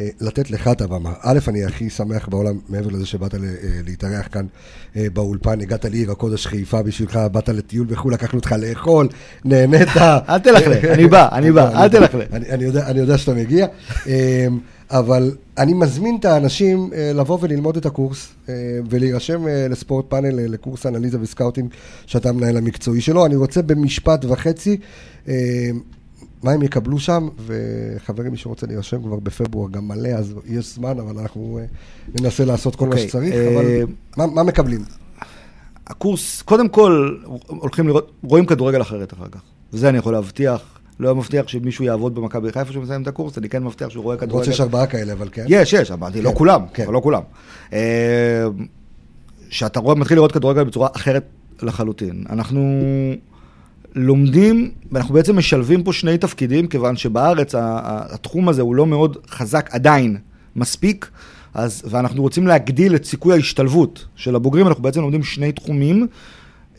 אה, 0.00 0.08
לתת 0.20 0.50
לך 0.50 0.68
את 0.68 0.80
הבמה. 0.80 1.12
א', 1.20 1.38
אני 1.48 1.64
הכי 1.64 1.90
שמח 1.90 2.28
בעולם, 2.28 2.58
מעבר 2.68 2.88
לזה 2.88 3.06
שבאת 3.06 3.34
אה, 3.34 3.40
להתארח 3.86 4.28
כאן 4.32 4.46
אה, 4.96 5.06
באולפן, 5.12 5.60
הגעת 5.60 5.84
לעיר 5.84 6.10
הקודש 6.10 6.46
חיפה 6.46 6.82
בשבילך, 6.82 7.16
באת 7.32 7.48
לטיול 7.48 7.86
בחו"ל, 7.86 8.14
לקחנו 8.14 8.38
אותך 8.38 8.52
לאכול, 8.58 9.08
נהנית. 9.44 9.88
אל 10.28 10.38
תלכלך, 10.38 10.84
אני 10.84 11.06
בא, 11.06 11.28
אני 11.32 11.52
בא, 11.52 11.82
אל 11.82 11.88
תלכלך. 11.88 12.32
אני, 12.32 12.98
יודע, 13.00 13.18
שאתה 13.18 13.34
מגיע, 13.34 13.66
אה, 14.06 14.46
אבל 14.90 15.36
אני 15.58 15.74
מזמין 15.74 16.16
את 16.20 16.24
האנשים 16.24 16.90
לבוא 17.14 17.38
וללמוד 17.40 17.76
את 17.76 17.86
הקורס 17.86 18.32
ולהירשם 18.90 19.46
לספורט 19.70 20.04
פאנל, 20.08 20.52
לקורס 20.52 20.86
אנליזה 20.86 21.18
וסקאוטינג 21.20 21.70
שאתה 22.06 22.28
המנהל 22.28 22.56
המקצועי 22.56 23.00
שלו. 23.00 23.26
אני 23.26 23.36
רוצה 23.36 23.62
במשפט 23.62 24.24
וחצי, 24.24 24.76
אה, 25.28 25.34
מה 26.42 26.52
הם 26.52 26.62
יקבלו 26.62 26.98
שם, 26.98 27.28
וחברים, 27.46 28.32
מי 28.32 28.36
שרוצה 28.36 28.66
להירשם 28.66 29.02
כבר 29.02 29.16
בפברואר 29.16 29.70
גם 29.70 29.88
מלא, 29.88 30.08
אז 30.08 30.34
יש 30.46 30.74
זמן, 30.74 30.98
אבל 30.98 31.18
אנחנו 31.18 31.58
אה, 31.58 31.64
ננסה 32.20 32.44
לעשות 32.44 32.76
כל 32.76 32.86
מה 32.86 32.90
אוקיי, 32.90 33.08
שצריך, 33.08 33.34
אה, 33.34 33.54
אבל 33.54 33.64
מה, 34.16 34.26
מה 34.26 34.42
מקבלים? 34.42 34.84
הקורס, 35.86 36.42
קודם 36.42 36.68
כל, 36.68 37.16
הולכים 37.46 37.88
לראות, 37.88 38.12
רואים 38.22 38.46
כדורגל 38.46 38.82
אחרת 38.82 39.12
אחר 39.12 39.28
כך. 39.28 39.40
וזה 39.72 39.88
אני 39.88 39.98
יכול 39.98 40.12
להבטיח. 40.12 40.62
לא 41.00 41.14
מבטיח 41.14 41.48
שמישהו 41.48 41.84
יעבוד 41.84 42.14
במכבי 42.14 42.52
חיפה 42.52 42.72
שהוא 42.72 42.82
מסיים 42.82 43.02
את 43.02 43.08
הקורס, 43.08 43.38
אני 43.38 43.48
כן 43.48 43.64
מבטיח 43.64 43.88
שהוא 43.88 44.04
רואה 44.04 44.16
למרות 44.16 44.28
כדורגל. 44.28 44.50
שיש 44.50 44.60
ארבעה 44.60 44.86
כאלה, 44.86 45.12
אבל 45.12 45.28
כן. 45.32 45.44
יש, 45.48 45.72
יש, 45.72 45.90
אמרתי, 45.90 46.22
לא 46.22 46.30
כן, 46.30 46.36
כולם, 46.36 46.60
כן. 46.74 46.84
אבל 46.84 46.94
לא 46.94 47.00
כולם. 47.00 47.22
אה, 47.72 48.46
שאתה 49.50 49.80
רואה, 49.80 49.94
מתחיל 49.94 50.16
לראות 50.16 50.32
כדורגל 50.32 50.64
בצורה 50.64 50.88
אחרת 50.96 51.24
לחלוטין. 51.62 52.24
אנחנו 52.30 52.80
לומדים, 53.96 54.70
ואנחנו 54.92 55.14
בעצם 55.14 55.38
משלבים 55.38 55.82
פה 55.82 55.92
שני 55.92 56.18
תפקידים, 56.18 56.66
כיוון 56.66 56.96
שבארץ 56.96 57.54
התחום 57.58 58.48
הזה 58.48 58.62
הוא 58.62 58.74
לא 58.74 58.86
מאוד 58.86 59.16
חזק 59.28 59.68
עדיין 59.72 60.16
מספיק, 60.56 61.10
אז, 61.54 61.82
ואנחנו 61.90 62.22
רוצים 62.22 62.46
להגדיל 62.46 62.94
את 62.94 63.04
סיכוי 63.04 63.34
ההשתלבות 63.34 64.06
של 64.16 64.36
הבוגרים, 64.36 64.66
אנחנו 64.66 64.82
בעצם 64.82 65.00
לומדים 65.00 65.22
שני 65.22 65.52
תחומים. 65.52 66.06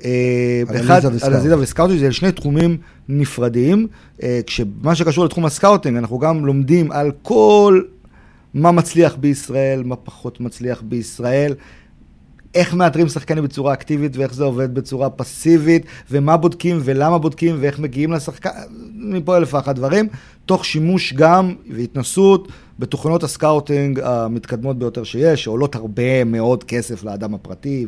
אה, 0.06 0.64
אחד, 0.76 1.02
סקאוט. 1.04 1.34
אנליזה 1.34 1.60
וסקאוטינג, 1.60 2.00
זה 2.00 2.12
שני 2.12 2.32
תחומים 2.32 2.78
נפרדים, 3.10 3.88
אה, 4.24 4.40
כשמה 4.46 4.96
שקשור 4.96 5.26
לתחום 5.26 5.46
הסקאוטינג, 5.46 5.98
אנחנו 5.98 6.20
גם 6.20 6.46
לומדים 6.46 6.92
על 6.92 7.12
כל 7.22 7.82
מה 8.54 8.72
מצליח 8.72 9.16
בישראל, 9.16 9.84
מה 9.84 9.96
פחות 9.96 10.40
מצליח 10.40 10.82
בישראל, 10.82 11.54
איך 12.56 12.74
מאתרים 12.74 13.08
שחקנים 13.08 13.44
בצורה 13.44 13.74
אקטיבית 13.74 14.18
ואיך 14.18 14.34
זה 14.34 14.44
עובד 14.44 14.74
בצורה 14.74 15.10
פסיבית, 15.10 15.86
ומה 16.12 16.38
בודקים 16.38 16.80
ולמה 16.84 17.18
בודקים 17.18 17.56
ואיך 17.60 17.80
מגיעים 17.80 18.12
לשחקן, 18.12 18.50
מפה 18.96 19.38
אלף 19.38 19.54
ואחת 19.54 19.76
דברים, 19.76 20.08
תוך 20.46 20.66
שימוש 20.66 21.14
גם 21.14 21.56
והתנסות 21.70 22.48
בתוכנות 22.80 23.24
הסקאוטינג 23.24 24.00
המתקדמות 24.00 24.80
ביותר 24.80 25.04
שיש, 25.04 25.44
שעולות 25.44 25.76
הרבה 25.76 26.24
מאוד 26.24 26.64
כסף 26.64 27.04
לאדם 27.04 27.34
הפרטי 27.34 27.86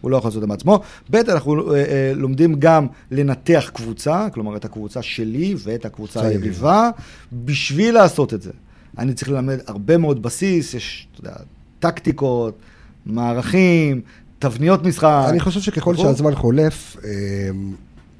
הוא 0.00 0.10
לא 0.10 0.16
יכול 0.16 0.28
לעשות 0.28 0.42
את 0.42 0.48
זה 0.48 0.54
בעצמו. 0.54 0.80
ב', 1.10 1.16
אנחנו 1.16 1.74
אה, 1.74 1.78
אה, 1.78 2.12
לומדים 2.14 2.54
גם 2.58 2.86
לנתח 3.10 3.70
קבוצה, 3.74 4.26
כלומר 4.34 4.56
את 4.56 4.64
הקבוצה 4.64 5.02
שלי 5.02 5.54
ואת 5.58 5.84
הקבוצה. 5.84 6.26
היריבה, 6.26 6.90
בשביל 7.32 7.94
לעשות 7.94 8.34
את 8.34 8.42
זה. 8.42 8.50
אני 8.98 9.14
צריך 9.14 9.30
ללמד 9.30 9.58
הרבה 9.66 9.98
מאוד 9.98 10.22
בסיס, 10.22 10.74
יש, 10.74 11.08
אתה 11.12 11.20
יודע, 11.20 11.36
טקטיקות, 11.78 12.58
מערכים, 13.06 14.00
תבניות 14.38 14.84
משחק. 14.84 15.26
אני 15.28 15.40
חושב 15.40 15.60
שככל. 15.60 15.96
שהזמן 15.96 16.34
חולף, 16.34 16.96
אה, 17.04 17.10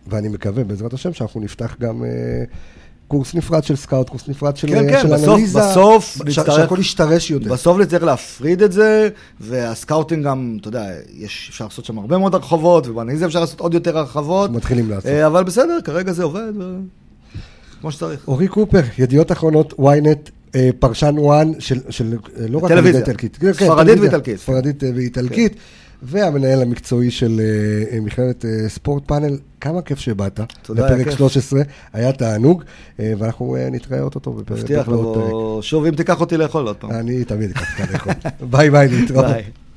ואני 0.07 0.28
מקווה, 0.28 0.64
בעזרת 0.64 0.93
השם, 0.93 1.12
שאנחנו 1.12 1.41
נפתח 1.41 1.76
גם 1.80 2.05
אה, 2.05 2.09
קורס 3.09 3.35
נפרד 3.35 3.64
של 3.64 3.76
סקאוט, 3.76 4.09
קורס 4.09 4.28
נפרד 4.28 4.57
של 4.57 4.68
כן, 4.68 4.89
אה, 4.89 4.93
כן, 4.93 5.01
של 5.03 5.14
בסוף- 5.14 5.28
אנליזה, 5.28 5.59
בסוף 5.61 6.05
ש- 6.16 6.20
נצטרך- 6.20 6.57
שהכל 6.57 6.76
ישתרש 6.80 7.30
יותר. 7.30 7.53
בסוף 7.53 7.78
נצטרך 7.78 8.03
להפריד 8.03 8.62
את 8.62 8.72
זה, 8.72 9.09
והסקאוטינג 9.41 10.24
גם, 10.24 10.57
אתה 10.61 10.68
יודע, 10.68 10.85
יש, 11.14 11.49
אפשר 11.51 11.64
לעשות 11.64 11.85
שם 11.85 11.99
הרבה 11.99 12.18
מאוד 12.18 12.35
הרחבות, 12.35 12.87
ובאנליזה 12.87 13.26
אפשר 13.26 13.41
לעשות 13.41 13.61
עוד 13.61 13.74
יותר 13.74 13.99
הרחבות. 13.99 14.51
מתחילים 14.51 14.91
לעשות. 14.91 15.11
אבל 15.11 15.45
בסדר, 15.45 15.78
כרגע 15.85 16.12
זה 16.12 16.22
עובד, 16.22 16.53
ו... 16.59 16.76
כמו 17.80 17.93
שצריך. 17.93 18.28
אורי 18.28 18.49
קופר, 18.49 18.82
ידיעות 18.99 19.32
אחרונות, 19.32 19.72
ynet, 19.72 20.30
פרשן 20.79 21.15
ONE 21.18 21.53
של, 21.59 21.81
של 21.91 22.17
אה, 22.41 22.47
לא 22.49 22.59
רק 22.59 22.71
טלוויזיה. 22.71 23.01
איטלקית, 23.01 23.37
כן, 23.37 23.53
ספרדית 23.53 23.77
טלוויזיה, 23.77 24.01
ואיטלקית. 24.01 24.39
ספרדית 24.39 24.85
אה, 24.85 24.91
ואיטלקית, 24.95 25.57
והמנהל 26.03 26.63
המקצועי 26.63 27.11
של 27.11 27.41
אה, 27.41 27.95
אה, 27.97 28.01
מכללת 28.01 28.45
אה, 28.45 28.69
ספורט 28.69 29.03
פאנל, 29.07 29.39
כמה 29.61 29.83
כיף 29.83 29.99
שבאת, 29.99 30.41
תודה, 30.63 30.87
היה 30.87 30.95
לפרק 30.95 31.09
כיף. 31.09 31.19
13, 31.19 31.63
היה 31.93 32.13
תענוג, 32.13 32.65
אה, 33.01 33.13
ואנחנו 33.19 33.57
אה, 33.57 33.69
נתראה 33.71 34.01
אותו 34.01 34.33
בפרק. 34.33 34.59
מבטיח 34.59 34.89
שוב, 35.61 35.85
אם 35.85 35.95
תיקח 35.95 36.21
אותי 36.21 36.37
לאכול 36.37 36.67
עוד 36.67 36.77
פעם. 36.77 36.91
אני 36.91 37.25
תמיד 37.25 37.51
אקח 37.51 37.81
אותך 37.81 37.93
לאכול. 37.93 38.13
ביי 38.51 38.71
ביי, 38.71 38.89
להתראות. 38.89 39.27
ביי. 39.27 39.43